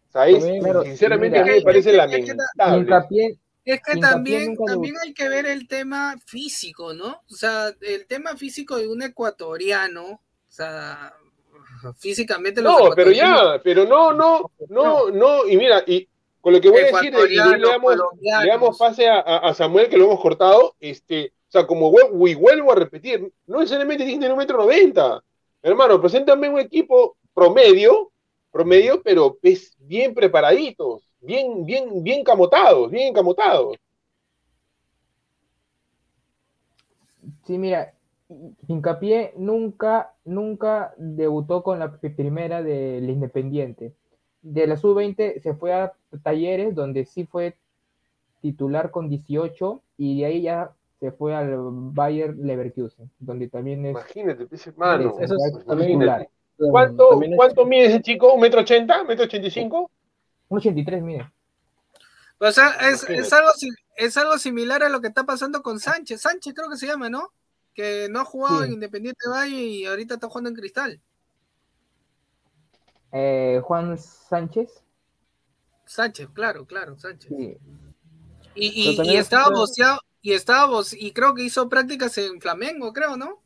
O 0.10 0.12
sea, 0.12 0.28
es- 0.28 0.44
claro, 0.62 0.84
sinceramente 0.84 1.38
a 1.38 1.44
mí 1.44 1.50
mira, 1.50 1.58
me 1.60 1.64
parece 1.64 1.90
es 1.92 1.96
que- 1.96 2.16
es 2.18 2.26
que- 2.26 2.34
lamentable. 2.36 2.78
Hincapié, 2.82 3.26
Es 3.66 3.82
que 3.82 3.92
Hincapié 3.94 4.02
también, 4.02 4.56
también 4.66 4.96
hay 5.04 5.14
que 5.14 5.28
ver 5.30 5.46
el 5.46 5.68
tema 5.68 6.16
físico, 6.26 6.94
¿no? 6.94 7.22
O 7.32 7.36
sea, 7.36 7.72
el 7.82 8.06
tema 8.08 8.36
físico 8.38 8.78
de 8.78 8.88
un 8.88 9.02
ecuatoriano, 9.02 10.06
o 10.06 10.22
sea, 10.48 11.14
físicamente 12.00 12.62
los 12.62 12.74
No, 12.80 12.90
pero 12.96 13.12
ya, 13.12 13.60
pero 13.64 13.86
no, 13.86 14.14
no, 14.14 14.52
no, 14.70 15.10
no, 15.10 15.48
y 15.48 15.58
mira, 15.58 15.84
y 15.86 16.08
con 16.46 16.54
lo 16.54 16.62
que 16.62 16.70
voy 16.70 16.82
a 16.82 16.86
decir, 17.02 17.12
y 17.28 17.34
de 17.34 17.42
ahí 17.42 17.60
le 17.60 17.68
damos, 17.72 17.96
le 18.44 18.50
damos 18.52 18.78
pase 18.78 19.08
a, 19.10 19.16
a- 19.20 19.38
a 19.50 19.54
Samuel, 19.56 19.90
que 19.90 19.98
lo 19.98 20.06
hemos 20.06 20.22
cortado, 20.22 20.76
este, 20.80 21.34
o 21.50 21.52
sea, 21.52 21.66
como 21.66 21.92
y 22.28 22.36
vuelvo 22.36 22.72
a 22.72 22.76
repetir, 22.76 23.34
no 23.48 23.62
necesariamente 23.62 24.06
tiene 24.06 24.32
un 24.32 24.38
metro 24.38 24.60
noventa, 24.60 25.24
hermano, 25.64 26.00
preséntame 26.00 26.48
un 26.48 26.60
equipo 26.60 27.18
promedio, 27.34 28.12
promedio, 28.52 29.02
pero 29.02 29.40
es 29.42 29.76
bien 29.80 30.14
preparaditos, 30.14 31.10
bien, 31.20 31.66
bien, 31.66 32.04
bien 32.04 32.24
camotados, 32.24 32.92
bien 32.92 33.08
encamotados. 33.08 33.76
Sí, 37.48 37.58
mira, 37.58 37.92
Hincapié 38.68 39.34
nunca, 39.36 40.14
nunca 40.26 40.94
debutó 40.98 41.64
con 41.64 41.80
la 41.80 41.92
pri- 42.00 42.12
primera 42.12 42.62
del 42.62 43.10
Independiente. 43.10 43.94
De 44.48 44.68
la 44.68 44.78
sub-20 44.78 45.42
se 45.42 45.56
fue 45.56 45.74
a 45.74 45.92
Talleres, 46.22 46.76
donde 46.76 47.06
sí 47.06 47.26
fue 47.26 47.56
titular 48.42 48.92
con 48.92 49.10
18, 49.10 49.82
y 49.98 50.20
de 50.20 50.26
ahí 50.28 50.42
ya 50.44 50.70
se 51.00 51.12
fue 51.12 51.34
al 51.36 51.56
Bayer 51.58 52.36
Leverkusen, 52.38 53.10
donde 53.20 53.48
también 53.48 53.84
es 53.88 53.92
Imagínate, 53.92 54.48
hermano. 54.68 55.16
Eso 55.20 55.34
es 55.36 55.52
Pues, 55.52 55.66
también 55.66 56.00
¿Cuánto, 56.58 57.22
es- 57.24 57.30
cuánto 57.36 57.66
mide 57.66 57.86
ese 57.88 58.02
chico? 58.02 58.34
¿Un 58.34 58.40
metro 58.42 58.62
ochenta? 58.62 59.02
¿Un 59.02 59.08
metro 59.08 59.26
ochenta 59.26 59.48
y 59.48 59.52
cinco? 59.52 59.90
un 60.48 60.58
83, 60.60 61.02
mire. 61.02 61.28
O 62.38 62.52
sea, 62.52 62.70
es, 62.92 63.04
es 63.10 63.34
algo, 63.34 63.50
es 63.98 64.16
algo 64.16 64.38
similar 64.38 64.84
a 64.84 64.90
lo 64.90 65.02
que 65.02 65.08
está 65.08 65.24
pasando 65.24 65.64
con 65.64 65.80
Sánchez. 65.80 66.22
Sánchez 66.22 66.54
creo 66.54 66.70
que 66.70 66.78
se 66.78 66.86
llama, 66.86 67.10
¿no? 67.10 67.32
Que 67.74 68.08
no 68.12 68.20
ha 68.20 68.26
jugado 68.26 68.60
Sí. 68.60 68.68
en 68.68 68.74
Independiente 68.74 69.28
Valle 69.28 69.56
y 69.60 69.86
ahorita 69.86 70.14
está 70.14 70.28
jugando 70.28 70.52
en 70.52 70.56
Cristal. 70.56 71.02
Eh, 73.18 73.62
Juan 73.64 73.98
Sánchez, 73.98 74.84
Sánchez, 75.86 76.28
claro, 76.34 76.66
claro, 76.66 76.98
Sánchez. 77.00 77.30
sí. 77.30 77.58
Y, 78.56 78.68
y, 78.68 79.02
y 79.04 79.16
es 79.16 79.22
estaba 79.22 79.50
boceado, 79.50 80.00
y 80.22 80.34
estaba 80.34 80.68
voce- 80.68 80.98
y 81.00 81.12
creo 81.12 81.34
que 81.34 81.44
hizo 81.44 81.70
prácticas 81.70 82.18
en 82.18 82.42
Flamengo, 82.42 82.92
creo, 82.92 83.16
¿no? 83.16 83.42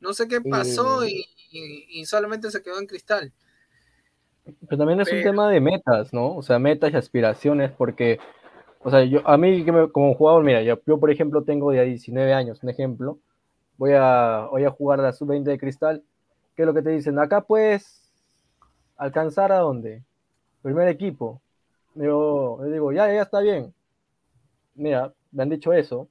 No 0.00 0.14
sé 0.14 0.28
qué 0.28 0.40
pasó 0.40 1.02
Eh. 1.02 1.10
y, 1.10 1.26
y- 1.52 2.00
y 2.00 2.06
solamente 2.06 2.50
se 2.50 2.62
quedó 2.62 2.78
en 2.80 2.86
Cristal. 2.86 3.32
Pero 4.44 4.78
también 4.78 5.00
es 5.00 5.12
un 5.12 5.22
tema 5.22 5.50
de 5.50 5.60
metas, 5.60 6.12
¿no? 6.14 6.36
O 6.36 6.42
sea, 6.42 6.58
metas 6.58 6.92
y 6.92 6.96
aspiraciones, 6.96 7.72
porque, 7.72 8.18
o 8.80 8.90
sea, 8.90 9.04
yo, 9.04 9.20
a 9.28 9.36
mí 9.36 9.62
que 9.62 9.72
me- 9.72 9.90
como 9.92 10.14
jugador, 10.14 10.42
mira, 10.42 10.62
yo, 10.62 10.80
yo, 10.86 10.98
por 10.98 11.10
ejemplo 11.10 11.42
tengo 11.42 11.74
ya 11.74 11.82
19 11.82 12.32
años, 12.32 12.62
un 12.62 12.70
ejemplo, 12.70 13.18
voy 13.76 13.92
a, 13.94 14.46
voy 14.50 14.64
a 14.64 14.70
jugar 14.70 15.00
a 15.00 15.02
la 15.02 15.12
sub-20 15.12 15.50
de 15.50 15.58
cristal, 15.58 16.02
¿qué 16.56 16.62
es 16.62 16.66
lo 16.66 16.72
que 16.72 16.82
te 16.82 16.90
dicen? 16.90 17.18
Acá 17.18 17.42
puedes 17.42 17.99
alcanzar 19.00 19.50
a 19.50 19.60
dónde? 19.60 20.04
Primer 20.62 20.88
equipo. 20.88 21.40
Yo, 21.94 22.58
yo 22.60 22.70
digo, 22.70 22.92
ya, 22.92 23.12
ya 23.12 23.22
está 23.22 23.40
bien. 23.40 23.74
Mira, 24.74 25.12
me 25.32 25.42
han 25.42 25.48
dicho 25.48 25.72
eso. 25.72 26.08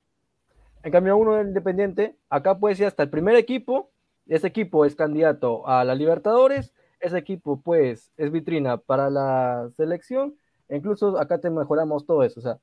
En 0.82 0.92
cambio, 0.92 1.16
uno 1.16 1.36
del 1.36 1.50
Independiente, 1.50 2.16
acá 2.30 2.58
puedes 2.58 2.80
ir 2.80 2.88
hasta 2.88 3.04
el 3.04 3.10
primer 3.10 3.36
equipo, 3.36 3.92
ese 4.28 4.48
equipo 4.48 4.86
es 4.86 4.96
candidato 4.96 5.68
a 5.68 5.84
la 5.84 5.94
Libertadores, 5.94 6.74
ese 7.00 7.18
equipo 7.18 7.62
pues 7.62 8.12
es 8.18 8.32
vitrina 8.32 8.78
para 8.78 9.10
la 9.10 9.70
selección, 9.76 10.36
e 10.68 10.78
incluso 10.78 11.20
acá 11.20 11.40
te 11.40 11.50
mejoramos 11.50 12.06
todo 12.06 12.24
eso, 12.24 12.40
o 12.40 12.44
sea, 12.44 12.60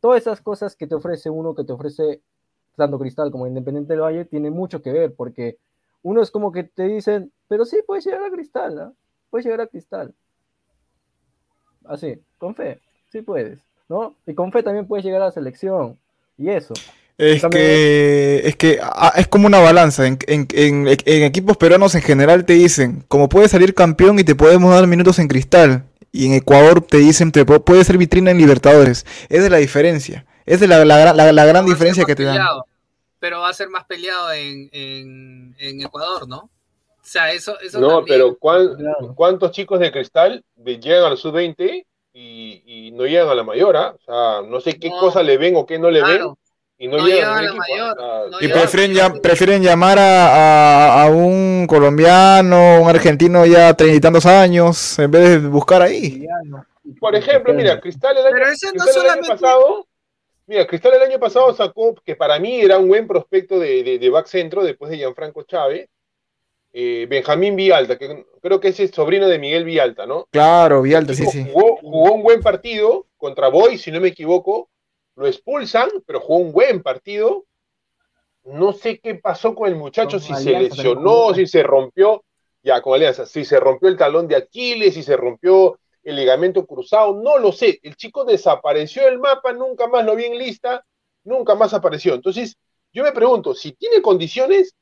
todas 0.00 0.20
esas 0.20 0.40
cosas 0.40 0.76
que 0.76 0.86
te 0.86 0.94
ofrece 0.94 1.28
uno, 1.28 1.54
que 1.54 1.64
te 1.64 1.72
ofrece 1.72 2.22
tanto 2.76 2.98
Cristal 2.98 3.32
como 3.32 3.46
Independiente 3.46 3.94
del 3.94 4.02
Valle, 4.02 4.24
tiene 4.24 4.50
mucho 4.50 4.80
que 4.80 4.92
ver, 4.92 5.14
porque 5.14 5.58
uno 6.02 6.22
es 6.22 6.30
como 6.30 6.52
que 6.52 6.64
te 6.64 6.84
dicen, 6.84 7.32
pero 7.48 7.64
sí, 7.64 7.78
puedes 7.86 8.04
llegar 8.06 8.24
a 8.24 8.30
Cristal, 8.30 8.74
¿no? 8.76 8.94
Puedes 9.30 9.44
llegar 9.44 9.60
a 9.62 9.66
Cristal. 9.66 10.12
Así, 11.86 12.18
con 12.38 12.54
fe, 12.54 12.80
sí 13.10 13.22
puedes, 13.22 13.58
¿no? 13.88 14.14
Y 14.26 14.34
con 14.34 14.52
fe 14.52 14.62
también 14.62 14.86
puedes 14.86 15.04
llegar 15.04 15.22
a 15.22 15.26
la 15.26 15.32
selección, 15.32 15.98
y 16.36 16.50
eso. 16.50 16.74
Es 17.18 17.42
También- 17.42 17.62
que, 17.64 18.42
es 18.44 18.56
que 18.56 18.78
ah, 18.82 19.12
es 19.16 19.28
como 19.28 19.46
una 19.46 19.58
balanza. 19.60 20.06
En, 20.06 20.18
en- 20.26 20.46
en- 20.52 20.86
en 20.88 21.22
equipos 21.24 21.56
peruanos 21.58 21.94
en 21.94 22.00
general 22.00 22.46
te 22.46 22.54
dicen, 22.54 23.04
como 23.08 23.28
puedes 23.28 23.50
salir 23.50 23.74
campeón 23.74 24.18
y 24.18 24.24
te 24.24 24.34
podemos 24.34 24.72
dar 24.74 24.86
minutos 24.86 25.18
en 25.18 25.28
cristal. 25.28 25.84
Y 26.12 26.26
en 26.26 26.32
Ecuador 26.32 26.80
te 26.80 26.96
dicen, 26.96 27.30
te 27.30 27.44
puedes 27.44 27.86
ser 27.86 27.98
vitrina 27.98 28.30
en 28.30 28.38
Libertadores. 28.38 29.04
Es 29.28 29.42
de 29.42 29.50
la 29.50 29.58
diferencia. 29.58 30.24
Es 30.46 30.60
de 30.60 30.66
la, 30.66 30.82
la 30.84 30.98
gran- 30.98 31.16
la- 31.16 31.30
la 31.32 31.62
diferencia 31.62 32.04
que 32.04 32.16
te 32.16 32.24
dan. 32.24 32.36
peleado, 32.36 32.64
Pero 33.18 33.40
va 33.40 33.50
a 33.50 33.54
ser 33.54 33.68
más 33.68 33.84
peleado 33.84 34.32
en, 34.32 34.70
en, 34.72 35.54
en 35.58 35.82
Ecuador, 35.82 36.26
¿no? 36.26 36.48
Sea, 37.10 37.32
eso, 37.32 37.58
eso 37.60 37.80
No, 37.80 37.88
también. 37.96 38.04
pero 38.06 38.38
¿cuán- 38.38 38.76
Claro. 38.76 39.14
¿cuántos 39.16 39.50
chicos 39.50 39.80
de 39.80 39.90
cristal 39.90 40.44
llegan 40.64 41.02
a 41.04 41.10
la 41.10 41.16
sub-20 41.16 41.84
y, 42.12 42.62
y 42.64 42.90
no 42.92 43.04
llegan 43.04 43.28
a 43.28 43.34
la 43.34 43.42
mayor? 43.42 43.74
O 43.74 43.98
sea, 44.04 44.42
no 44.46 44.60
sé 44.60 44.78
qué 44.78 44.90
No. 44.90 44.98
cosa 45.00 45.20
le 45.24 45.36
ven 45.36 45.56
o 45.56 45.66
qué 45.66 45.76
no 45.78 45.90
le 45.90 46.02
ven 46.04 46.22
y 46.78 46.86
no, 46.86 46.98
no 46.98 47.06
llegan 47.08 47.36
a 47.36 47.42
la 47.42 47.48
equipo. 47.48 47.64
mayor, 47.68 47.98
O 47.98 48.00
sea, 48.00 48.30
no 48.30 48.36
Y 48.40 48.48
prefieren, 48.48 48.90
a 48.92 48.94
la 48.94 49.08
llam- 49.08 49.20
prefieren 49.20 49.62
llamar 49.62 49.98
a, 49.98 50.28
a- 50.28 51.02
a 51.02 51.10
un 51.10 51.66
colombiano, 51.68 52.82
un 52.82 52.88
argentino 52.88 53.44
ya 53.44 53.74
treinta 53.74 53.96
y 53.96 54.00
tantos 54.00 54.26
años, 54.26 54.96
en 55.00 55.10
vez 55.10 55.42
de 55.42 55.48
buscar 55.48 55.82
ahí. 55.82 56.24
Por 57.00 57.16
ejemplo, 57.16 57.52
mira, 57.54 57.80
Cristal 57.80 58.16
el 58.18 58.24
año, 58.26 58.34
Pero 58.34 58.48
ese 58.50 58.66
no 58.68 58.72
Cristal 58.84 58.88
el 58.88 59.10
año 59.10 59.24
solamente- 59.24 59.42
pasado, 59.42 59.86
mira, 60.46 60.66
Cristal 60.66 60.94
el 60.94 61.02
año 61.02 61.18
pasado 61.18 61.52
sacó, 61.54 61.94
que 62.04 62.14
para 62.14 62.38
mí 62.38 62.60
era 62.60 62.78
un 62.78 62.86
buen 62.86 63.08
prospecto 63.08 63.58
de, 63.58 63.82
de, 63.82 63.98
de 63.98 64.10
back 64.10 64.26
centro 64.26 64.62
después 64.62 64.90
de 64.92 64.98
Gianfranco 64.98 65.42
Chávez, 65.42 65.88
eh, 66.72 67.06
Benjamín 67.08 67.56
Vialta, 67.56 67.98
que 67.98 68.26
creo 68.40 68.60
que 68.60 68.68
es 68.68 68.90
sobrino 68.90 69.28
de 69.28 69.38
Miguel 69.38 69.64
Vialta, 69.64 70.06
¿no? 70.06 70.26
Claro, 70.30 70.82
Vialta, 70.82 71.14
sí, 71.14 71.26
sí. 71.26 71.46
Jugó, 71.52 71.76
jugó 71.76 72.12
un 72.12 72.22
buen 72.22 72.40
partido 72.40 73.06
contra 73.16 73.48
Boy, 73.48 73.78
si 73.78 73.90
no 73.90 74.00
me 74.00 74.08
equivoco. 74.08 74.70
Lo 75.16 75.26
expulsan, 75.26 75.90
pero 76.06 76.20
jugó 76.20 76.38
un 76.38 76.52
buen 76.52 76.82
partido. 76.82 77.44
No 78.44 78.72
sé 78.72 79.00
qué 79.00 79.16
pasó 79.16 79.54
con 79.54 79.68
el 79.68 79.76
muchacho, 79.76 80.18
Con 80.18 80.20
si 80.20 80.34
se 80.34 80.58
lesionó, 80.58 81.34
si 81.34 81.46
se 81.46 81.62
rompió, 81.62 82.24
ya 82.62 82.80
con 82.80 82.94
Alianza, 82.94 83.26
si 83.26 83.44
se 83.44 83.60
rompió 83.60 83.88
el 83.88 83.96
talón 83.96 84.28
de 84.28 84.36
Aquiles, 84.36 84.94
si 84.94 85.02
se 85.02 85.16
rompió 85.16 85.78
el 86.02 86.16
ligamento 86.16 86.66
cruzado, 86.66 87.20
no 87.20 87.38
lo 87.38 87.52
sé. 87.52 87.80
El 87.82 87.96
chico 87.96 88.24
desapareció 88.24 89.04
del 89.04 89.18
mapa, 89.18 89.52
nunca 89.52 89.86
más 89.88 90.04
lo 90.04 90.16
vi 90.16 90.24
en 90.24 90.38
lista, 90.38 90.84
nunca 91.24 91.54
más 91.54 91.74
apareció. 91.74 92.14
Entonces, 92.14 92.56
yo 92.92 93.02
me 93.02 93.12
pregunto, 93.12 93.54
si 93.54 93.72
tiene 93.72 94.00
condiciones, 94.00 94.74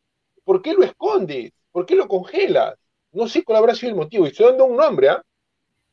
¿por 0.44 0.62
qué 0.62 0.74
lo 0.74 0.84
escondes? 0.84 1.50
¿Por 1.78 1.86
qué 1.86 1.94
lo 1.94 2.08
congelas? 2.08 2.74
No 3.12 3.28
sé 3.28 3.44
cuál 3.44 3.58
habrá 3.58 3.72
sido 3.72 3.90
el 3.90 3.94
motivo. 3.94 4.24
Y 4.26 4.30
estoy 4.30 4.46
dando 4.46 4.64
un 4.64 4.76
nombre, 4.76 5.10
¿ah? 5.10 5.22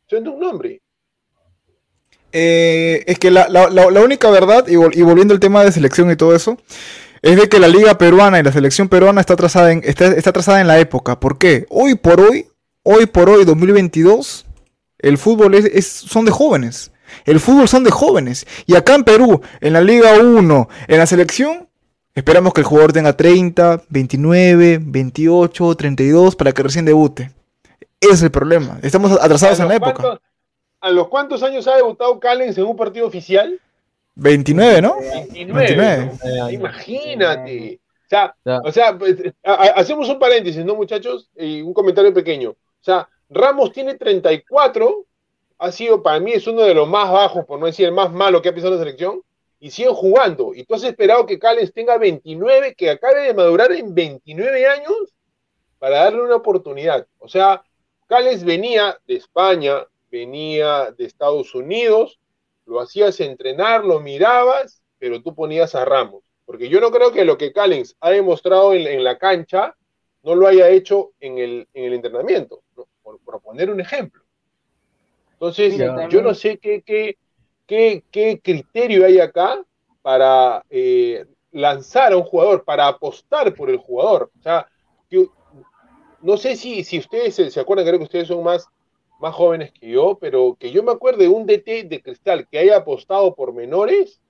Estoy 0.02 0.18
dando 0.18 0.32
un 0.32 0.40
nombre. 0.40 0.82
Eh, 2.32 3.04
es 3.06 3.20
que 3.20 3.30
la, 3.30 3.48
la- 3.50 3.70
la- 3.70 3.92
la 3.92 4.02
única 4.02 4.32
verdad, 4.32 4.66
y, 4.68 4.74
vol- 4.78 4.96
y 4.98 5.04
volviendo 5.04 5.36
al 5.36 5.40
tema 5.40 5.64
de 5.64 5.72
selección 5.72 6.10
y 6.10 6.16
todo 6.16 6.34
eso, 6.36 6.58
es 7.22 7.38
de 7.38 7.48
que 7.50 7.60
la 7.60 7.68
liga 7.68 8.00
peruana 8.00 8.40
y 8.40 8.42
la 8.44 8.52
selección 8.52 8.90
peruana 8.90 9.22
está 9.22 9.34
atrasada 9.34 9.72
en, 9.74 9.82
está, 9.84 10.08
está 10.08 10.32
atrasada 10.32 10.60
en 10.60 10.68
la 10.68 10.80
época. 10.80 11.20
¿Por 11.20 11.38
qué? 11.38 11.68
Hoy 11.70 11.94
por 11.94 12.20
hoy, 12.20 12.48
hoy 12.82 13.06
por 13.06 13.30
hoy, 13.30 13.46
2022, 13.46 14.48
el 14.98 15.20
fútbol 15.20 15.54
es, 15.54 15.66
es- 15.66 15.86
son 15.86 16.26
de 16.26 16.32
jóvenes. 16.32 16.92
El 17.26 17.40
fútbol 17.40 17.68
son 17.68 17.84
de 17.84 17.92
jóvenes. 17.92 18.48
Y 18.66 18.76
acá 18.76 18.96
en 18.96 19.04
Perú, 19.04 19.40
en 19.62 19.74
la 19.74 19.82
Liga 19.82 20.14
1, 20.20 20.68
en 20.88 20.98
la 20.98 21.06
selección, 21.06 21.65
esperamos 22.16 22.54
que 22.54 22.62
el 22.62 22.68
jugador 22.68 22.94
tenga 22.94 23.14
30, 23.14 23.84
29, 23.90 24.80
28, 24.82 25.76
32 25.76 26.36
para 26.36 26.52
que 26.52 26.64
recién 26.64 26.86
debute. 26.86 27.32
Ese 28.00 28.14
es 28.14 28.24
el 28.24 28.32
problema. 28.32 28.80
Estamos 28.82 29.12
atrasados 29.12 29.60
¿A 29.60 29.64
en 29.64 29.70
la 29.70 29.76
época. 29.76 30.20
¿A 30.80 30.90
los 30.92 31.08
cuántos 31.08 31.44
años 31.44 31.68
ha 31.68 31.76
debutado 31.76 32.20
Callens 32.20 32.58
en 32.58 32.66
un 32.66 32.76
partido 32.76 33.08
oficial? 33.08 33.60
29, 34.16 34.82
¿no? 34.82 34.98
29. 35.00 35.68
29. 35.68 36.12
¿no? 36.38 36.50
Imagínate. 36.52 37.80
O 38.06 38.08
sea, 38.08 38.36
o 38.64 38.72
sea, 38.72 38.98
pues, 38.98 39.18
hacemos 39.44 40.08
un 40.10 40.20
paréntesis, 40.20 40.64
¿no, 40.64 40.76
muchachos? 40.76 41.30
Y 41.36 41.62
un 41.62 41.74
comentario 41.74 42.14
pequeño. 42.14 42.52
O 42.52 42.84
sea, 42.84 43.10
Ramos 43.30 43.72
tiene 43.72 43.96
34, 43.96 45.06
ha 45.58 45.72
sido, 45.72 46.04
para 46.04 46.20
mí, 46.20 46.34
es 46.34 46.46
uno 46.46 46.62
de 46.62 46.76
los 46.76 46.88
más 46.88 47.12
bajos, 47.12 47.46
por 47.46 47.60
no 47.60 47.66
decir 47.66 47.88
el 47.88 47.92
más 47.92 48.12
malo 48.12 48.42
que 48.42 48.50
ha 48.50 48.54
pisado 48.54 48.74
la 48.74 48.80
selección, 48.80 49.22
y 49.60 49.72
siguen 49.72 49.94
jugando. 49.94 50.54
Y 50.54 50.64
tú 50.64 50.76
has 50.76 50.84
esperado 50.84 51.26
que 51.26 51.40
Callens 51.40 51.74
tenga 51.74 51.98
29, 51.98 52.76
que 52.76 52.90
acabe 52.90 53.22
de 53.22 53.34
madurar 53.34 53.72
en 53.72 53.94
29 53.94 54.68
años, 54.68 55.16
para 55.80 56.04
darle 56.06 56.22
una 56.22 56.36
oportunidad. 56.36 57.08
O 57.20 57.28
sea, 57.28 57.64
Callens 58.08 58.44
venía 58.44 58.98
de 59.08 59.16
España, 59.16 59.86
venía 60.10 60.92
de 60.92 61.06
Estados 61.06 61.54
Unidos, 61.54 62.20
lo 62.66 62.80
hacías 62.80 63.20
entrenar, 63.20 63.86
lo 63.86 64.00
mirabas, 64.00 64.82
pero 64.98 65.22
tú 65.22 65.36
ponías 65.36 65.76
a 65.76 65.86
Ramos. 65.86 66.24
Porque 66.46 66.70
yo 66.70 66.80
no 66.80 66.92
creo 66.92 67.12
que 67.12 67.26
lo 67.26 67.38
que 67.38 67.52
Callens 67.52 67.96
ha 68.00 68.12
demostrado 68.12 68.74
en, 68.74 68.88
en 68.88 69.04
la 69.04 69.18
cancha 69.18 69.76
no 70.24 70.36
lo 70.36 70.48
haya 70.48 70.70
hecho 70.70 71.12
en 71.20 71.38
el, 71.38 71.68
en 71.74 71.84
el 71.86 71.94
entrenamiento, 71.94 72.64
¿no? 72.76 72.88
por, 73.04 73.20
por 73.20 73.42
poner 73.42 73.70
un 73.70 73.80
ejemplo. 73.80 74.24
Entonces, 75.34 75.74
Mira, 75.74 76.10
yo 76.10 76.22
no 76.22 76.34
sé 76.34 76.58
qué, 76.58 76.82
qué, 76.82 77.18
qué, 77.68 78.04
qué 78.12 78.40
criterio 78.42 79.06
hay 79.06 79.20
acá 79.20 79.64
para 80.02 80.64
eh, 80.70 81.26
lanzar 81.52 82.14
a 82.14 82.18
un 82.18 82.24
jugador, 82.24 82.64
para 82.66 82.88
apostar 82.88 83.56
por 83.56 83.70
el 83.70 83.78
jugador. 83.78 84.32
O 84.40 84.42
sea, 84.42 84.68
que- 85.10 85.30
no 86.20 86.38
sé 86.38 86.56
si, 86.56 86.84
si 86.84 87.00
ustedes 87.00 87.36
se, 87.36 87.52
se 87.52 87.60
acuerdan, 87.60 87.86
creo 87.88 88.00
que 88.00 88.06
ustedes 88.06 88.28
son 88.28 88.44
más, 88.44 88.70
más 89.20 89.34
jóvenes 89.36 89.72
que 89.74 89.90
yo, 89.90 90.18
pero 90.20 90.56
que 90.60 90.72
yo 90.72 90.84
me 90.84 90.92
acuerdo 90.92 91.20
de 91.20 91.30
un 91.30 91.46
DT 91.46 91.84
de 91.86 92.02
cristal 92.02 92.48
que 92.50 92.60
haya 92.60 92.78
apostado 92.78 93.36
por 93.36 93.54
menores. 93.54 94.22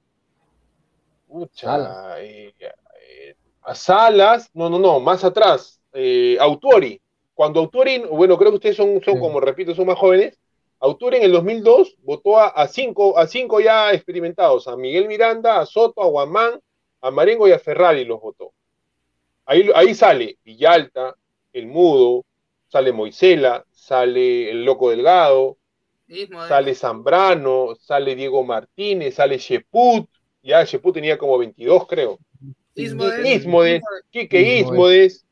Pucha, 1.27 1.67
Salas. 1.67 1.97
eh, 2.19 2.53
eh, 2.59 3.35
a 3.61 3.75
Salas, 3.75 4.49
no, 4.53 4.69
no, 4.69 4.79
no, 4.79 4.99
más 4.99 5.23
atrás, 5.23 5.81
eh, 5.93 6.37
Autori. 6.39 7.01
Cuando 7.33 7.59
Autori, 7.61 7.99
bueno, 8.09 8.37
creo 8.37 8.51
que 8.51 8.55
ustedes 8.57 8.77
son, 8.77 9.01
son 9.03 9.15
Sí. 9.15 9.19
como 9.19 9.39
repito, 9.39 9.75
son 9.75 9.87
más 9.87 9.97
jóvenes. 9.97 10.39
Autori 10.79 11.17
en 11.17 11.23
el 11.23 11.31
2002 11.31 11.97
votó 12.03 12.37
a, 12.37 12.47
a 12.47 12.67
cinco, 12.67 13.17
a 13.17 13.27
cinco 13.27 13.59
ya 13.59 13.91
experimentados, 13.93 14.67
a 14.67 14.75
Miguel 14.75 15.07
Miranda, 15.07 15.59
a 15.59 15.65
Soto, 15.65 16.01
a 16.01 16.07
Guamán, 16.07 16.59
a 17.01 17.11
Marengo 17.11 17.47
y 17.47 17.51
a 17.51 17.59
Ferrari 17.59 18.05
los 18.05 18.19
votó. 18.21 18.51
Ahí, 19.45 19.69
ahí 19.75 19.93
sale 19.93 20.37
Villalta, 20.43 21.15
el 21.53 21.67
Mudo, 21.67 22.25
sale 22.67 22.91
Moisela, 22.91 23.65
sale 23.71 24.49
el 24.49 24.65
Loco 24.65 24.89
Delgado, 24.89 25.57
Mismo, 26.07 26.43
eh. 26.43 26.47
sale 26.47 26.75
Zambrano, 26.75 27.75
sale 27.79 28.15
Diego 28.15 28.43
Martínez, 28.43 29.15
sale 29.15 29.37
Sheput, 29.37 30.07
ya 30.43 30.63
Sheput 30.63 30.93
tenía 30.93 31.17
como 31.17 31.37
22 31.37 31.87
creo, 31.87 32.19
Ismodes, 32.75 33.25
Ismodes, 33.25 33.81
Quique 34.11 34.59
Ismodes. 34.59 35.25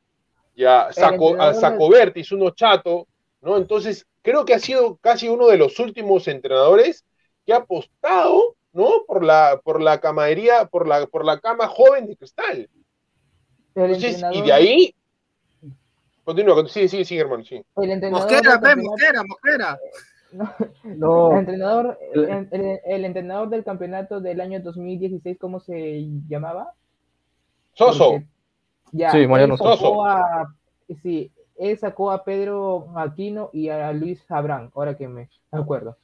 Ya 0.55 0.91
Saco, 0.91 1.31
entrenador 1.31 1.55
a 1.55 1.59
Sacobertis, 1.59 2.31
uno 2.31 2.51
chato, 2.51 3.07
¿no? 3.41 3.57
Entonces, 3.57 4.05
creo 4.23 4.45
que 4.45 4.55
ha 4.55 4.59
sido 4.59 4.95
casi 4.97 5.29
uno 5.29 5.45
de 5.47 5.57
los 5.57 5.77
últimos 5.79 6.27
entrenadores 6.27 7.05
que 7.45 7.53
ha 7.53 7.57
apostado, 7.57 8.55
¿no? 8.71 9.03
Por 9.05 9.23
la, 9.23 9.61
por 9.63 9.79
la 9.81 9.99
camadería, 9.99 10.65
por 10.65 10.87
la, 10.87 11.05
por 11.05 11.23
la 11.25 11.39
cama 11.39 11.67
joven 11.67 12.07
de 12.07 12.17
cristal. 12.17 12.67
Y 13.75 14.41
de 14.41 14.53
ahí, 14.53 14.95
continúa, 16.23 16.67
sí, 16.67 16.87
sí, 16.87 17.03
sí, 17.05 17.17
hermano, 17.17 17.43
sí. 17.43 17.63
el 17.77 17.91
entrenador 17.91 18.29
Mosquera, 18.31 18.51
del 18.51 18.59
ve, 18.61 18.67
campeonato- 18.69 18.89
Mosquera, 18.89 19.23
Mosquera. 19.23 19.79
No, 20.97 21.31
El 21.33 21.37
entrenador, 21.39 21.99
El- 22.13 22.23
el, 22.29 22.47
el- 22.51 22.79
el 22.85 23.05
entrenador 23.05 23.49
del 23.49 23.63
campeonato 23.63 24.19
del 24.19 24.41
año 24.41 24.59
2016, 24.61 25.37
¿cómo 25.39 25.59
se 25.59 26.05
llamaba? 26.27 26.73
Soso, 27.73 28.11
Porque- 28.11 28.27
ya, 28.93 29.11
Sí, 29.11 29.27
Mariano 29.27 29.57
Soso. 29.57 30.05
a- 30.05 30.53
sí, 31.01 31.31
él 31.57 31.77
sacó 31.77 32.11
a 32.11 32.23
Pedro 32.23 32.87
Aquino 32.95 33.49
y 33.53 33.69
a 33.69 33.91
Luis 33.93 34.23
Abrán, 34.29 34.71
ahora 34.75 34.95
que 34.97 35.07
me 35.07 35.29
acuerdo. 35.51 35.97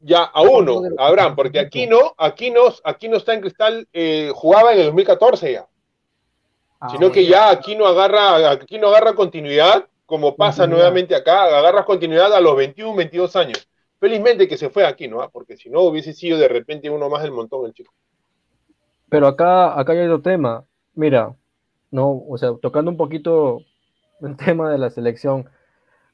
ya 0.00 0.24
a 0.24 0.42
uno, 0.42 0.82
Abraham, 0.98 1.36
porque 1.36 1.60
aquí 1.60 1.86
no, 1.86 2.14
aquí 2.18 2.50
no, 2.50 2.62
aquí 2.84 3.08
no 3.08 3.16
está 3.16 3.34
en 3.34 3.40
cristal, 3.40 3.88
eh, 3.92 4.30
jugaba 4.34 4.72
en 4.72 4.78
el 4.80 4.84
2014 4.86 5.52
ya. 5.52 5.66
Ah, 6.80 6.88
sino 6.90 7.12
que 7.12 7.24
ya 7.26 7.50
aquí 7.50 7.76
no 7.76 7.86
agarra, 7.86 8.50
aquí 8.50 8.78
no 8.78 8.88
agarra 8.88 9.14
continuidad, 9.14 9.86
como 10.06 10.34
pasa 10.36 10.62
Continuidad. 10.62 10.78
nuevamente 10.78 11.14
acá, 11.14 11.44
agarras 11.44 11.84
continuidad 11.84 12.32
a 12.34 12.40
los 12.40 12.56
21, 12.56 12.96
22 12.96 13.36
años. 13.36 13.68
Felizmente 14.00 14.48
que 14.48 14.56
se 14.56 14.68
fue 14.68 14.84
aquí, 14.84 15.06
¿no? 15.06 15.28
Porque 15.30 15.56
si 15.56 15.70
no 15.70 15.82
hubiese 15.82 16.12
sido 16.12 16.36
de 16.38 16.48
repente 16.48 16.90
uno 16.90 17.08
más 17.08 17.22
del 17.22 17.30
montón 17.30 17.66
el 17.66 17.72
chico. 17.72 17.92
Pero 19.08 19.28
acá, 19.28 19.78
acá 19.78 19.92
hay 19.92 20.00
otro 20.00 20.20
tema. 20.20 20.64
Mira, 20.94 21.34
no, 21.92 22.24
o 22.28 22.36
sea, 22.36 22.52
tocando 22.60 22.90
un 22.90 22.96
poquito 22.96 23.60
el 24.28 24.36
tema 24.36 24.70
de 24.70 24.78
la 24.78 24.90
selección. 24.90 25.48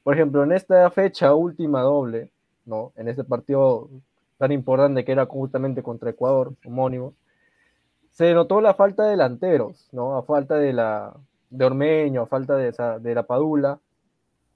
Por 0.03 0.15
ejemplo, 0.15 0.43
en 0.43 0.51
esta 0.51 0.89
fecha 0.91 1.33
última 1.33 1.81
doble, 1.81 2.31
¿no? 2.65 2.93
En 2.95 3.07
este 3.07 3.23
partido 3.23 3.89
tan 4.37 4.51
importante 4.51 5.03
que 5.05 5.11
era 5.11 5.25
justamente 5.25 5.83
contra 5.83 6.09
Ecuador, 6.11 6.53
homónimo, 6.65 7.13
se 8.11 8.33
notó 8.33 8.61
la 8.61 8.73
falta 8.73 9.03
de 9.03 9.11
delanteros, 9.11 9.89
¿no? 9.91 10.17
A 10.17 10.23
falta 10.23 10.55
de 10.55 10.73
la 10.73 11.13
de 11.49 11.65
Ormeño, 11.65 12.21
a 12.23 12.27
falta 12.27 12.55
de, 12.55 12.69
esa- 12.69 12.99
de 12.99 13.15
la 13.15 13.23
Padula. 13.23 13.79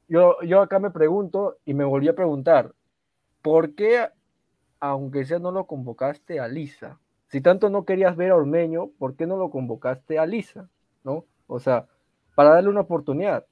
Yo, 0.08 0.40
yo 0.42 0.62
acá 0.62 0.80
me 0.80 0.92
pregunto 0.92 1.58
y 1.66 1.74
me 1.74 1.84
volví 1.86 2.08
a 2.08 2.16
preguntar, 2.16 2.74
¿por 3.42 3.74
qué, 3.76 4.08
aunque 4.80 5.26
sea 5.26 5.40
no 5.40 5.52
lo 5.52 5.66
convocaste 5.66 6.40
a 6.40 6.48
Lisa? 6.48 7.00
Si 7.30 7.42
tanto 7.42 7.70
no 7.70 7.84
querías 7.86 8.16
ver 8.16 8.32
a 8.32 8.36
Ormeño, 8.36 8.90
¿por 9.00 9.16
qué 9.16 9.26
no 9.26 9.38
lo 9.38 9.50
convocaste 9.50 10.20
a 10.20 10.26
Lisa? 10.26 10.70
¿No? 11.04 11.26
O 11.48 11.60
sea, 11.60 11.88
para 12.36 12.52
darle 12.52 12.70
una 12.70 12.82
oportunidad. 12.82 13.46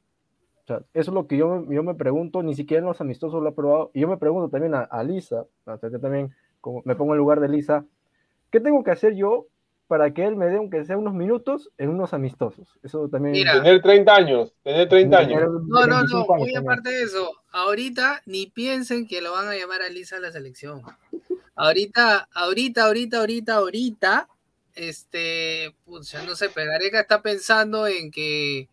O 0.63 0.67
sea, 0.67 0.77
eso 0.93 1.11
es 1.11 1.15
lo 1.15 1.27
que 1.27 1.37
yo, 1.37 1.47
me- 1.61 1.75
yo 1.75 1.83
me 1.83 1.95
pregunto, 1.95 2.43
ni 2.43 2.53
siquiera 2.55 2.79
en 2.81 2.87
los 2.87 3.01
amistosos 3.01 3.41
lo 3.41 3.49
ha 3.49 3.55
probado. 3.55 3.91
Y 3.93 4.01
yo 4.01 4.07
me 4.07 4.17
pregunto 4.17 4.49
también 4.49 4.75
a, 4.75 4.81
a 4.81 5.03
Lisa, 5.03 5.45
o 5.65 5.77
sea, 5.77 5.89
yo 5.89 5.99
también 5.99 6.33
como 6.61 6.81
me 6.85 6.95
pongo 6.95 7.13
en 7.13 7.17
lugar 7.17 7.39
de 7.39 7.49
Lisa, 7.49 7.85
¿qué 8.51 8.59
tengo 8.59 8.83
que 8.83 8.91
hacer 8.91 9.15
yo 9.15 9.47
para 9.87 10.13
que 10.13 10.23
él 10.25 10.35
me 10.37 10.45
dé, 10.45 10.57
aunque 10.57 10.85
sea 10.85 10.97
unos 10.97 11.13
minutos, 11.13 11.71
en 11.77 11.89
unos 11.89 12.13
amistosos? 12.13 12.79
Eso 12.83 13.09
también. 13.09 13.33
Mira. 13.33 13.53
Tener 13.53 13.81
30 13.81 14.13
años, 14.15 14.53
tener 14.63 14.87
30 14.87 15.17
años. 15.17 15.41
No, 15.67 15.85
no, 15.87 15.87
no, 15.87 15.97
25 15.97 16.33
años 16.35 16.47
muy 16.47 16.55
aparte 16.55 16.89
de 16.91 17.01
eso, 17.03 17.31
ahorita 17.51 18.21
ni 18.27 18.45
piensen 18.45 19.07
que 19.07 19.19
lo 19.21 19.31
van 19.33 19.47
a 19.47 19.55
llamar 19.55 19.81
a 19.81 19.89
Lisa 19.89 20.17
a 20.17 20.19
la 20.19 20.31
selección. 20.31 20.81
Ahorita, 21.55 22.29
ahorita, 22.33 22.85
ahorita, 22.85 23.19
ahorita, 23.19 23.53
ahorita, 23.55 24.27
este, 24.75 25.75
pucha, 25.85 26.23
no 26.23 26.35
sé, 26.35 26.49
Pegareca 26.49 26.99
está 26.99 27.21
pensando 27.21 27.87
en 27.87 28.11
que, 28.11 28.69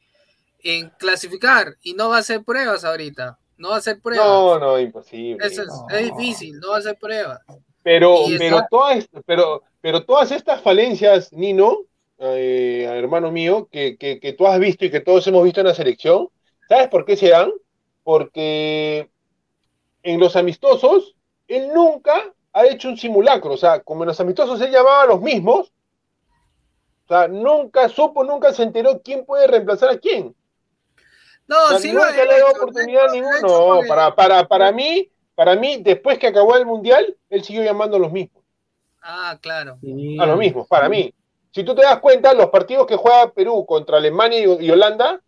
en 0.63 0.91
clasificar 0.99 1.77
y 1.83 1.95
no 1.95 2.09
va 2.11 2.17
a 2.17 2.21
hacer 2.21 2.43
pruebas 2.45 2.85
ahorita, 2.85 3.39
no 3.57 3.71
va 3.71 3.77
a 3.77 3.79
hacer 3.79 4.01
pruebas. 4.01 4.27
No, 4.27 4.59
no, 4.59 4.79
imposible. 4.79 5.45
Eso 5.47 5.63
es, 5.63 5.69
es 5.91 6.13
difícil, 6.13 6.59
no 6.61 6.71
va 6.71 6.77
a 6.77 6.79
hacer 6.79 6.97
pruebas. 6.99 7.41
Pero, 7.83 8.25
todas, 8.71 9.09
pero, 9.25 9.63
pero 9.81 10.05
todas 10.05 10.31
estas 10.33 10.61
falencias, 10.61 11.33
Nino, 11.33 11.79
eh, 12.19 12.87
hermano 12.89 13.31
mío, 13.31 13.69
que, 13.71 13.97
que, 13.97 14.21
que 14.21 14.33
tú 14.33 14.47
has 14.47 14.59
visto 14.59 14.85
y 14.85 14.91
que 14.91 15.01
todos 15.01 15.27
hemos 15.27 15.45
visto 15.45 15.61
en 15.61 15.69
la 15.69 15.75
selección, 15.75 16.29
¿sabes 16.69 16.89
por 16.89 17.05
qué 17.05 17.17
se 17.17 17.31
dan? 17.31 17.51
Porque 18.03 19.09
en 20.03 20.21
los 20.21 20.37
amistosos, 20.37 21.17
él 21.47 21.71
nunca 21.73 22.33
ha 22.53 22.67
hecho 22.67 22.89
un 22.89 22.97
simulacro. 22.97 23.53
O 23.53 23.57
sea, 23.57 23.81
como 23.81 24.03
en 24.03 24.09
los 24.09 24.21
amistosos 24.21 24.61
él 24.61 24.71
llamaba 24.71 25.03
a 25.03 25.07
los 25.07 25.21
mismos, 25.21 25.73
o 27.09 27.15
sea, 27.15 27.27
nunca 27.27 27.89
supo, 27.89 28.23
nunca 28.23 28.53
se 28.53 28.63
enteró 28.63 29.01
quién 29.03 29.25
puede 29.25 29.47
reemplazar 29.47 29.89
a 29.89 29.97
quién. 29.99 30.35
No, 31.47 31.57
O 31.65 31.69
sea, 31.71 31.79
sí 31.79 31.91
lo 31.91 32.05
le 32.05 32.43
oportunidad 32.43 33.05
a 33.05 33.05
ha 33.05 33.07
hecho 33.07 33.15
ninguno. 33.15 33.39
No, 33.41 33.67
porque- 33.77 33.89
para, 33.89 34.15
para, 34.15 34.47
para 34.47 34.73
mí, 34.73 35.11
para 35.35 35.57
mí, 35.57 35.79
después 35.81 36.19
que 36.19 36.27
acabó 36.27 36.57
el 36.57 36.67
mundial, 36.67 37.17
él 37.31 37.43
siguió 37.43 37.63
llamando 37.63 37.97
a 37.97 38.01
los 38.01 38.13
mismos. 38.13 38.45
Ah, 39.03 39.39
claro. 39.41 39.79
A 40.21 40.27
los 40.27 40.39
mismos, 40.39 40.69
para 40.69 40.91
mí. 40.91 41.15
Si 41.51 41.65
tú 41.65 41.75
te 41.75 41.81
das 41.81 41.99
cuenta, 42.01 42.35
los 42.35 42.51
partidos 42.51 42.87
que 42.87 42.97
juega 42.97 43.31
Perú 43.33 43.65
contra 43.65 43.97
Alemania 43.97 44.41
y, 44.41 44.67
y 44.67 44.71
Holanda, 44.71 45.19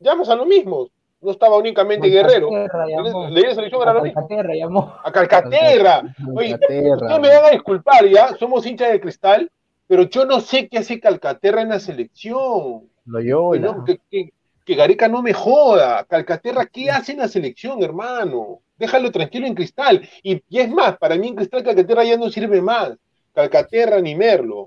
llamas 0.00 0.28
a 0.30 0.34
los 0.34 0.46
mismos. 0.48 0.90
No 1.20 1.30
estaba 1.30 1.56
únicamente 1.58 2.08
Guerrero. 2.08 2.48
Le 2.50 3.40
dio 3.40 3.54
selección 3.54 3.88
a 3.88 3.92
Calcaterra 4.02 4.54
llamó. 4.54 4.96
A 5.04 5.12
Calcaterra. 5.12 6.02
Oye, 6.34 6.50
Calcaterra. 6.58 6.96
ustedes 6.96 7.20
me 7.20 7.28
van 7.28 7.44
a 7.44 7.50
disculpar, 7.50 8.04
ya, 8.08 8.34
somos 8.36 8.66
hinchas 8.66 8.90
de 8.90 9.00
cristal, 9.00 9.48
pero 9.90 10.04
yo 10.04 10.24
no 10.24 10.38
sé 10.38 10.68
qué 10.68 10.78
hace 10.78 11.00
Calcaterra 11.00 11.62
en 11.62 11.70
la 11.70 11.80
selección. 11.80 12.88
Lo 13.06 13.20
yo, 13.20 13.50
Que, 13.50 13.58
no- 13.58 13.84
que, 13.84 13.98
que- 14.08 14.32
que 14.64 14.74
Gareca 14.76 15.08
no 15.08 15.20
me 15.20 15.32
joda. 15.32 16.04
Calcaterra, 16.04 16.64
¿qué 16.66 16.92
hace 16.92 17.10
en 17.10 17.18
la 17.18 17.26
selección, 17.26 17.82
hermano? 17.82 18.60
Déjalo 18.78 19.10
tranquilo 19.10 19.48
en 19.48 19.54
cristal. 19.56 20.08
Y, 20.22 20.40
y 20.48 20.60
es 20.60 20.70
más, 20.70 20.96
para 20.96 21.16
mí 21.16 21.26
en 21.26 21.34
cristal 21.34 21.64
Calcaterra 21.64 22.04
ya 22.04 22.16
no 22.16 22.30
sirve 22.30 22.62
más. 22.62 22.96
Calcaterra 23.34 24.00
ni 24.00 24.14
Merlo. 24.14 24.66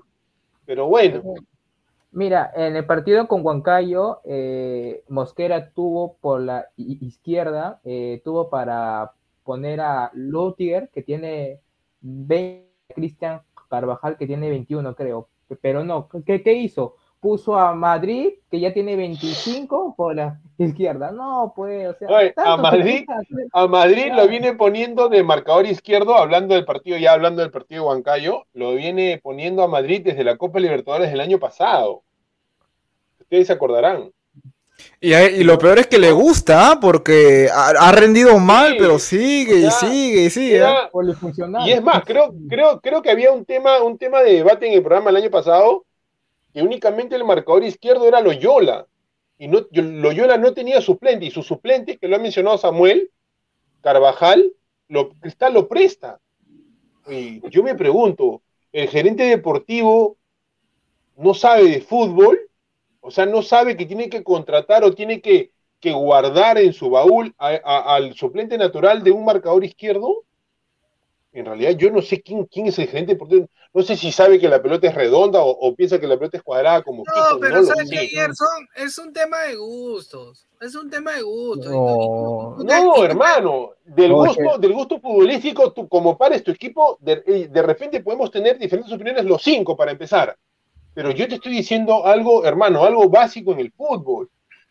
Pero 0.66 0.88
bueno, 0.88 1.22
Mira, 2.12 2.52
en 2.54 2.76
el 2.76 2.84
partido 2.84 3.26
con 3.26 3.44
Huancayo, 3.44 4.20
eh, 4.24 5.02
Mosquera 5.08 5.70
tuvo 5.70 6.16
por 6.20 6.42
la 6.42 6.66
izquierda, 6.76 7.80
eh, 7.82 8.20
tuvo 8.24 8.50
para 8.50 9.12
poner 9.42 9.80
a 9.80 10.10
Lutiger, 10.12 10.90
que 10.90 11.02
tiene 11.02 11.60
20, 12.02 12.68
Cristian 12.94 13.40
Carvajal, 13.68 14.16
que 14.16 14.26
tiene 14.26 14.48
21, 14.50 14.94
creo. 14.94 15.28
Pero 15.60 15.84
no, 15.84 16.08
¿qué, 16.26 16.42
qué 16.42 16.54
hizo? 16.54 16.96
Puso 17.20 17.56
a 17.58 17.74
Madrid, 17.74 18.34
que 18.50 18.60
ya 18.60 18.72
tiene 18.74 18.96
25, 18.96 19.94
por 19.96 20.14
la 20.14 20.40
izquierda. 20.58 21.10
No, 21.10 21.52
pues, 21.56 21.88
o 21.88 21.94
sea, 21.98 22.08
Oye, 22.08 22.34
a 22.36 22.56
Madrid, 22.56 23.04
que- 23.06 23.46
a 23.52 23.66
Madrid 23.66 24.12
lo 24.14 24.28
viene 24.28 24.52
poniendo 24.54 25.08
de 25.08 25.22
marcador 25.22 25.66
izquierdo, 25.66 26.16
hablando 26.16 26.54
del 26.54 26.64
partido, 26.66 26.98
ya 26.98 27.12
hablando 27.12 27.40
del 27.42 27.50
partido 27.50 27.82
de 27.82 27.88
Huancayo, 27.88 28.44
lo 28.52 28.74
viene 28.74 29.20
poniendo 29.22 29.62
a 29.62 29.68
Madrid 29.68 30.02
desde 30.04 30.22
la 30.24 30.36
Copa 30.36 30.60
Libertadores 30.60 31.10
del 31.10 31.20
año 31.20 31.38
pasado. 31.38 32.02
Ustedes 33.20 33.46
se 33.46 33.52
acordarán. 33.54 34.10
Y, 35.00 35.14
y 35.14 35.44
lo 35.44 35.58
peor 35.58 35.78
es 35.78 35.86
que 35.86 35.98
le 35.98 36.10
gusta, 36.12 36.72
¿ah? 36.72 36.78
porque 36.80 37.48
ha, 37.52 37.68
ha 37.70 37.92
rendido 37.92 38.38
mal, 38.38 38.72
Sí, 38.72 38.76
pero 38.78 38.98
sigue 38.98 39.56
y 39.58 39.70
sigue 39.70 40.24
y 40.24 40.30
sigue. 40.30 40.62
¿ah? 40.62 40.88
Y 41.66 41.72
es 41.72 41.82
más, 41.82 42.04
creo, 42.04 42.34
creo, 42.48 42.80
creo 42.80 43.02
que 43.02 43.10
había 43.10 43.30
un 43.32 43.44
tema, 43.44 43.82
un 43.82 43.98
tema 43.98 44.22
de 44.22 44.34
debate 44.34 44.66
en 44.66 44.72
el 44.74 44.82
programa 44.82 45.10
el 45.10 45.16
año 45.16 45.30
pasado, 45.30 45.84
que 46.52 46.62
únicamente 46.62 47.14
el 47.16 47.24
marcador 47.24 47.64
izquierdo 47.64 48.06
era 48.08 48.20
Loyola. 48.20 48.86
Y 49.38 49.48
no, 49.48 49.66
yo- 49.70 49.82
Loyola 49.82 50.38
no 50.38 50.54
tenía 50.54 50.80
suplente, 50.80 51.26
y 51.26 51.30
su 51.30 51.42
suplente, 51.42 51.98
que 51.98 52.08
lo 52.08 52.16
ha 52.16 52.20
mencionado 52.20 52.56
Samuel, 52.58 53.10
Carvajal, 53.82 54.52
lo, 54.88 55.10
Cristal 55.10 55.54
lo 55.54 55.68
presta. 55.68 56.18
Y 57.08 57.40
yo 57.50 57.62
me 57.62 57.74
pregunto, 57.74 58.42
¿el 58.72 58.88
gerente 58.88 59.24
deportivo 59.24 60.16
no 61.16 61.34
sabe 61.34 61.64
de 61.68 61.80
fútbol? 61.80 62.38
O 63.04 63.10
sea, 63.10 63.26
no 63.26 63.42
sabe 63.42 63.76
que 63.76 63.86
tiene 63.86 64.08
que 64.08 64.24
contratar 64.24 64.82
o 64.84 64.94
tiene 64.94 65.20
que, 65.20 65.52
que 65.80 65.92
guardar 65.92 66.58
en 66.58 66.72
su 66.72 66.90
baúl 66.90 67.34
a- 67.38 67.60
a- 67.72 67.94
al 67.96 68.14
suplente 68.14 68.56
natural 68.58 69.04
de 69.04 69.12
un 69.12 69.24
marcador 69.24 69.62
izquierdo. 69.64 70.24
En 71.32 71.44
realidad 71.46 71.72
yo 71.72 71.90
no 71.90 72.00
sé 72.00 72.22
quién, 72.22 72.44
quién 72.46 72.66
es 72.66 72.78
el 72.78 72.86
gerente 72.86 73.12
deportivo. 73.12 73.48
No 73.74 73.82
sé 73.82 73.96
si 73.96 74.12
sabe 74.12 74.38
que 74.38 74.48
la 74.48 74.62
pelota 74.62 74.86
es 74.86 74.94
redonda 74.94 75.42
o, 75.42 75.50
o 75.50 75.74
piensa 75.74 75.98
que 76.00 76.06
la 76.06 76.16
pelota 76.16 76.36
es 76.38 76.42
cuadrada 76.44 76.82
como 76.82 77.04
No, 77.04 77.12
Kiko, 77.12 77.40
pero 77.40 77.60
no 77.60 77.66
¿sabes 77.66 77.90
qué, 77.90 78.06
Gerson? 78.06 78.68
Es 78.76 78.98
un 78.98 79.12
tema 79.12 79.42
de 79.42 79.56
gustos. 79.56 80.46
Es 80.60 80.74
un 80.76 80.88
tema 80.88 81.12
de 81.12 81.22
gustos. 81.22 81.72
No. 81.72 82.56
No, 82.58 83.04
hermano, 83.04 83.72
del 83.84 84.12
gusto, 84.12 84.58
del 84.58 84.72
gusto 84.72 85.00
futbolístico, 85.00 85.72
tú 85.72 85.88
como 85.88 86.16
pares 86.16 86.42
tu 86.44 86.52
equipo, 86.52 86.98
de, 87.00 87.22
eh, 87.26 87.48
de 87.50 87.62
repente 87.62 88.00
podemos 88.00 88.30
tener 88.30 88.56
diferentes 88.58 88.92
opiniones 88.92 89.24
los 89.24 89.42
cinco 89.42 89.76
para 89.76 89.90
empezar. 89.90 90.36
Pero 90.94 91.10
yo 91.10 91.28
te 91.28 91.36
estoy 91.36 91.52
diciendo 91.52 92.06
algo, 92.06 92.44
hermano, 92.44 92.84
algo 92.84 93.08
básico 93.08 93.52
en 93.52 93.60
el 93.60 93.72
fútbol. 93.72 94.30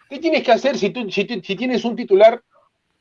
¿Qué 0.09 0.19
tienes 0.19 0.43
que 0.43 0.51
hacer 0.51 0.77
si, 0.77 0.89
tú, 0.91 1.09
si, 1.11 1.25
tú- 1.25 1.41
si 1.43 1.55
tienes 1.55 1.83
un 1.85 1.95
titular, 1.95 2.41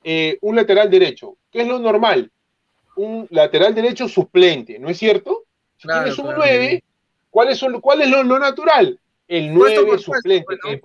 eh, 0.04 0.38
un 0.42 0.56
lateral 0.56 0.90
derecho? 0.90 1.36
¿Qué 1.50 1.62
es 1.62 1.68
lo 1.68 1.78
normal? 1.78 2.30
Un 2.96 3.26
lateral 3.30 3.74
derecho 3.74 4.08
suplente, 4.08 4.78
¿no 4.78 4.88
es 4.88 4.98
cierto? 4.98 5.44
Si 5.76 5.88
Claro, 5.88 6.02
tienes 6.02 6.18
un 6.18 6.26
claro. 6.26 6.38
9, 6.40 6.84
¿cuál 7.30 7.48
es, 7.48 7.64
cuál 7.80 8.02
es 8.02 8.08
lo, 8.10 8.22
lo 8.22 8.38
natural? 8.38 8.98
El 9.28 9.54
Puesto 9.54 9.82
9 9.82 9.86
por 9.86 9.86
puesto, 10.04 10.12
suplente. 10.12 10.54
¿no? 10.56 10.70
que, 10.70 10.80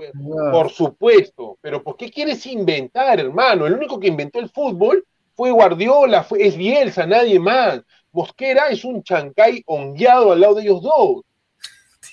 por 0.52 0.70
supuesto, 0.70 1.58
pero 1.62 1.84
¿por 1.84 1.98
qué 1.98 2.10
quieres 2.10 2.46
inventar, 2.46 3.20
hermano? 3.20 3.66
El 3.66 3.74
único 3.74 4.00
que 4.00 4.08
inventó 4.08 4.40
el 4.40 4.50
fútbol 4.50 5.04
fue 5.36 5.52
Guardiola, 5.52 6.24
fue, 6.24 6.46
es 6.48 6.56
Bielsa, 6.56 7.06
nadie 7.06 7.40
más. 7.40 7.82
Mosquera 8.12 8.68
es 8.70 8.86
un 8.86 9.04
chancay 9.04 9.62
hongueado 9.66 10.32
al 10.32 10.40
lado 10.40 10.56
de 10.56 10.64
ellos 10.64 10.82
dos. 10.82 11.24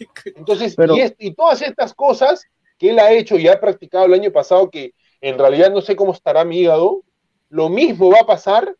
Entonces, 0.36 0.74
Pero- 0.76 0.96
y, 0.96 1.00
es- 1.00 1.14
y 1.18 1.34
todas 1.34 1.62
estas 1.62 1.94
cosas 1.94 2.44
que 2.78 2.90
él 2.90 2.98
ha 2.98 3.12
hecho 3.12 3.36
y 3.38 3.48
ha 3.48 3.60
practicado 3.60 4.06
el 4.06 4.14
año 4.14 4.32
pasado, 4.32 4.70
que 4.70 4.94
en 5.20 5.38
realidad 5.38 5.70
no 5.70 5.80
sé 5.80 5.94
cómo 5.96 6.12
estará 6.12 6.44
mi 6.44 6.58
hígado, 6.60 7.02
lo 7.48 7.68
mismo 7.68 8.10
va 8.10 8.20
a 8.22 8.26
pasar, 8.26 8.74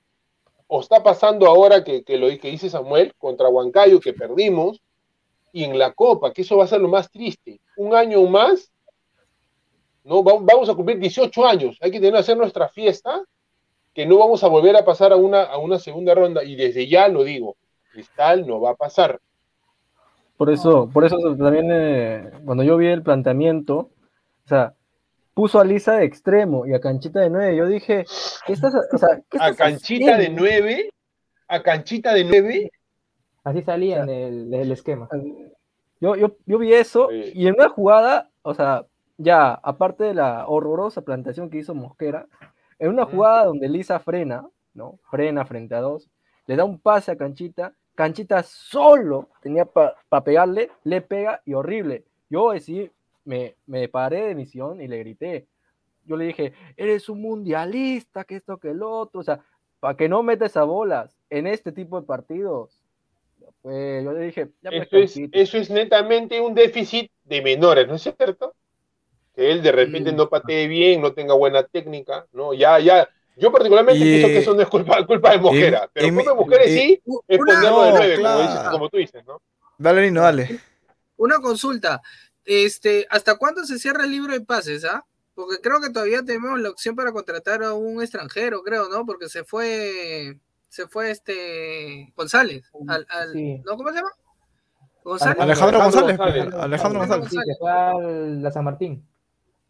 o 0.67 0.81
está 0.81 1.03
pasando 1.03 1.47
ahora 1.47 1.85
que, 1.85 2.03
que 2.03 2.17
lo 2.19 2.27
que 2.39 2.51
dice 2.51 2.69
Samuel 2.71 3.15
contra 3.19 3.49
Huancayo, 3.49 4.01
que 4.01 4.13
perdimos, 4.13 4.83
y 5.53 5.63
en 5.63 5.79
la 5.79 5.93
Copa, 5.93 6.33
que 6.33 6.43
eso 6.43 6.57
va 6.57 6.65
a 6.65 6.69
ser 6.69 6.81
lo 6.81 6.89
más 6.89 7.11
triste. 7.11 7.61
Un 7.77 7.95
año 7.95 8.21
más, 8.25 8.73
¿no? 10.03 10.23
Va- 10.25 10.39
vamos 10.41 10.69
a 10.69 10.75
cumplir 10.75 10.99
18 10.99 11.47
años, 11.47 11.79
hay 11.81 11.91
que 11.91 11.99
tener 11.99 12.15
que 12.15 12.19
hacer 12.21 12.37
nuestra 12.37 12.69
fiesta, 12.69 13.23
que 13.95 14.05
no 14.07 14.19
vamos 14.19 14.43
a 14.43 14.49
volver 14.49 14.75
a 14.77 14.85
pasar 14.85 15.13
a 15.13 15.17
una, 15.17 15.43
a 15.45 15.59
una 15.59 15.79
segunda 15.79 16.15
ronda, 16.15 16.43
y 16.43 16.57
desde 16.57 16.89
ya 16.89 17.07
lo 17.09 17.23
digo, 17.23 17.57
Cristal 17.93 18.45
no 18.47 18.61
va 18.61 18.71
a 18.71 18.75
pasar. 18.75 19.21
Por 20.37 20.51
eso, 20.51 20.91
por 20.93 21.05
eso 21.05 21.17
también 21.37 21.69
eh, 21.71 22.31
cuando 22.45 22.65
yo 22.65 22.77
vi 22.77 22.89
el 22.89 23.03
planteamiento, 23.03 23.77
o 24.45 24.49
sea, 24.49 24.75
puso 25.33 25.61
a 25.61 25.65
Lisa 25.65 25.95
de 25.95 26.05
extremo 26.05 26.67
y 26.67 26.75
a 26.75 26.81
Canchita 26.81 27.21
de 27.21 27.31
nueve. 27.31 27.57
Yo 27.57 27.67
dije, 27.67 28.05
¿qué 28.47 28.53
estás, 28.53 28.75
o 28.75 28.99
sea, 28.99 29.21
¿qué 29.31 29.39
A 29.41 29.55
canchita 29.55 30.17
de? 30.17 30.31
9, 30.31 30.91
a 31.49 31.63
canchita 31.63 32.13
de 32.15 32.25
9, 32.25 32.71
Así 33.45 33.61
salía 33.63 34.03
en 34.03 34.09
el, 34.09 34.55
el 34.55 34.73
esquema. 34.73 35.07
Yo, 36.01 36.17
yo, 36.17 36.37
yo 36.47 36.59
vi 36.59 36.73
eso 36.73 37.09
Sí. 37.11 37.33
y 37.35 37.47
en 37.47 37.55
una 37.55 37.69
jugada, 37.69 38.31
o 38.43 38.55
sea, 38.55 38.87
ya, 39.19 39.53
aparte 39.53 40.05
de 40.05 40.15
la 40.15 40.47
horrorosa 40.49 41.03
plantación 41.03 41.51
que 41.51 41.59
hizo 41.59 41.75
Mosquera, 41.75 42.27
en 42.79 42.89
una 42.89 43.05
jugada 43.05 43.45
donde 43.45 43.69
Lisa 43.69 44.01
frena, 44.01 44.49
¿no? 44.73 44.99
Frena 45.11 45.45
frente 45.45 45.75
a 45.75 45.81
dos, 45.81 46.09
le 46.47 46.57
da 46.57 46.65
un 46.65 46.81
pase 46.81 47.13
a 47.13 47.17
Canchita, 47.17 47.75
Canchita 47.95 48.43
solo 48.43 49.29
tenía 49.41 49.65
para 49.67 50.25
pegarle, 50.25 50.71
le 50.85 51.01
pega 51.01 51.43
y 51.45 51.55
horrible. 51.55 52.05
Yo 52.29 52.59
sí 52.59 52.91
me, 53.25 53.57
me 53.67 53.89
paré 53.89 54.29
de 54.29 54.35
misión 54.35 54.81
y 54.81 54.89
le 54.89 54.99
grité. 54.99 55.47
Yo 56.05 56.17
le 56.17 56.27
dije, 56.27 56.53
eres 56.77 57.09
un 57.09 57.23
mundialista, 57.23 58.25
que 58.25 58.37
esto, 58.37 58.59
que 58.59 58.71
el 58.71 58.83
otro, 58.83 59.21
o 59.21 59.23
sea, 59.23 59.41
para 59.81 59.97
que 59.97 60.09
no 60.09 60.23
metes 60.23 60.57
a 60.57 60.65
bolas 60.65 61.17
en 61.31 61.47
este 61.47 61.73
tipo 61.73 62.01
de 62.01 62.07
partidos. 62.07 62.83
Pues 63.63 64.05
yo 64.05 64.13
le 64.13 64.21
dije, 64.27 64.51
ya 64.63 64.73
pues, 64.73 64.89
eso 64.93 64.99
es, 64.99 65.21
eso 65.33 65.59
es 65.59 65.71
netamente 65.71 66.41
un 66.41 66.55
déficit 66.55 67.11
de 67.25 67.43
menores, 67.43 67.89
¿no 67.89 67.95
es 67.95 68.03
cierto? 68.03 68.55
Que 69.35 69.51
él 69.53 69.63
de 69.63 69.73
repente 69.73 70.13
Mm. 70.13 70.17
no 70.17 70.29
patee 70.29 70.69
bien, 70.69 71.01
no 71.01 71.13
tenga 71.15 71.35
buena 71.35 71.63
técnica, 71.65 72.27
¿no? 72.33 72.55
Ya, 72.55 72.79
ya. 72.81 73.09
Yo 73.37 73.51
particularmente 73.51 73.99
Y- 73.99 74.03
pienso 74.05 74.29
que 74.29 74.39
eso 74.39 74.55
no 74.55 74.63
es 74.63 74.69
culpa, 74.69 75.05
culpa 75.07 75.33
de 75.33 75.39
Mosquera, 75.39 75.85
y- 75.87 75.89
pero 75.93 76.15
culpa 76.15 76.31
de 76.31 76.37
Mosquera 76.37 76.65
y- 76.67 76.69
sí 76.79 77.03
es 77.29 77.41
Una- 77.41 77.55
ponerlo 77.55 77.83
de 77.83 77.91
nueve, 77.93 78.15
como, 78.15 78.21
claro. 78.21 78.43
dices, 78.43 78.69
como 78.71 78.89
tú 78.91 78.97
dices, 78.99 79.25
¿no? 79.27 79.43
Dale, 79.79 80.03
Nino, 80.03 80.23
dale. 80.23 80.61
Una 81.17 81.39
consulta. 81.41 82.01
Este, 82.45 83.07
¿hasta 83.11 83.37
cuándo 83.37 83.65
se 83.65 83.79
cierra 83.79 84.05
el 84.05 84.11
libro 84.11 84.33
de 84.33 84.41
pases, 84.41 84.85
ah? 84.85 85.05
Porque 85.35 85.57
creo 85.61 85.81
que 85.81 85.91
todavía 85.91 86.23
tenemos 86.23 86.61
la 86.61 86.71
opción 86.71 86.95
para 86.95 87.11
contratar 87.13 87.63
a 87.65 87.73
un 87.75 88.01
extranjero, 88.03 88.63
creo, 88.63 88.89
¿no? 88.89 89.05
Porque 89.05 89.29
se 89.29 89.43
fue, 89.43 90.39
se 90.69 90.87
fue 90.87 91.11
este 91.11 92.13
González. 92.17 92.71
Al, 92.87 93.05
al- 93.11 93.33
Sí. 93.33 93.61
¿No? 93.65 93.77
¿Cómo 93.77 93.89
se 93.91 93.97
llama? 93.97 94.11
González. 95.03 95.39
Alejandro 95.41 95.81
Alejandro 95.81 95.81
González. 95.83 96.17
González. 96.19 96.55
Alejandro 96.63 97.01
González. 97.01 97.29
Sí, 97.31 97.37
que 97.37 97.55
fue 97.59 97.71
al- 97.71 98.43
la 98.43 98.51
San 98.53 98.65
Martín. 98.65 99.05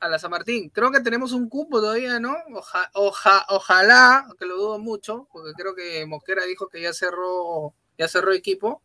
A 0.04 0.08
la 0.10 0.18
San 0.18 0.30
Martín. 0.30 0.68
Creo 0.68 0.90
que 0.90 1.00
tenemos 1.00 1.32
un 1.32 1.48
cupo 1.48 1.80
todavía, 1.80 2.20
¿no? 2.20 2.34
Oja- 2.54 2.90
oja- 2.92 3.46
ojalá, 3.48 4.26
que 4.38 4.44
lo 4.44 4.56
dudo 4.56 4.78
mucho, 4.78 5.26
porque 5.32 5.52
creo 5.56 5.74
que 5.74 6.04
Mosquera 6.04 6.44
dijo 6.44 6.68
que 6.68 6.82
ya 6.82 6.92
cerró, 6.92 7.72
ya 7.96 8.06
cerró 8.06 8.32
equipo, 8.34 8.82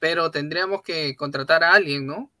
pero 0.00 0.32
tendríamos 0.32 0.82
que 0.82 1.14
contratar 1.14 1.62
a 1.62 1.72
alguien, 1.74 2.04
¿no? 2.04 2.32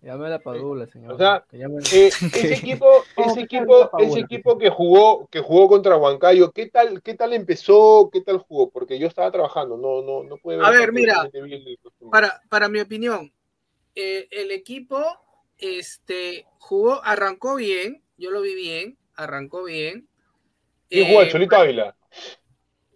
Llame 0.00 0.26
a 0.26 0.30
la 0.30 0.38
Padula, 0.38 0.86
señor. 0.86 1.14
O 1.14 1.18
sea, 1.18 1.44
llame- 1.50 1.82
Eh, 1.92 2.06
ese 2.06 2.54
equipo, 2.80 2.86
ese 3.16 3.40
a 3.40 3.42
equipo, 3.42 3.90
ese 3.98 4.20
equipo 4.20 4.56
que 4.56 4.70
jugó, 4.70 5.26
que 5.26 5.40
jugó 5.40 5.68
contra 5.68 5.96
Huancayo, 5.96 6.52
¿qué 6.52 6.66
tal, 6.66 7.02
qué 7.02 7.14
tal 7.14 7.32
empezó, 7.32 8.10
qué 8.12 8.20
tal 8.20 8.38
jugó? 8.38 8.70
Porque 8.70 9.00
yo 9.00 9.08
estaba 9.08 9.32
trabajando, 9.32 9.76
no, 9.76 10.02
no, 10.02 10.22
no 10.22 10.36
pude 10.36 10.64
A 10.64 10.68
el 10.70 10.78
ver, 10.78 10.92
mira. 10.92 11.28
Para, 12.12 12.40
para 12.48 12.68
mi 12.68 12.78
opinión, 12.78 13.32
eh, 13.96 14.28
el 14.30 14.52
equipo 14.52 15.04
este, 15.58 16.46
jugó, 16.58 17.02
arrancó 17.04 17.56
bien, 17.56 18.02
yo 18.16 18.30
lo 18.30 18.40
vi 18.40 18.54
bien, 18.54 18.98
arrancó 19.14 19.64
bien. 19.64 20.08
¿Quién 20.88 21.06
jugó? 21.06 21.22
Eh, 21.22 21.24
¿El 21.26 21.32
Cholito 21.32 21.56
Ávila? 21.56 21.96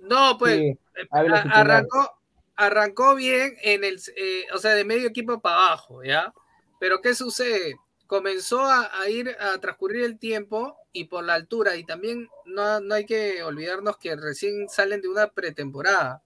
no, 0.00 0.36
pues 0.38 0.56
Sí, 0.56 0.78
Ávila 1.10 1.36
a- 1.38 1.42
titular. 1.42 1.66
arrancó, 1.66 2.18
arrancó 2.56 3.14
bien 3.14 3.56
en 3.62 3.84
el, 3.84 4.00
eh, 4.16 4.46
o 4.54 4.58
sea, 4.58 4.74
de 4.74 4.84
medio 4.84 5.08
equipo 5.08 5.40
para 5.40 5.56
abajo, 5.56 6.02
¿ya? 6.04 6.32
Pero 6.78 7.00
¿qué 7.00 7.14
sucede? 7.14 7.76
comenzó 8.06 8.62
a, 8.62 8.90
a 9.00 9.08
ir 9.08 9.36
a 9.38 9.56
transcurrir 9.60 10.02
el 10.02 10.18
tiempo 10.18 10.76
y 10.92 11.04
por 11.04 11.22
la 11.22 11.34
altura, 11.34 11.76
y 11.76 11.84
también 11.84 12.28
no, 12.44 12.80
no 12.80 12.96
hay 12.96 13.06
que 13.06 13.40
olvidarnos 13.44 13.98
que 13.98 14.16
recién 14.16 14.68
salen 14.68 15.00
de 15.00 15.06
una 15.06 15.28
pretemporada, 15.28 16.20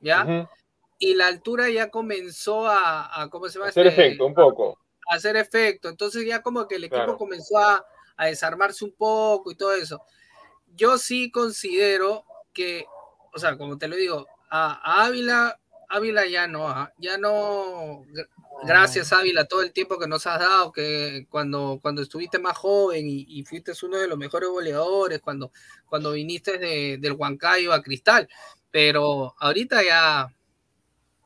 ¿ya? 0.00 0.48
Y 0.98 1.14
la 1.14 1.28
altura 1.28 1.70
ya 1.70 1.88
comenzó 1.88 2.66
a, 2.66 3.22
a 3.22 3.30
¿cómo 3.30 3.48
se 3.48 3.60
llama? 3.60 3.68
Hacer 3.68 3.86
Este, 3.86 4.02
efecto, 4.02 4.26
un 4.26 4.34
poco. 4.34 4.76
A 5.10 5.16
hacer 5.16 5.36
efecto. 5.36 5.88
Entonces 5.88 6.24
ya 6.24 6.40
como 6.42 6.66
que 6.68 6.76
el 6.76 6.84
equipo 6.84 6.96
Claro. 7.04 7.18
comenzó 7.18 7.58
a, 7.58 7.84
a 8.16 8.26
desarmarse 8.26 8.84
un 8.84 8.92
poco 8.92 9.50
y 9.50 9.56
todo 9.56 9.72
eso. 9.74 10.02
Yo 10.74 10.98
sí 10.98 11.30
considero 11.30 12.24
que, 12.52 12.84
o 13.34 13.38
sea, 13.38 13.56
como 13.58 13.76
te 13.76 13.88
lo 13.88 13.96
digo, 13.96 14.26
a, 14.50 14.72
a 14.82 15.06
Ávila, 15.06 15.58
Ávila 15.88 16.26
ya 16.26 16.46
no, 16.46 16.88
ya 16.98 17.18
no, 17.18 18.02
gr- 18.04 18.28
gracias 18.64 19.12
Ávila, 19.12 19.46
todo 19.46 19.62
el 19.62 19.72
tiempo 19.72 19.98
que 19.98 20.06
nos 20.06 20.26
has 20.28 20.38
dado, 20.38 20.70
que 20.70 21.26
cuando, 21.28 21.80
cuando 21.82 22.02
estuviste 22.02 22.38
más 22.38 22.56
joven 22.56 23.08
y, 23.08 23.24
y 23.28 23.44
fuiste 23.44 23.72
uno 23.82 23.96
de 23.98 24.06
los 24.06 24.16
mejores 24.18 24.48
goleadores, 24.48 25.20
cuando, 25.20 25.50
cuando 25.86 26.12
viniste 26.12 26.58
de- 26.58 26.98
del 27.00 27.12
Huancayo 27.14 27.72
a 27.72 27.82
Cristal, 27.82 28.28
pero 28.70 29.34
ahorita 29.40 29.82
ya, 29.82 30.32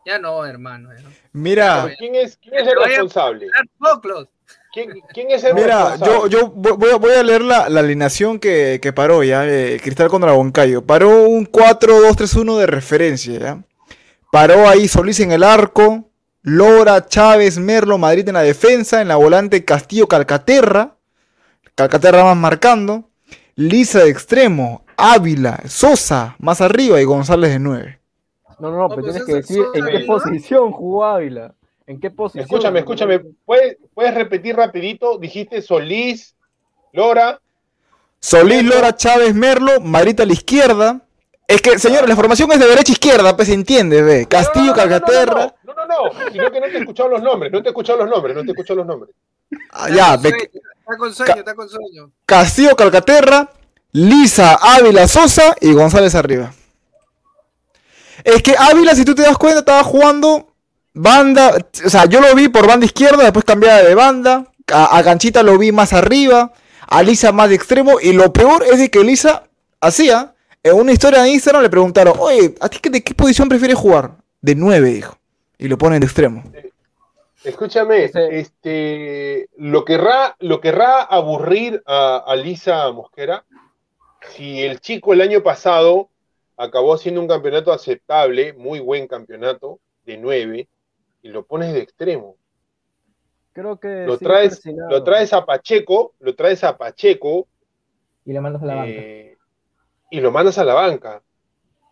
ya 0.06 0.18
no, 0.18 0.44
hermano. 0.44 0.90
ya 0.94 1.02
no. 1.02 1.10
Mira, 1.32 1.94
¿Quién 1.98 2.14
es, 2.14 2.36
quién 2.36 2.54
es 2.54 2.66
el 2.68 2.74
responsable? 2.84 3.48
¿Quién, 4.72 4.90
quién 5.12 5.30
es 5.30 5.44
el 5.44 5.54
mira, 5.54 5.90
responsable? 5.90 6.12
yo, 6.12 6.26
yo 6.26 6.52
vo- 6.52 6.76
voy 6.76 6.90
a, 6.90 6.96
voy 6.96 7.12
a 7.12 7.22
leer 7.22 7.42
la, 7.42 7.68
la 7.68 7.80
alineación 7.80 8.38
que, 8.40 8.80
que 8.82 8.92
paró 8.92 9.22
ya, 9.22 9.46
eh, 9.46 9.80
Cristal 9.82 10.08
contra 10.08 10.34
Huancayo. 10.34 10.84
Paró 10.84 11.22
un 11.28 11.46
4-2-3-1 11.46 12.58
de 12.58 12.66
referencia, 12.66 13.38
¿ya? 13.38 13.62
Paró 14.32 14.68
ahí 14.68 14.88
Solís 14.88 15.20
en 15.20 15.30
el 15.30 15.44
arco, 15.44 16.10
Lora, 16.42 17.06
Chávez, 17.06 17.58
Merlo, 17.58 17.98
Madrid 17.98 18.28
en 18.28 18.34
la 18.34 18.42
defensa, 18.42 19.00
en 19.00 19.06
la 19.08 19.16
volante 19.16 19.64
Castillo, 19.64 20.08
Calcaterra, 20.08 20.96
Calcaterra 21.76 22.24
más 22.24 22.36
marcando, 22.36 23.08
Lisa 23.54 24.00
de 24.00 24.10
extremo, 24.10 24.84
Ávila, 24.96 25.60
Sosa 25.68 26.34
más 26.40 26.60
arriba 26.60 27.00
y 27.00 27.04
González 27.04 27.50
de 27.52 27.58
9. 27.60 28.00
No, 28.58 28.70
no, 28.70 28.78
no, 28.78 28.88
pero 28.88 29.02
tienes 29.02 29.24
que 29.24 29.34
decir 29.34 29.62
en 29.74 29.86
qué 29.86 30.00
posición 30.00 30.72
jugó 30.72 31.04
Ávila. 31.04 31.54
¿En 31.86 32.00
qué 32.00 32.10
posición? 32.10 32.44
Escúchame, 32.44 32.78
escúchame. 32.80 33.20
¿Puedes, 33.44 33.76
¿Puedes 33.92 34.14
repetir 34.14 34.56
rapidito? 34.56 35.18
Dijiste 35.18 35.60
Solís, 35.60 36.34
Lora. 36.92 37.40
Solís, 38.20 38.64
Lora, 38.64 38.96
Chávez, 38.96 39.34
Merlo, 39.34 39.80
Madrid 39.80 40.18
a 40.20 40.24
la 40.24 40.32
izquierda. 40.32 41.00
Es 41.46 41.60
que, 41.60 41.78
señores, 41.78 42.08
la 42.08 42.16
formación 42.16 42.50
es 42.52 42.58
de 42.58 42.66
derecha 42.66 42.90
a 42.90 42.94
izquierda, 42.94 43.36
pues 43.36 43.48
se 43.48 43.54
entiende, 43.54 44.02
ve. 44.02 44.26
Castillo, 44.26 44.66
No, 44.66 44.76
no, 44.76 44.76
no, 44.76 44.84
no, 44.84 44.90
Calcaterra. 44.90 45.54
No, 45.62 45.74
no, 45.74 45.86
no, 45.86 46.14
no, 46.14 46.30
sino 46.32 46.50
que 46.50 46.60
no 46.60 46.66
te 46.66 46.72
he 46.72 46.80
escuchado 46.80 47.08
los 47.10 47.22
nombres, 47.22 47.52
no 47.52 47.62
te 47.62 47.68
he 47.68 47.70
escuchado 47.70 47.98
los 47.98 48.08
nombres, 48.08 48.34
no 48.34 48.42
te 48.42 48.48
he 48.48 48.52
escuchado 48.52 48.78
los 48.78 48.86
nombres. 48.86 49.14
Ah, 49.70 49.90
ya, 49.90 50.16
ve. 50.16 50.30
Está 50.30 50.96
con 50.98 51.14
sueño, 51.14 51.34
está 51.36 51.54
con 51.54 51.68
sueño. 51.68 52.10
Castillo, 52.24 52.74
Calcaterra, 52.74 53.50
Lisa, 53.92 54.58
Ávila, 54.60 55.06
Sosa 55.06 55.54
y 55.60 55.72
González 55.74 56.14
arriba. 56.14 56.52
Es 58.22 58.42
que 58.42 58.54
Ávila, 58.56 58.94
si 58.94 59.04
tú 59.04 59.14
te 59.14 59.22
das 59.22 59.36
cuenta, 59.38 59.60
estaba 59.60 59.82
jugando 59.82 60.52
banda. 60.92 61.56
O 61.84 61.90
sea, 61.90 62.04
yo 62.06 62.20
lo 62.20 62.34
vi 62.34 62.48
por 62.48 62.66
banda 62.66 62.86
izquierda, 62.86 63.22
después 63.24 63.44
cambiaba 63.44 63.82
de 63.82 63.94
banda. 63.94 64.46
A, 64.72 64.96
a 64.96 65.02
Ganchita 65.02 65.42
lo 65.42 65.58
vi 65.58 65.72
más 65.72 65.92
arriba. 65.92 66.52
A 66.86 67.02
Lisa 67.02 67.32
más 67.32 67.48
de 67.48 67.54
extremo. 67.56 67.98
Y 68.00 68.12
lo 68.12 68.32
peor 68.32 68.62
es 68.70 68.78
de 68.78 68.90
que 68.90 69.02
Lisa 69.02 69.44
hacía. 69.80 70.34
En 70.62 70.74
una 70.76 70.92
historia 70.92 71.22
de 71.22 71.30
Instagram 71.30 71.62
le 71.62 71.70
preguntaron: 71.70 72.14
Oye, 72.18 72.54
¿a 72.60 72.68
ti 72.68 72.78
qué- 72.80 72.90
de 72.90 73.02
qué 73.02 73.14
posición 73.14 73.48
prefieres 73.48 73.76
jugar? 73.76 74.12
De 74.40 74.54
9, 74.54 74.88
dijo. 74.90 75.18
Y 75.58 75.68
lo 75.68 75.76
ponen 75.78 76.00
de 76.00 76.06
extremo. 76.06 76.42
Escúchame, 77.42 78.10
este, 78.30 79.48
lo 79.58 79.84
querrá, 79.84 80.34
lo 80.40 80.60
querrá 80.60 81.02
aburrir 81.02 81.82
a, 81.86 82.22
a 82.26 82.36
Lisa 82.36 82.90
Mosquera. 82.92 83.44
Si 84.34 84.62
el 84.62 84.80
chico 84.80 85.12
el 85.12 85.20
año 85.20 85.42
pasado 85.42 86.08
acabó 86.56 86.94
haciendo 86.94 87.20
un 87.20 87.28
campeonato 87.28 87.72
aceptable, 87.72 88.52
muy 88.54 88.80
buen 88.80 89.06
campeonato, 89.08 89.80
de 90.04 90.18
9, 90.18 90.68
y 91.22 91.28
lo 91.28 91.46
pones 91.46 91.72
de 91.74 91.80
extremo. 91.80 92.36
Creo 93.52 93.78
que 93.78 93.88
Lo 94.06 94.18
traes, 94.18 94.60
persinado. 94.60 94.90
lo 94.90 95.02
traes 95.04 95.32
a 95.32 95.44
Pacheco, 95.46 96.14
lo 96.20 96.34
traes 96.34 96.64
a 96.64 96.76
Pacheco, 96.76 97.48
Y 98.24 98.32
le 98.32 98.40
mandas 98.40 98.62
a 98.62 98.66
la 98.66 98.74
banca. 98.74 99.00
eh, 99.00 99.36
y 100.10 100.20
lo 100.20 100.30
mandas 100.32 100.58
a 100.58 100.64
la 100.64 100.74
banca. 100.74 101.22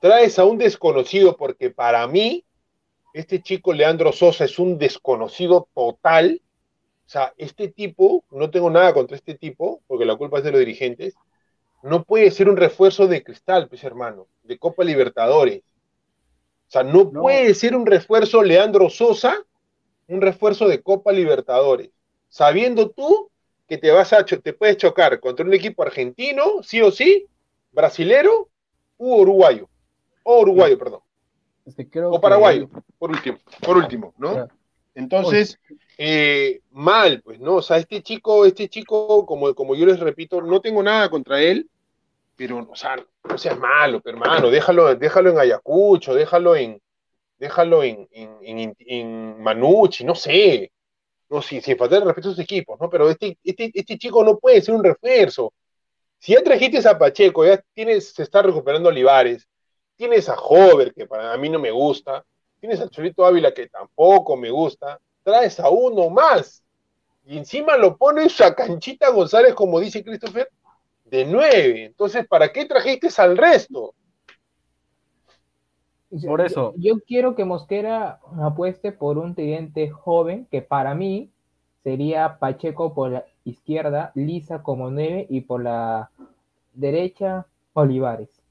Traes 0.00 0.38
a 0.38 0.44
un 0.44 0.58
desconocido 0.58 1.36
porque 1.36 1.70
para 1.70 2.06
mí 2.08 2.44
este 3.14 3.42
chico 3.42 3.72
Leandro 3.72 4.12
Sosa 4.12 4.44
es 4.44 4.58
un 4.58 4.78
desconocido 4.78 5.68
total. 5.74 6.42
O 7.06 7.10
sea, 7.10 7.34
este 7.36 7.68
tipo, 7.68 8.24
no 8.30 8.50
tengo 8.50 8.70
nada 8.70 8.94
contra 8.94 9.16
este 9.16 9.34
tipo, 9.34 9.82
porque 9.86 10.04
la 10.06 10.16
culpa 10.16 10.38
es 10.38 10.44
de 10.44 10.52
los 10.52 10.60
dirigentes, 10.60 11.14
no 11.82 12.04
puede 12.04 12.30
ser 12.30 12.48
un 12.48 12.56
refuerzo 12.56 13.06
de 13.08 13.22
cristal, 13.24 13.68
pues 13.68 13.84
hermano, 13.84 14.28
de 14.43 14.59
Copa 14.59 14.84
Libertadores. 14.84 15.62
O 16.68 16.70
sea, 16.72 16.82
no, 16.82 17.05
No. 17.12 17.20
puede 17.22 17.55
ser 17.55 17.76
un 17.76 17.86
refuerzo 17.86 18.43
Leandro 18.43 18.88
Sosa, 18.90 19.36
un 20.09 20.20
refuerzo 20.20 20.68
de 20.68 20.82
Copa 20.82 21.12
Libertadores, 21.12 21.90
sabiendo 22.28 22.90
tú 22.90 23.30
que 23.68 23.78
te 23.78 23.90
vas 23.90 24.12
a 24.12 24.24
te 24.24 24.53
puedes 24.53 24.76
chocar 24.76 25.20
contra 25.20 25.47
un 25.47 25.55
equipo 25.55 25.82
argentino, 25.82 26.62
sí 26.62 26.80
o 26.82 26.90
sí, 26.90 27.26
brasilero 27.72 28.49
u 28.99 29.14
uruguayo. 29.16 29.68
O 30.24 30.40
uruguayo, 30.40 30.78
perdón. 30.78 31.01
Creo 31.90 32.11
O 32.11 32.14
que- 32.14 32.20
paraguayo, 32.20 32.68
por 32.99 33.11
último, 33.11 33.38
por 33.61 33.76
último, 33.76 34.14
¿no? 34.18 34.49
Entonces, 34.95 35.59
eh, 35.97 36.61
mal, 36.70 37.22
pues, 37.22 37.40
¿no? 37.40 37.57
O 37.57 37.62
sea, 37.62 37.78
este 37.78 38.03
chico, 38.03 38.45
este 38.45 38.68
chico, 38.68 39.24
como, 39.24 39.55
como 39.55 39.74
yo 39.74 39.86
les 39.86 40.01
repito, 40.01 40.43
no 40.43 40.61
tengo 40.61 40.82
nada 40.82 41.09
contra 41.09 41.40
él, 41.40 41.70
pero, 42.36 42.66
o 42.70 42.76
sea, 42.76 42.96
no 42.96 43.38
seas 43.38 43.58
malo, 43.58 44.00
pero, 44.00 44.18
hermano, 44.18 44.50
déjalo, 44.50 44.94
déjalo 44.94 45.30
en 45.30 45.38
Ayacucho, 45.38 46.14
déjalo 46.14 46.56
en, 46.56 46.80
déjalo 47.38 47.82
en, 47.82 48.08
en, 48.12 48.36
en, 48.42 48.76
en 48.78 49.42
Manucci, 49.42 50.04
no 50.04 50.14
sé, 50.14 50.72
no, 51.28 51.42
sin, 51.42 51.62
sin 51.62 51.76
faltar 51.76 52.00
el 52.00 52.06
respeto 52.06 52.28
a 52.28 52.32
sus 52.32 52.40
equipos, 52.40 52.78
¿no? 52.80 52.90
Pero 52.90 53.08
este, 53.08 53.38
este, 53.42 53.70
este 53.74 53.98
chico 53.98 54.22
no 54.22 54.38
puede 54.38 54.60
ser 54.60 54.74
un 54.74 54.84
refuerzo. 54.84 55.52
Si 56.18 56.32
ya 56.32 56.42
trajiste 56.42 56.86
a 56.88 56.98
Pacheco, 56.98 57.44
ya 57.44 57.62
tienes, 57.74 58.12
se 58.12 58.22
está 58.22 58.42
recuperando 58.42 58.88
Olivares, 58.88 59.48
tienes 59.96 60.28
a 60.28 60.34
Hover, 60.34 60.92
que 60.94 61.06
para 61.06 61.36
mí 61.36 61.48
no 61.48 61.58
me 61.58 61.70
gusta, 61.70 62.24
tienes 62.60 62.80
al 62.80 62.90
Cholito 62.90 63.24
Ávila, 63.24 63.52
que 63.52 63.68
tampoco 63.68 64.36
me 64.36 64.50
gusta, 64.50 65.00
traes 65.22 65.58
a 65.58 65.68
uno 65.68 66.10
más, 66.10 66.62
y 67.24 67.38
encima 67.38 67.76
lo 67.76 67.96
pones 67.96 68.40
a 68.40 68.54
Canchita 68.54 69.10
González, 69.10 69.54
como 69.54 69.80
dice 69.80 70.04
Christopher, 70.04 70.48
de 71.12 71.26
nueve. 71.26 71.84
Entonces, 71.84 72.26
¿para 72.26 72.50
qué 72.50 72.64
trajiste 72.64 73.08
al 73.18 73.36
resto? 73.36 73.94
Por 76.08 76.40
Yo- 76.40 76.46
eso. 76.46 76.74
Yo, 76.78 77.00
quiero 77.00 77.34
que 77.36 77.44
Mosquera 77.44 78.18
apueste 78.42 78.92
por 78.92 79.18
un 79.18 79.34
tridente 79.34 79.90
joven 79.90 80.46
que 80.50 80.62
para 80.62 80.94
mí 80.94 81.30
sería 81.84 82.38
Pacheco 82.38 82.94
por 82.94 83.10
la 83.10 83.24
izquierda, 83.44 84.10
Lisa 84.14 84.62
como 84.62 84.90
nueve 84.90 85.26
y 85.28 85.42
por 85.42 85.62
la 85.62 86.10
derecha 86.72 87.46
Olivares. 87.74 88.41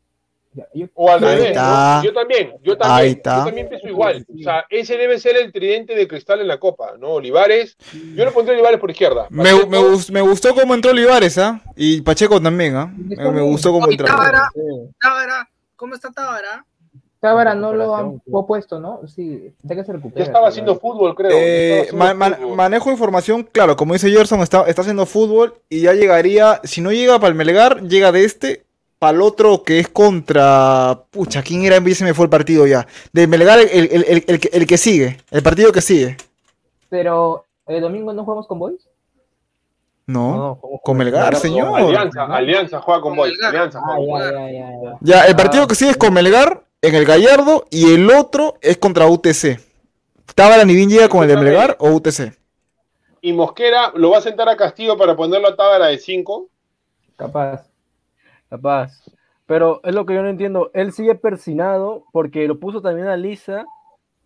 Yo- 0.74 0.88
O 0.95 1.10
al 1.10 1.22
revés. 1.22 1.56
Yo 2.04 2.14
también, 2.14 2.54
yo 2.62 2.78
también, 2.78 3.22
yo 3.24 3.45
también 3.45 3.70
pienso 3.70 3.88
igual. 3.88 4.26
O 4.38 4.43
sea, 4.43 4.66
ese 4.70 4.97
debe 4.97 5.18
ser 5.20 5.38
el 5.38 5.52
tridente 5.54 5.95
de 5.95 6.08
cristal 6.08 6.41
en 6.41 6.47
la 6.47 6.60
copa, 6.60 6.93
¿no? 6.99 7.12
Olivares, 7.12 7.78
yo 8.16 8.26
le 8.26 8.32
pondré 8.32 8.54
Olivares 8.56 8.80
por 8.80 8.91
izquierda. 8.91 9.28
Me, 9.30 9.54
me, 9.66 9.78
gust- 9.80 10.10
me 10.12 10.20
gustó 10.22 10.54
cómo 10.54 10.74
entró 10.74 10.91
Olivares, 10.91 11.38
¿ah? 11.38 11.62
Y 11.78 12.02
Pacheco 12.02 12.41
también, 12.41 12.76
¿ah? 12.76 12.93
Me, 12.97 13.16
me 13.32 13.41
gustó 13.41 13.72
cómo 13.72 13.89
entró. 13.89 14.08
Tábara. 14.08 14.49
Tábara, 14.99 15.49
¿cómo 15.78 15.95
está 15.95 16.12
Tábara? 16.12 16.66
Tábara 17.22 17.54
no 17.54 17.72
lo 17.74 17.95
han 17.95 18.20
puesto, 18.47 18.80
¿no? 18.80 19.02
Sí, 19.08 19.54
hasta 19.62 19.76
que 19.76 19.84
se 19.84 19.93
recupera. 19.93 20.20
ya 20.20 20.24
estaba 20.26 20.47
haciendo 20.47 20.78
fútbol, 20.80 21.14
creo. 21.16 21.30
Eh, 21.32 21.88
fútbol. 21.91 22.56
manejo 22.56 22.89
información, 22.91 23.43
claro, 23.52 23.76
como 23.78 23.93
dice 23.93 24.10
Gerson, 24.10 24.41
está, 24.41 24.64
está 24.68 24.82
haciendo 24.82 25.06
fútbol 25.06 25.54
y 25.70 25.82
ya 25.82 25.93
llegaría, 25.93 26.60
si 26.64 26.82
no 26.82 26.91
llega 26.91 27.20
para 27.20 27.30
el 27.30 27.36
Melgar, 27.36 27.84
llega 27.84 28.12
de 28.12 28.26
este 28.26 28.64
para 29.02 29.16
el 29.16 29.22
otro 29.24 29.64
que 29.64 29.80
es 29.80 29.88
contra... 29.89 31.06
Pucha, 31.10 31.41
¿quién 31.41 31.64
era? 31.64 31.80
Ya 31.84 31.95
se 31.95 32.04
me 32.04 32.14
fue 32.14 32.26
el 32.26 32.30
partido 32.30 32.68
ya. 32.68 32.86
De 33.12 33.26
Melgar, 33.26 33.58
el, 33.60 33.68
el- 33.72 34.04
el- 34.08 34.24
el 34.28 34.39
que- 34.39 34.49
el 34.54 34.68
que 34.68 34.78
sigue, 34.78 35.18
el 35.32 35.41
partido 35.41 35.72
que 35.72 35.82
sigue. 35.82 36.18
Pero 36.88 37.43
el 37.66 37.82
domingo 37.82 38.14
no 38.14 38.24
jugamos 38.24 38.45
con 38.45 38.60
Boys. 38.60 38.88
No, 40.06 40.36
No, 40.36 40.58
¿cómo 40.62 40.80
con 40.84 40.95
fue? 40.97 41.06
Melgar, 41.06 41.34
No, 41.34 41.39
señor. 41.39 41.80
Alianza, 41.80 42.26
Alianza 42.26 42.80
juega 42.80 43.02
con 43.02 43.10
Con 43.14 43.18
Boys. 43.18 43.34
Alianza 43.43 43.80
Ah, 43.80 43.95
juega 43.97 44.06
con 44.06 44.20
ya, 44.20 44.39
Boys. 44.39 44.54
ya, 44.54 44.60
ya, 44.60 44.82
ya. 44.84 44.97
Ya, 45.02 45.26
el 45.26 45.36
partido 45.36 45.68
que 45.68 45.74
sigue 45.74 45.89
es 45.91 45.97
con 45.97 46.14
Melgar, 46.14 46.64
en 46.84 46.93
el 46.93 47.06
Gallardo, 47.06 47.66
y 47.72 47.95
el 47.95 48.08
otro 48.12 48.60
es 48.62 48.78
contra 48.78 49.08
UTC. 49.08 49.60
Tábara 50.36 50.64
ni 50.64 50.76
bien 50.76 50.91
llega 50.91 51.10
con 51.10 51.24
el 51.24 51.28
de 51.30 51.38
Melgar 51.38 51.76
o 51.80 51.89
UTC. 51.89 52.34
Y 53.22 53.34
Mosquera 53.34 53.93
lo 53.95 54.12
va 54.12 54.20
a 54.20 54.22
sentar 54.22 54.47
a 54.47 54.56
Castillo 54.56 54.95
para 54.95 55.16
ponerlo 55.16 55.47
a 55.47 55.56
Tábara 55.56 55.88
de 55.88 55.97
5. 55.97 56.49
Capaz. 57.16 57.70
Capaz. 58.52 58.91
Pero 59.45 59.80
es 59.84 59.95
lo 59.95 60.06
que 60.06 60.14
yo 60.14 60.22
no 60.22 60.28
entiendo. 60.28 60.72
Él 60.74 60.91
sigue 60.91 61.16
persinado 61.16 62.04
porque 62.12 62.47
lo 62.47 62.60
puso 62.60 62.82
también 62.82 63.08
a 63.08 63.16
Lisa 63.16 63.66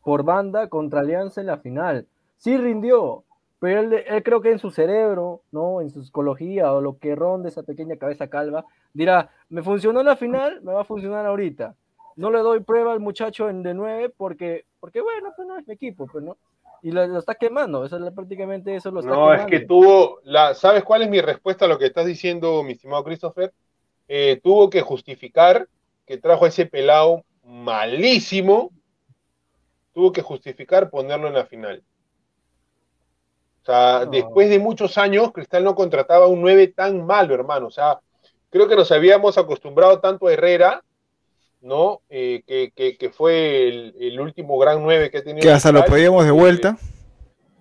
por 0.03 0.23
banda 0.23 0.67
contra 0.67 1.01
Alianza 1.01 1.41
en 1.41 1.47
la 1.47 1.57
final. 1.57 2.07
Sí 2.38 2.57
rindió, 2.57 3.23
pero 3.59 3.82
él, 3.82 3.93
él 3.93 4.23
creo 4.23 4.41
que 4.41 4.51
en 4.51 4.57
su 4.57 4.71
cerebro, 4.71 5.41
¿no? 5.51 5.80
En 5.80 5.91
su 5.91 6.03
psicología 6.03 6.73
o 6.73 6.82
lo 6.82 6.97
que 6.97 7.15
ronde 7.15 7.49
esa 7.49 7.61
pequeña 7.61 7.97
cabeza 7.97 8.28
calva, 8.28 8.65
dirá, 8.93 9.30
me 9.49 9.61
funcionó 9.61 9.99
en 9.99 10.07
la 10.07 10.15
final, 10.15 10.59
me 10.63 10.73
va 10.73 10.82
a 10.82 10.86
funcionar 10.86 11.28
ahorita. 11.28 11.76
No 12.15 12.32
le 12.32 12.39
doy 12.39 12.61
prueba 12.61 12.93
al 12.93 12.99
muchacho 12.99 13.47
en 13.47 13.61
de 13.61 13.76
9 13.76 14.11
porque, 14.17 14.65
porque 14.80 15.01
bueno, 15.01 15.34
pues 15.36 15.47
no 15.47 15.57
es 15.57 15.67
mi 15.67 15.76
equipo, 15.76 16.07
pues 16.07 16.23
no. 16.23 16.38
Y 16.82 16.91
lo, 16.91 17.05
lo 17.05 17.19
está 17.19 17.36
quemando, 17.36 17.86
eso 17.86 18.03
es 18.03 18.13
prácticamente 18.13 18.76
eso 18.76 18.89
lo 18.89 19.01
está 19.01 19.11
No, 19.11 19.34
es 19.34 19.45
que 19.45 19.61
tuvo, 19.61 20.19
la, 20.23 20.55
¿sabes 20.55 20.84
cuál 20.84 21.03
es 21.03 21.09
mi 21.09 21.21
respuesta 21.21 21.65
a 21.65 21.67
lo 21.67 21.78
que 21.78 21.86
estás 21.86 22.07
diciendo, 22.07 22.63
mi 22.63 22.73
estimado 22.73 23.03
Christopher? 23.03 23.53
Eh, 24.07 24.39
tuvo 24.43 24.69
que 24.69 24.81
justificar 24.81 25.67
que 26.05 26.17
trajo 26.17 26.45
a 26.45 26.49
ese 26.49 26.65
pelado 26.65 27.23
malísimo, 27.43 28.71
tuvo 29.93 30.11
que 30.11 30.21
justificar 30.21 30.89
ponerlo 30.89 31.27
en 31.27 31.33
la 31.33 31.45
final. 31.45 31.83
O 33.61 33.65
sea, 33.65 34.01
No. 34.05 34.11
después 34.11 34.49
de 34.49 34.59
muchos 34.59 34.97
años, 34.97 35.31
Cristal 35.31 35.63
no 35.63 35.73
contrataba 35.75 36.27
un 36.27 36.41
9 36.41 36.67
tan 36.67 37.05
malo, 37.05 37.33
hermano. 37.33 37.67
O 37.67 37.71
sea, 37.71 37.99
creo 38.49 38.67
que 38.67 38.75
nos 38.75 38.91
habíamos 38.91 39.37
acostumbrado 39.37 39.99
tanto 39.99 40.27
a 40.27 40.33
Herrera, 40.33 40.83
¿no? 41.61 42.01
Eh, 42.09 42.43
que, 42.45 42.71
que- 42.75 42.95
que 42.97 43.09
fue 43.09 43.67
el, 43.67 43.95
el 43.99 44.19
último 44.19 44.57
gran 44.59 44.83
9 44.83 45.09
que 45.09 45.17
ha 45.17 45.23
tenido 45.23 45.41
Que 45.41 45.51
hasta 45.51 45.71
lo 45.71 45.83
pedíamos 45.85 46.25
de 46.25 46.31
vuelta. 46.31 46.77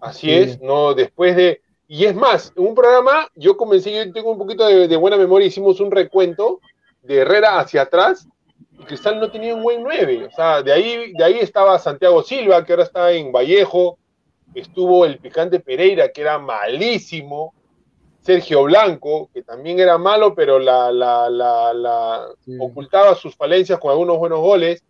Así 0.00 0.26
Sí. 0.26 0.34
es, 0.34 0.60
no, 0.60 0.92
después 0.92 1.34
de... 1.36 1.62
Y 1.96 2.06
es 2.06 2.14
más, 2.16 2.52
en 2.56 2.66
un 2.66 2.74
programa, 2.74 3.28
yo 3.36 3.56
comencé, 3.56 3.92
yo 3.92 4.12
tengo 4.12 4.32
un 4.32 4.38
poquito 4.38 4.66
de, 4.66 4.88
de 4.88 4.96
buena 4.96 5.16
memoria, 5.16 5.46
hicimos 5.46 5.78
un 5.78 5.92
recuento 5.92 6.58
de 7.02 7.18
Herrera 7.18 7.60
hacia 7.60 7.82
atrás, 7.82 8.26
y 8.72 8.82
Cristal 8.84 9.20
no 9.20 9.30
tenía 9.30 9.54
un 9.54 9.62
buen 9.62 9.80
9, 9.82 10.26
o 10.26 10.30
sea, 10.34 10.60
de 10.60 10.72
ahí, 10.72 11.12
de 11.12 11.22
ahí 11.22 11.38
estaba 11.38 11.78
Santiago 11.78 12.20
Silva, 12.24 12.64
que 12.64 12.72
ahora 12.72 12.82
está 12.82 13.12
en 13.12 13.30
Vallejo, 13.30 13.96
estuvo 14.54 15.04
el 15.04 15.18
Picante 15.18 15.60
Pereira, 15.60 16.08
que 16.10 16.22
era 16.22 16.36
malísimo, 16.38 17.54
Sergio 18.22 18.64
Blanco, 18.64 19.30
que 19.32 19.42
también 19.42 19.78
era 19.78 19.96
malo, 19.96 20.34
pero 20.34 20.58
la, 20.58 20.90
la, 20.90 21.28
la, 21.30 21.72
la- 21.74 22.26
Sí. 22.44 22.56
ocultaba 22.58 23.14
sus 23.14 23.36
falencias 23.36 23.78
con 23.78 23.90
algunos 23.92 24.18
buenos 24.18 24.40
goles. 24.40 24.82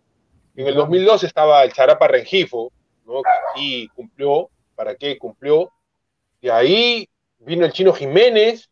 En 0.56 0.68
el 0.68 0.74
2002 0.74 1.24
estaba 1.24 1.62
el 1.64 1.72
Charapa 1.72 2.06
Rengifo, 2.08 2.70
¿no? 3.04 3.20
sí 3.56 3.88
cumplió, 3.94 4.48
¿para 4.76 4.94
qué 4.94 5.18
cumplió? 5.18 5.70
De 6.44 6.52
ahí 6.52 7.08
vino 7.38 7.64
el 7.64 7.72
Chino 7.72 7.94
Jiménez, 7.94 8.68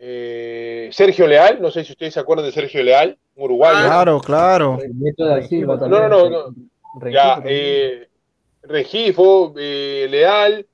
eh, 0.00 0.88
Sergio 0.90 1.28
Leal, 1.28 1.62
no 1.62 1.70
sé 1.70 1.84
si 1.84 1.92
ustedes 1.92 2.14
se 2.14 2.18
acuerdan 2.18 2.44
de 2.44 2.50
Sergio 2.50 2.82
Leal, 2.82 3.16
un 3.36 3.44
uruguayo. 3.44 3.86
Claro, 3.86 4.20
claro. 4.20 4.78
El 4.82 4.98
nieto 4.98 5.26
de 5.26 5.46
Silva 5.46 5.74
No, 5.74 5.80
también. 5.80 6.08
no, 6.08 6.28
no, 6.28 6.50
no. 6.50 7.08
Ya, 7.08 7.40
eh, 7.44 8.08
Regifo, 8.62 9.54
eh, 9.56 10.08
Leal, 10.10 10.66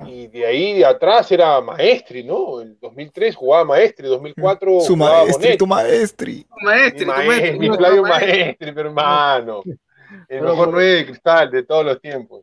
y 0.00 0.26
de 0.26 0.44
ahí 0.44 0.72
de 0.78 0.86
atrás 0.86 1.30
era 1.30 1.60
Maestri, 1.60 2.24
¿no? 2.24 2.60
El 2.60 2.76
2003 2.80 3.36
jugaba 3.36 3.64
Maestri, 3.64 4.08
2004 4.08 4.80
Su 4.80 4.94
jugaba 4.96 5.22
maestri, 5.22 5.56
tu 5.56 5.68
maestri. 5.68 6.46
Maestri, 6.62 7.06
Mi 7.06 7.12
tu 7.12 7.12
maestri, 7.12 7.28
maestri, 7.28 7.58
mi 7.60 7.76
Flavio 7.76 8.02
maestri. 8.02 8.38
Maestri, 8.44 8.72
mi 8.72 8.80
hermano. 8.80 9.62
El 10.28 10.42
mejor 10.42 10.70
9 10.72 10.84
de 10.84 11.06
cristal 11.06 11.48
de 11.48 11.62
todos 11.62 11.84
los 11.84 12.00
tiempos. 12.00 12.42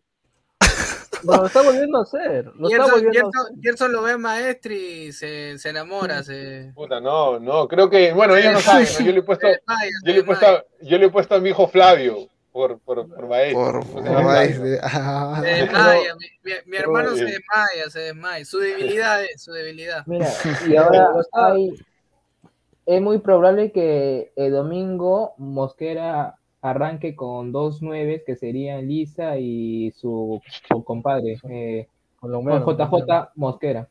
No, 1.24 1.38
lo 1.38 1.46
está 1.48 1.62
volviendo 1.62 1.98
a 2.00 2.04
hacer. 2.04 2.46
Lo 2.56 2.68
está 2.70 2.84
Gerson, 2.84 2.92
volviendo 3.04 3.28
a 3.28 3.42
hacer. 3.42 3.56
Gerson 3.62 3.92
lo 3.92 4.02
ve 4.04 4.18
maestri 4.18 4.76
y 5.08 5.12
se, 5.14 5.58
se 5.58 5.70
enamora, 5.70 6.24
se, 6.24 6.72
Puta, 6.76 7.00
no, 7.00 7.40
no, 7.40 7.68
creo 7.68 7.90
que, 7.90 8.14
bueno, 8.14 8.36
ellos 8.36 8.54
no 8.54 8.60
saben, 8.60 8.88
¿no? 9.00 9.06
yo 9.06 9.12
le 9.12 9.20
he 9.20 9.24
puesto, 9.24 9.48
yo 10.06 10.14
le 10.14 10.20
he 10.20 10.24
puesto, 10.24 10.46
desmaya. 10.46 10.66
yo 10.82 10.98
le 10.98 11.06
he 11.06 11.10
puesto 11.10 11.36
a 11.36 11.40
mi 11.40 11.50
hijo 11.50 11.68
Flavio 11.68 12.28
por, 12.52 12.80
por, 12.80 13.08
por 13.08 13.28
Maestri. 13.28 13.54
Por, 13.54 13.86
por 13.86 14.02
era 14.02 14.12
Flavio. 14.12 14.28
maestri. 14.28 14.70
Ah. 14.82 15.40
Se 15.44 15.48
desmaya, 15.50 16.16
mi, 16.16 16.26
mi- 16.44 16.52
mi 16.66 16.72
Pero, 16.72 16.84
hermano 16.84 17.12
eh. 17.14 17.18
se 17.18 17.26
desmaya, 17.26 17.90
se 17.90 18.00
desmaya. 18.00 18.46
Su 18.46 18.58
debilidad 18.60 19.24
es 19.24 19.42
su 19.44 19.52
debilidad. 19.52 20.04
Mira, 20.08 20.28
y 20.68 20.76
ahora 20.76 21.10
hay, 21.34 21.74
es 22.86 23.02
muy 23.02 23.20
probable 23.20 23.72
que 23.72 24.32
el 24.36 24.52
domingo 24.52 25.36
Mosquera 25.38 26.39
arranque 26.62 27.16
con 27.16 27.52
dos 27.52 27.82
nueves 27.82 28.24
que 28.26 28.36
serían 28.36 28.88
Lisa 28.88 29.38
y 29.38 29.92
su, 29.92 30.42
su 30.68 30.84
compadre, 30.84 31.38
eh. 31.50 31.88
JJ 32.66 33.30
Mosquera. 33.36 33.88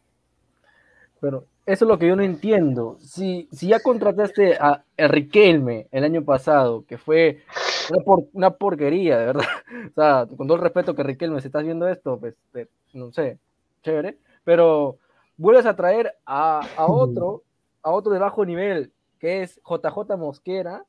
Pero 1.21 1.45
eso 1.67 1.85
es 1.85 1.89
lo 1.89 1.99
que 1.99 2.07
yo 2.09 2.17
no 2.17 2.23
entiendo. 2.23 2.97
Si, 3.01 3.49
si 3.53 3.69
ya 3.69 3.81
contrataste 3.81 4.57
a 4.57 4.83
a 5.01 5.09
Riquelme 5.09 5.87
el 5.91 6.05
año 6.05 6.25
pasado, 6.25 6.85
que 6.87 6.99
fue 6.99 7.43
una, 7.91 8.05
por- 8.05 8.25
una 8.33 8.51
porquería, 8.51 9.19
de 9.19 9.27
verdad. 9.27 9.45
O 9.91 9.95
sea, 10.01 10.27
con 10.37 10.47
todo 10.47 10.57
el 10.57 10.63
respeto 10.63 10.95
que 10.95 11.03
Riquelme, 11.03 11.41
si 11.41 11.49
estás 11.49 11.63
viendo 11.65 11.89
esto, 11.89 12.19
pues, 12.19 12.35
te- 12.53 12.69
no 12.95 13.13
sé, 13.13 13.39
chévere. 13.83 14.17
Pero 14.45 14.97
vuelves 15.37 15.67
a 15.67 15.77
traer 15.77 16.15
a, 16.27 16.61
a 16.77 16.87
otro, 16.87 17.43
a 17.83 17.91
otro 17.91 18.13
de 18.13 18.19
bajo 18.19 18.45
nivel, 18.45 18.93
que 19.19 19.43
es 19.43 19.61
JJ 19.65 20.17
Mosquera. 20.17 20.85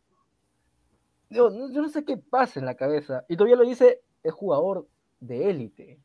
Yo, 1.30 1.50
no- 1.50 1.72
yo 1.72 1.82
no 1.82 1.90
sé 1.90 2.04
qué 2.06 2.18
pasa 2.18 2.60
en 2.60 2.66
la 2.66 2.76
cabeza. 2.76 3.26
Y 3.30 3.36
todavía 3.38 3.56
lo 3.58 3.66
dice, 3.66 4.02
es 4.24 4.34
jugador 4.34 4.88
de 5.20 5.50
élite. 5.50 6.00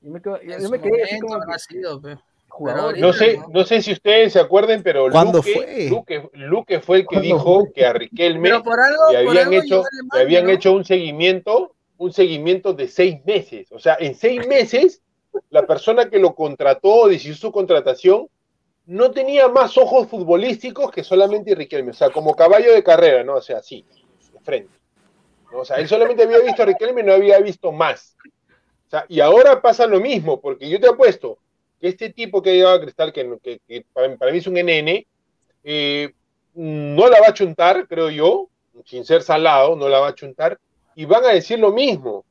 Yo 0.00 0.10
me, 0.10 0.20
quedo- 0.20 0.40
yo 0.42 0.68
me 0.70 0.80
quedé 0.80 1.02
así 1.04 1.20
como 1.20 1.40
que, 1.40 1.58
sido, 1.58 2.00
pe. 2.02 2.16
jugador. 2.48 2.80
ahorita 2.84 3.06
No 3.06 3.12
sé, 3.12 3.40
no. 3.50 3.64
sé 3.64 3.80
si 3.82 3.92
ustedes 3.92 4.32
se 4.34 4.40
acuerden, 4.40 4.82
pero 4.82 5.08
¿Cuándo 5.10 5.38
Luque, 5.38 5.52
fue? 5.54 5.88
Luque, 5.88 6.30
Luque 6.34 6.80
fue 6.80 6.96
el 6.98 7.02
que 7.02 7.06
¿Cuándo 7.16 7.22
dijo 7.22 7.60
fue? 7.60 7.72
que 7.72 7.86
a 7.86 7.92
Riquelme 7.92 8.48
Pero 8.50 8.62
por 8.62 8.78
algo, 8.80 9.02
le 9.12 9.24
por 9.24 9.28
habían 9.38 9.46
algo 9.54 9.62
hecho, 9.62 9.82
le 10.14 10.20
habían 10.20 10.44
¿no? 10.44 10.50
hecho 10.50 10.72
un 10.72 10.84
seguimiento, 10.84 11.74
un 11.96 12.12
seguimiento 12.12 12.72
de 12.74 12.88
seis 12.88 13.24
meses. 13.24 13.72
O 13.72 13.78
sea, 13.78 13.96
en 13.98 14.14
seis 14.14 14.40
meses, 14.48 15.02
la 15.50 15.66
persona 15.66 16.10
que 16.10 16.18
lo 16.18 16.34
contrató, 16.34 17.08
decidió 17.08 17.34
su 17.36 17.50
contratación, 17.50 18.28
no 18.86 19.10
tenía 19.10 19.48
más 19.48 19.78
ojos 19.78 20.06
futbolísticos 20.08 20.90
que 20.90 21.02
solamente 21.02 21.54
Riquelme. 21.54 21.92
O 21.92 21.94
sea, 21.94 22.10
como 22.10 22.34
caballo 22.36 22.72
de 22.74 22.82
carrera, 22.84 23.24
¿no? 23.24 23.36
O 23.36 23.40
sea, 23.42 23.58
así, 23.58 23.84
de 23.90 24.03
frente. 24.44 24.72
O 25.52 25.64
sea, 25.64 25.76
él 25.78 25.88
solamente 25.88 26.22
había 26.22 26.38
visto 26.38 26.62
a 26.62 26.66
Riquelme 26.66 27.00
y 27.00 27.04
no 27.04 27.12
había 27.12 27.38
visto 27.40 27.72
más. 27.72 28.16
O 28.86 28.90
sea, 28.90 29.06
y 29.08 29.20
ahora 29.20 29.62
pasa 29.62 29.86
lo 29.86 30.00
mismo, 30.00 30.40
porque 30.40 30.68
yo 30.68 30.80
te 30.80 30.88
apuesto 30.88 31.38
que 31.80 31.88
este 31.88 32.10
tipo 32.10 32.42
que 32.42 32.50
ha 32.50 32.54
llegado 32.54 32.76
a 32.76 32.80
Cristal, 32.80 33.12
que, 33.12 33.84
para 33.92 34.32
mí 34.32 34.38
es 34.38 34.46
un 34.46 34.54
NN, 34.54 35.06
eh, 35.64 36.12
no 36.54 37.08
la 37.08 37.20
va 37.20 37.28
a 37.28 37.34
chuntar, 37.34 37.86
creo 37.88 38.10
yo, 38.10 38.48
sin 38.84 39.04
ser 39.04 39.22
salado, 39.22 39.76
no 39.76 39.88
la 39.88 40.00
va 40.00 40.08
a 40.08 40.14
chuntar, 40.14 40.58
y 40.94 41.04
van 41.04 41.24
a 41.24 41.28
decir 41.28 41.58
lo 41.58 41.72
mismo, 41.72 42.24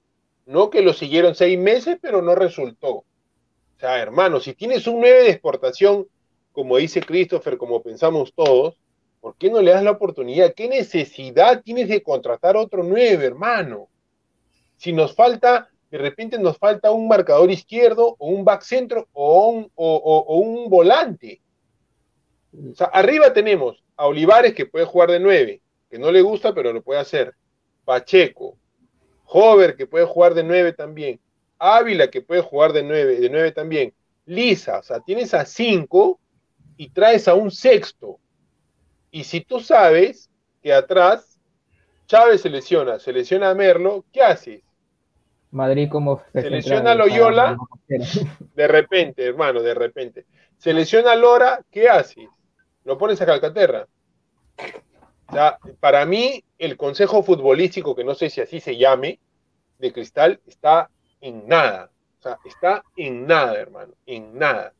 no 0.46 0.70
que 0.70 0.82
lo 0.82 0.94
siguieron 0.94 1.36
seis 1.36 1.58
meses, 1.58 1.98
pero 2.02 2.22
no 2.22 2.36
resultó. 2.36 2.90
O 2.90 3.06
sea, 3.80 4.00
hermano, 4.00 4.40
si 4.40 4.54
tienes 4.54 4.88
un 4.88 5.00
9 5.00 5.24
de 5.24 5.30
exportación, 5.30 6.08
como 6.52 6.78
dice 6.78 7.02
Christopher, 7.02 7.58
como 7.58 7.82
pensamos 7.82 8.34
todos, 8.34 8.76
¿por 9.24 9.38
qué 9.38 9.50
no 9.50 9.62
le 9.62 9.72
das 9.72 9.86
la 9.86 9.92
oportunidad? 9.92 10.54
¿Qué 10.54 10.68
necesidad 10.68 11.64
tienes 11.64 11.88
de 11.88 12.04
contratar 12.04 12.58
otro 12.58 12.84
9, 12.84 13.26
hermano? 13.26 13.88
Si 14.76 14.92
nos 14.92 15.16
falta, 15.16 15.70
de 15.90 15.98
repente 15.98 16.38
nos 16.38 16.58
falta 16.58 16.92
un 16.92 17.08
marcador 17.08 17.50
izquierdo 17.50 18.18
o 18.20 18.28
un 18.28 18.44
back 18.44 18.64
centro 18.64 19.08
o 19.14 19.70
un, 19.78 20.70
volante. 20.70 21.42
O 22.70 22.76
sea, 22.76 22.88
arriba 22.88 23.32
tenemos 23.32 23.82
a 23.96 24.08
Olivares 24.08 24.54
que 24.54 24.66
puede 24.66 24.84
jugar 24.84 25.10
de 25.12 25.22
9, 25.22 25.62
que 25.90 25.98
no 25.98 26.12
le 26.12 26.22
gusta, 26.22 26.54
pero 26.54 26.74
lo 26.74 26.82
puede 26.82 27.00
hacer. 27.00 27.34
Pacheco, 27.86 28.58
Hover 29.24 29.78
que 29.78 29.88
puede 29.88 30.04
jugar 30.04 30.34
de 30.34 30.44
9 30.44 30.74
también. 30.74 31.18
Ávila 31.60 32.10
que 32.10 32.22
puede 32.22 32.42
jugar 32.42 32.74
de 32.74 32.84
9, 32.84 33.22
de 33.22 33.30
9 33.30 33.54
también. 33.54 33.94
Lisa, 34.26 34.80
o 34.80 34.84
sea, 34.84 35.00
tienes 35.00 35.34
a 35.34 35.46
5 35.46 36.20
y 36.76 36.90
traes 36.90 37.30
a 37.30 37.36
un 37.36 37.52
sexto. 37.52 38.20
Y 39.14 39.26
si 39.26 39.42
tú 39.42 39.60
sabes 39.60 40.28
que 40.64 40.74
atrás 40.74 41.40
Chávez 42.08 42.42
se 42.42 42.50
lesiona, 42.50 42.98
se 42.98 43.14
lesiona 43.14 43.52
a 43.52 43.54
Merlo, 43.54 44.06
¿qué 44.12 44.24
haces? 44.24 44.64
Madrid 45.52 45.88
como 45.88 46.24
Se 46.34 46.50
lesiona 46.50 46.94
a 46.94 46.96
Loyola. 46.96 47.56
De 48.56 48.68
repente, 48.68 49.24
hermano, 49.24 49.62
de 49.62 49.76
repente. 49.76 50.26
Se 50.58 50.74
lesiona 50.74 51.12
a 51.12 51.16
Lora, 51.16 51.64
¿qué 51.70 51.90
haces? 51.90 52.28
Lo 52.86 52.98
pones 52.98 53.22
a 53.22 53.28
Calcaterra. 53.28 53.88
O 55.28 55.34
sea, 55.34 55.60
para 55.80 56.08
mí, 56.08 56.44
el 56.58 56.76
consejo 56.76 57.22
futbolístico, 57.22 57.96
que 57.96 58.04
no 58.04 58.16
sé 58.16 58.32
si 58.32 58.42
así 58.42 58.60
se 58.60 58.78
llame, 58.78 59.20
de 59.78 59.94
Cristal, 59.94 60.40
está 60.48 60.90
en 61.22 61.48
nada. 61.48 61.92
O 62.20 62.24
sea, 62.24 62.40
está 62.46 62.84
en 62.98 63.28
nada, 63.28 63.60
hermano, 63.60 63.94
en 64.08 64.40
nada. 64.40 64.74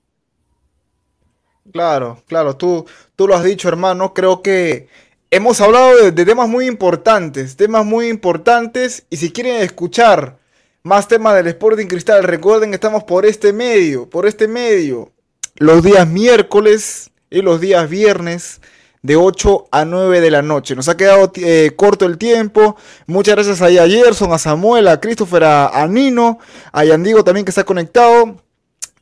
Claro, 1.72 2.22
claro, 2.28 2.58
tú, 2.58 2.86
tú 3.16 3.28
lo 3.28 3.36
has 3.36 3.44
dicho, 3.44 3.70
hermano. 3.70 4.14
Creo 4.14 4.42
que 4.42 4.88
hemos 5.32 5.62
hablado 5.62 6.12
de, 6.12 6.26
temas 6.26 6.50
muy 6.50 6.68
importantes, 6.68 7.56
temas 7.56 7.86
muy 7.86 8.08
importantes. 8.08 9.06
Y 9.10 9.18
si 9.18 9.32
quieren 9.32 9.62
escuchar 9.62 10.38
más 10.84 11.08
temas 11.08 11.36
del 11.36 11.48
Sporting 11.48 11.88
Cristal, 11.88 12.24
recuerden 12.24 12.70
que 12.70 12.76
estamos 12.76 13.04
por 13.06 13.26
este 13.26 13.54
medio, 13.54 14.10
por 14.10 14.26
este 14.28 14.48
medio, 14.48 15.12
los 15.56 15.84
días 15.84 16.08
miércoles 16.08 17.12
y 17.30 17.42
los 17.42 17.62
días 17.62 17.90
viernes 17.90 18.62
de 19.02 19.16
8 19.16 19.68
a 19.72 19.86
9 19.86 20.22
de 20.22 20.32
la 20.32 20.42
noche. 20.42 20.76
Nos 20.76 20.90
ha 20.90 20.98
quedado 20.98 21.32
eh, 21.36 21.72
corto 21.76 22.06
el 22.06 22.18
tiempo. 22.18 22.76
Muchas 23.08 23.36
gracias 23.36 23.62
a 23.62 23.70
Gerson, 23.70 24.34
a 24.34 24.38
Samuel, 24.38 24.88
a 24.90 25.00
Christopher, 25.00 25.46
a, 25.46 25.68
a 25.68 25.88
Nino, 25.88 26.40
a 26.72 26.84
Yandigo 26.84 27.24
también 27.24 27.46
que 27.46 27.52
está 27.52 27.64
conectado. 27.64 28.44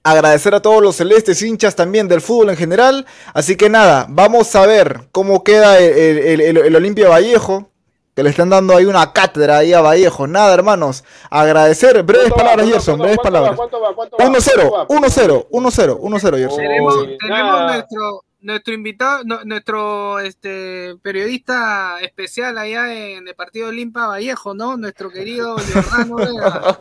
Agradecer 0.04 0.56
a 0.56 0.62
todos 0.62 0.82
los 0.82 0.96
celestes 0.96 1.42
hinchas 1.42 1.76
también 1.76 2.08
del 2.08 2.22
fútbol 2.22 2.50
en 2.52 2.58
general. 2.58 3.06
Así 3.34 3.56
que 3.56 3.70
nada, 3.70 4.06
vamos 4.10 4.56
a 4.56 4.66
ver 4.66 5.08
cómo 5.12 5.44
queda 5.44 5.78
el, 5.80 6.18
el, 6.20 6.42
el, 6.42 6.58
el 6.58 6.76
Olimpia 6.76 7.10
Vallejo. 7.10 7.68
Que 8.14 8.24
le 8.24 8.30
están 8.30 8.50
dando 8.50 8.76
ahí 8.76 8.84
una 8.84 9.14
cátedra 9.14 9.60
ahí 9.60 9.72
a 9.72 9.80
Vallejo. 9.80 10.28
Nada, 10.28 10.54
hermanos. 10.54 11.06
Agradecer. 11.30 12.04
Breves 12.04 12.28
¿Cuánto 12.28 12.36
va? 12.36 12.42
palabras, 12.44 12.66
¿Cuánto- 12.66 12.74
Gerson. 12.76 12.98
cuánto- 12.98 13.04
Breves 13.04 13.18
va? 13.20 13.24
palabras. 13.24 13.56
¿Cuánto 13.56 13.80
va? 13.82 13.96
¿Cuánto 13.96 14.18
va? 14.18 14.26
1-0, 14.26 14.70
¿Cuánto 14.70 14.94
va? 14.94 15.00
1-0, 15.00 15.48
1-0, 15.50 15.98
1-0, 16.02 16.38
Gerson. 16.38 16.58
Tenemos, 16.58 16.96
Uy, 16.98 17.18
tenemos 17.18 17.62
nuestro 17.62 18.24
nuestro 18.42 18.74
invitado, 18.74 19.24
no- 19.24 19.44
nuestro 19.46 20.20
este 20.20 20.96
periodista 21.02 22.00
especial 22.02 22.58
allá 22.58 22.94
en 22.94 23.28
el 23.28 23.36
partido 23.36 23.70
Olimpa 23.70 24.08
Vallejo, 24.08 24.54
¿no? 24.54 24.78
Nuestro 24.78 25.10
querido 25.10 25.56
Giordano 25.74 26.16
Vega. 26.16 26.80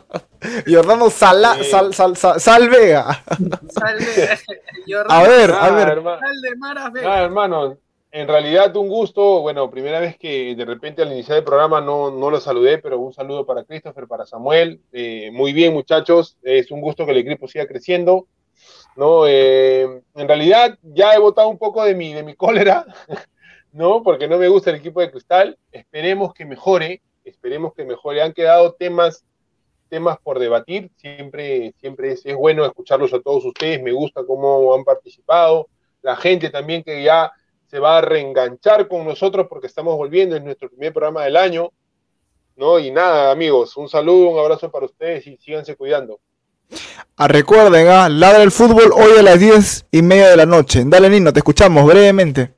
Jordano 0.67 1.09
Sala, 1.09 1.55
Sí. 1.61 1.69
Sal, 1.69 1.93
Sal, 1.93 2.17
Sal, 2.17 2.39
Sal 2.39 2.69
Vega. 2.69 3.23
A 5.09 5.23
ver, 5.23 5.51
a 5.51 5.69
ver. 5.71 5.87
hermano. 5.89 6.19
Sal 6.19 6.41
de 6.41 6.55
Maras 6.57 6.83
Nada, 6.85 6.89
Vega. 6.91 7.21
hermano, 7.23 7.77
en 8.11 8.27
realidad 8.27 8.75
un 8.75 8.89
gusto, 8.89 9.41
bueno, 9.41 9.69
primera 9.71 9.99
vez 9.99 10.17
que 10.17 10.55
de 10.55 10.65
repente 10.65 11.01
al 11.01 11.11
iniciar 11.11 11.37
el 11.37 11.43
programa 11.43 11.79
no, 11.79 12.11
no 12.11 12.29
lo 12.29 12.39
saludé, 12.39 12.77
pero 12.79 12.99
un 12.99 13.13
saludo 13.13 13.45
para 13.45 13.63
Christopher, 13.63 14.07
para 14.07 14.25
Samuel, 14.25 14.81
Eh, 14.91 15.29
muy 15.31 15.53
bien 15.53 15.73
muchachos, 15.73 16.37
es 16.41 16.71
un 16.71 16.81
gusto 16.81 17.05
que 17.05 17.11
el 17.11 17.19
equipo 17.19 17.47
siga 17.47 17.67
creciendo, 17.67 18.27
¿no? 18.95 19.27
Eh, 19.27 20.01
en 20.15 20.27
realidad 20.27 20.77
ya 20.81 21.13
he 21.13 21.19
votado 21.19 21.49
un 21.49 21.57
poco 21.57 21.83
de 21.83 21.95
mi, 21.95 22.13
de 22.13 22.23
mi 22.23 22.35
cólera, 22.35 22.85
¿no? 23.71 24.03
Porque 24.03 24.27
no 24.27 24.37
me 24.37 24.47
gusta 24.47 24.69
el 24.69 24.77
equipo 24.77 25.01
de 25.01 25.11
Cristal, 25.11 25.57
esperemos 25.71 26.33
que 26.33 26.45
mejore, 26.45 27.01
esperemos 27.23 27.73
que 27.73 27.85
mejore, 27.85 28.21
han 28.21 28.33
quedado 28.33 28.73
temas 28.73 29.25
temas 29.91 30.17
por 30.23 30.39
debatir, 30.39 30.89
siempre, 30.95 31.73
siempre 31.81 32.13
es, 32.13 32.25
es 32.25 32.35
bueno 32.35 32.63
escucharlos 32.65 33.13
a 33.13 33.19
todos 33.19 33.43
ustedes, 33.43 33.83
me 33.83 33.91
gusta 33.91 34.23
cómo 34.25 34.73
han 34.73 34.85
participado, 34.85 35.67
la 36.01 36.15
gente 36.15 36.49
también 36.49 36.81
que 36.81 37.03
ya 37.03 37.29
se 37.67 37.77
va 37.77 37.97
a 37.97 38.01
reenganchar 38.01 38.87
con 38.87 39.05
nosotros 39.05 39.47
porque 39.49 39.67
estamos 39.67 39.97
volviendo, 39.97 40.37
es 40.37 40.43
nuestro 40.43 40.69
primer 40.69 40.93
programa 40.93 41.25
del 41.25 41.35
año, 41.35 41.71
¿no? 42.55 42.79
Y 42.79 42.89
nada, 42.89 43.31
amigos, 43.31 43.75
un 43.75 43.89
saludo, 43.89 44.29
un 44.29 44.39
abrazo 44.39 44.71
para 44.71 44.85
ustedes 44.85 45.27
y 45.27 45.37
síganse 45.37 45.75
cuidando. 45.75 46.21
Ah, 47.17 47.27
recuerden, 47.27 47.87
ah, 47.89 48.07
ladra 48.09 48.41
el 48.43 48.51
fútbol 48.51 48.91
hoy 48.93 49.17
a 49.19 49.21
las 49.21 49.39
10 49.39 49.85
y 49.91 50.01
media 50.01 50.29
de 50.29 50.37
la 50.37 50.45
noche. 50.45 50.81
Dale, 50.85 51.09
Nino, 51.09 51.31
te 51.33 51.39
escuchamos 51.39 51.85
brevemente. 51.85 52.53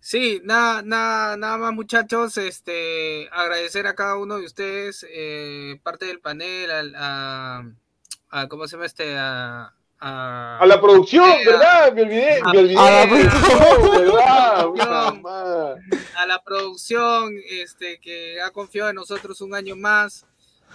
Sí, 0.00 0.42
nada, 0.44 0.82
nada, 0.82 1.36
nada 1.38 1.56
más 1.56 1.72
muchachos, 1.72 2.36
este, 2.36 3.28
agradecer 3.32 3.86
a 3.86 3.94
cada 3.94 4.16
uno 4.16 4.36
de 4.36 4.44
ustedes, 4.44 5.06
eh, 5.10 5.80
parte 5.82 6.04
del 6.04 6.20
panel, 6.20 6.70
al- 6.70 6.94
a, 6.96 7.64
a, 8.30 8.48
¿cómo 8.48 8.66
se 8.66 8.72
llama 8.76 8.84
este? 8.84 9.16
A, 9.16 9.72
a, 10.00 10.58
A 10.60 10.66
la 10.66 10.78
producción, 10.78 11.30
¿verdad? 11.46 11.90
Me 11.94 12.02
olvidé, 12.02 12.42
me 12.52 12.58
olvidé. 12.58 12.78
A 12.78 12.90
la 12.90 13.08
producción. 14.68 14.84
a 16.16 16.26
la 16.26 16.42
producción, 16.44 17.32
este, 17.48 17.98
que 17.98 18.42
ha 18.42 18.50
confiado 18.50 18.90
en 18.90 18.96
nosotros 18.96 19.40
un 19.40 19.54
año 19.54 19.74
más, 19.74 20.26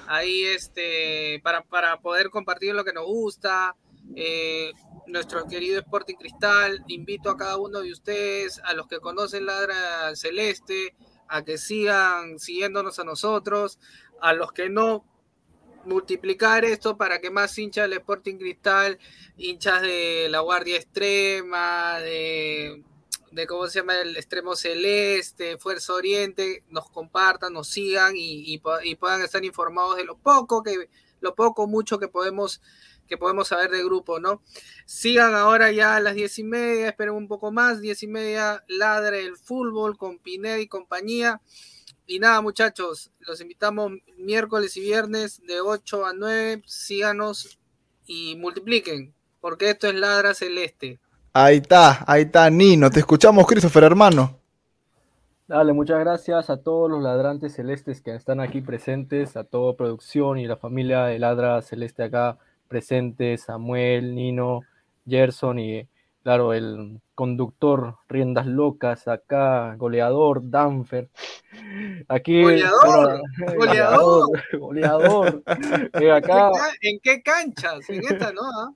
ahí, 0.07 0.43
este, 0.43 1.39
para, 1.43 1.63
para 1.63 1.99
poder 1.99 2.29
compartir 2.29 2.73
lo 2.73 2.83
que 2.83 2.93
nos 2.93 3.05
gusta, 3.05 3.75
eh, 4.15 4.71
nuestro 5.07 5.45
querido 5.47 5.79
Sporting 5.79 6.15
Cristal, 6.15 6.83
invito 6.87 7.29
a 7.29 7.37
cada 7.37 7.57
uno 7.57 7.81
de 7.81 7.91
ustedes, 7.91 8.59
a 8.63 8.73
los 8.73 8.87
que 8.87 8.99
conocen 8.99 9.45
Ladra 9.45 10.15
Celeste, 10.15 10.95
a 11.27 11.43
que 11.43 11.57
sigan 11.57 12.39
siguiéndonos 12.39 12.99
a 12.99 13.03
nosotros, 13.03 13.79
a 14.21 14.33
los 14.33 14.51
que 14.51 14.69
no, 14.69 15.05
multiplicar 15.85 16.65
esto 16.65 16.97
para 16.97 17.19
que 17.19 17.29
más 17.29 17.57
hinchas 17.57 17.89
del 17.89 17.99
Sporting 17.99 18.37
Cristal, 18.37 18.99
hinchas 19.37 19.81
de 19.81 20.27
la 20.29 20.39
Guardia 20.39 20.77
Extrema, 20.77 21.99
de, 21.99 22.83
de 23.31 23.47
cómo 23.47 23.67
se 23.67 23.79
llama 23.79 23.99
el 24.01 24.17
Extremo 24.17 24.55
Celeste, 24.55 25.57
Fuerza 25.57 25.93
Oriente, 25.93 26.63
nos 26.69 26.89
compartan, 26.89 27.53
nos 27.53 27.67
sigan 27.69 28.15
y, 28.15 28.61
y 28.83 28.95
puedan 28.95 29.21
estar 29.21 29.43
informados 29.43 29.97
de 29.97 30.03
lo 30.03 30.17
poco 30.17 30.63
que, 30.63 30.89
lo 31.21 31.35
poco, 31.35 31.67
mucho 31.67 31.99
que 31.99 32.07
podemos 32.07 32.61
que 33.09 33.17
podemos 33.17 33.47
saber 33.49 33.71
del 33.71 33.83
grupo, 33.85 34.19
¿no? 34.19 34.41
Sigan 34.85 35.33
ahora 35.33 35.71
ya 35.71 35.95
a 35.95 35.99
las 35.99 36.13
diez 36.13 36.37
y 36.39 36.43
media, 36.43 36.89
esperen 36.89 37.15
un 37.15 37.27
poco 37.27 37.51
más, 37.51 37.81
diez 37.81 38.03
y 38.03 38.07
media, 38.07 38.63
ladre 38.67 39.25
el 39.25 39.35
fútbol 39.35 39.97
con 39.97 40.19
Pineda 40.19 40.59
y 40.59 40.67
compañía. 40.67 41.41
Y 42.05 42.19
nada, 42.19 42.39
muchachos, 42.41 43.11
los 43.19 43.41
invitamos 43.41 43.91
miércoles 44.17 44.77
y 44.77 44.81
viernes 44.81 45.41
de 45.45 45.59
8 45.59 46.05
a 46.05 46.13
9. 46.13 46.63
Síganos 46.65 47.59
y 48.05 48.35
multipliquen, 48.35 49.13
porque 49.41 49.71
esto 49.71 49.87
es 49.87 49.95
Ladra 49.95 50.33
Celeste. 50.33 50.99
Ahí 51.33 51.57
está, 51.57 52.03
ahí 52.07 52.23
está, 52.23 52.49
Nino. 52.49 52.89
Te 52.89 52.99
escuchamos, 52.99 53.45
Christopher, 53.45 53.83
hermano. 53.83 54.35
Dale, 55.47 55.73
muchas 55.73 55.99
gracias 55.99 56.49
a 56.49 56.57
todos 56.57 56.89
los 56.89 57.01
ladrantes 57.01 57.53
celestes 57.53 58.01
que 58.01 58.13
están 58.13 58.39
aquí 58.39 58.61
presentes, 58.61 59.35
a 59.35 59.43
toda 59.43 59.75
producción 59.75 60.37
y 60.37 60.45
la 60.45 60.57
familia 60.57 61.05
de 61.05 61.17
Ladra 61.17 61.61
Celeste 61.61 62.03
acá 62.03 62.37
presentes, 62.67 63.43
Samuel, 63.43 64.13
Nino, 64.13 64.61
Gerson 65.07 65.57
y 65.57 65.87
claro, 66.29 66.53
el 66.53 67.01
conductor 67.15 67.95
Riendas 68.07 68.45
Locas 68.45 69.07
acá, 69.07 69.73
goleador 69.77 70.47
Danfer. 70.47 71.09
Aquí, 72.07 72.43
Goleador, 72.43 73.21
bueno, 73.47 73.57
goleador. 73.57 74.29
goleador. 74.59 75.43
Eh, 75.93 76.05
¿En 76.05 76.11
acá, 76.11 76.51
qué 76.51 76.59
ca- 76.59 76.71
¿En 76.83 76.99
qué 77.01 77.21
canchas? 77.23 77.89
En 77.89 78.03
esta 78.03 78.31
no, 78.31 78.41
¿ah? 78.43 78.71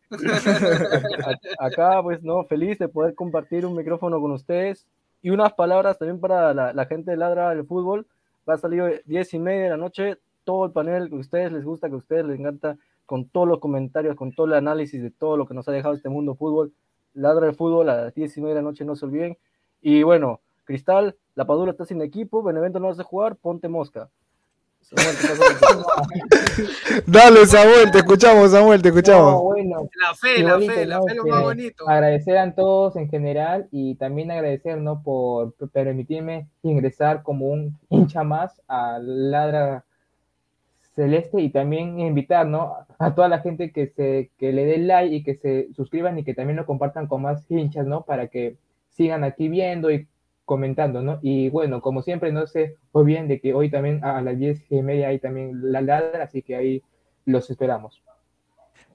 acá, 1.59 2.01
pues, 2.01 2.23
no, 2.23 2.43
feliz 2.45 2.79
de 2.79 2.87
poder 2.87 3.13
compartir 3.13 3.67
un 3.67 3.75
micrófono 3.75 4.19
con 4.19 4.31
ustedes 4.31 4.87
y 5.21 5.29
unas 5.29 5.53
palabras 5.53 5.99
también 5.99 6.19
para 6.19 6.55
la, 6.55 6.73
la 6.73 6.85
gente 6.87 7.11
de 7.11 7.17
Ladra 7.17 7.51
del 7.51 7.67
Fútbol. 7.67 8.07
Va 8.49 8.55
a 8.55 8.57
salir 8.57 9.03
10 9.05 9.31
y 9.35 9.37
media 9.39 9.63
de 9.65 9.69
la 9.69 9.77
noche, 9.77 10.17
todo 10.43 10.65
el 10.65 10.71
panel 10.71 11.07
que 11.09 11.15
a 11.17 11.19
ustedes 11.19 11.51
les 11.51 11.63
gusta, 11.63 11.87
que 11.87 11.93
a 11.93 11.97
ustedes 11.97 12.25
les 12.25 12.39
encanta, 12.39 12.77
con 13.05 13.29
todos 13.29 13.47
los 13.47 13.59
comentarios, 13.59 14.15
con 14.15 14.33
todo 14.33 14.47
el 14.47 14.53
análisis 14.53 15.03
de 15.03 15.11
todo 15.11 15.37
lo 15.37 15.45
que 15.45 15.53
nos 15.53 15.67
ha 15.67 15.71
dejado 15.71 15.93
este 15.93 16.09
mundo 16.09 16.33
fútbol. 16.33 16.73
Ladra 17.13 17.45
del 17.47 17.55
Fútbol 17.55 17.89
a 17.89 17.95
las 18.03 18.13
10 18.13 18.37
y 18.37 18.41
media 18.41 18.55
de 18.55 18.61
la 18.61 18.69
noche, 18.69 18.85
no 18.85 18.95
se 18.95 19.05
olviden. 19.05 19.37
Y 19.81 20.03
bueno, 20.03 20.39
Cristal, 20.65 21.15
la 21.35 21.45
Padula 21.45 21.71
está 21.71 21.85
sin 21.85 22.01
equipo, 22.01 22.43
Benevento 22.43 22.79
no 22.79 22.89
hace 22.89 23.03
jugar, 23.03 23.35
ponte 23.35 23.67
mosca. 23.67 24.09
Dale, 27.07 27.45
Samuel, 27.45 27.89
te 27.91 27.99
escuchamos, 27.99 28.51
Samuel, 28.51 28.81
te 28.81 28.89
No, 28.89 28.95
escuchamos. 28.95 29.41
bueno, 29.43 29.89
La 29.99 30.13
fe, 30.13 30.43
la 30.43 30.53
bonito, 30.55 30.73
fe, 30.73 30.85
la 30.85 30.97
¿no? 30.97 31.03
fe 31.05 31.11
es 31.11 31.17
lo 31.17 31.25
más 31.25 31.41
bonito. 31.41 31.89
Agradecer 31.89 32.37
a 32.37 32.53
todos 32.53 32.95
en 32.97 33.09
general 33.09 33.67
y 33.71 33.95
también 33.95 34.29
agradecer 34.31 34.77
¿no? 34.79 35.01
por 35.01 35.53
permitirme 35.71 36.47
ingresar 36.63 37.23
como 37.23 37.47
un 37.47 37.77
hincha 37.89 38.23
más 38.23 38.61
a 38.67 38.99
Ladra 39.01 39.85
Celeste 40.95 41.41
y 41.41 41.49
también 41.49 41.99
invitar 41.99 42.47
¿no? 42.47 42.75
a 42.99 43.15
toda 43.15 43.27
la 43.27 43.39
gente 43.39 43.71
que, 43.71 43.87
se, 43.87 44.31
que 44.37 44.53
le 44.53 44.65
dé 44.65 44.77
like 44.77 45.15
y 45.15 45.23
que 45.23 45.35
se 45.35 45.73
suscriban 45.73 46.17
y 46.19 46.23
que 46.23 46.33
también 46.33 46.57
lo 46.57 46.65
compartan 46.65 47.07
con 47.07 47.21
más 47.21 47.49
hinchas 47.49 47.85
¿no? 47.87 48.03
para 48.03 48.27
que 48.27 48.57
sigan 48.89 49.23
aquí 49.23 49.49
viendo 49.49 49.91
y 49.91 50.07
comentando, 50.45 51.01
¿no? 51.01 51.19
Y 51.21 51.49
bueno, 51.49 51.81
como 51.81 52.01
siempre, 52.01 52.31
no 52.31 52.45
se 52.47 52.75
olviden 52.91 53.27
de 53.27 53.39
que 53.39 53.53
hoy 53.53 53.69
también 53.69 54.03
a 54.03 54.21
las 54.21 54.37
diez 54.37 54.61
y 54.69 54.81
media 54.81 55.07
hay 55.07 55.19
también 55.19 55.71
la 55.71 55.81
ladra, 55.81 56.25
así 56.25 56.41
que 56.41 56.55
ahí 56.55 56.83
los 57.25 57.49
esperamos. 57.49 58.01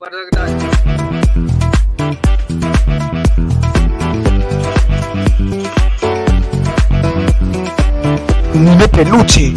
De 0.00 0.08
peluche. 8.88 9.52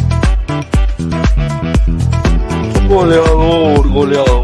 Goleador, 2.89 3.88
goleador. 3.88 4.44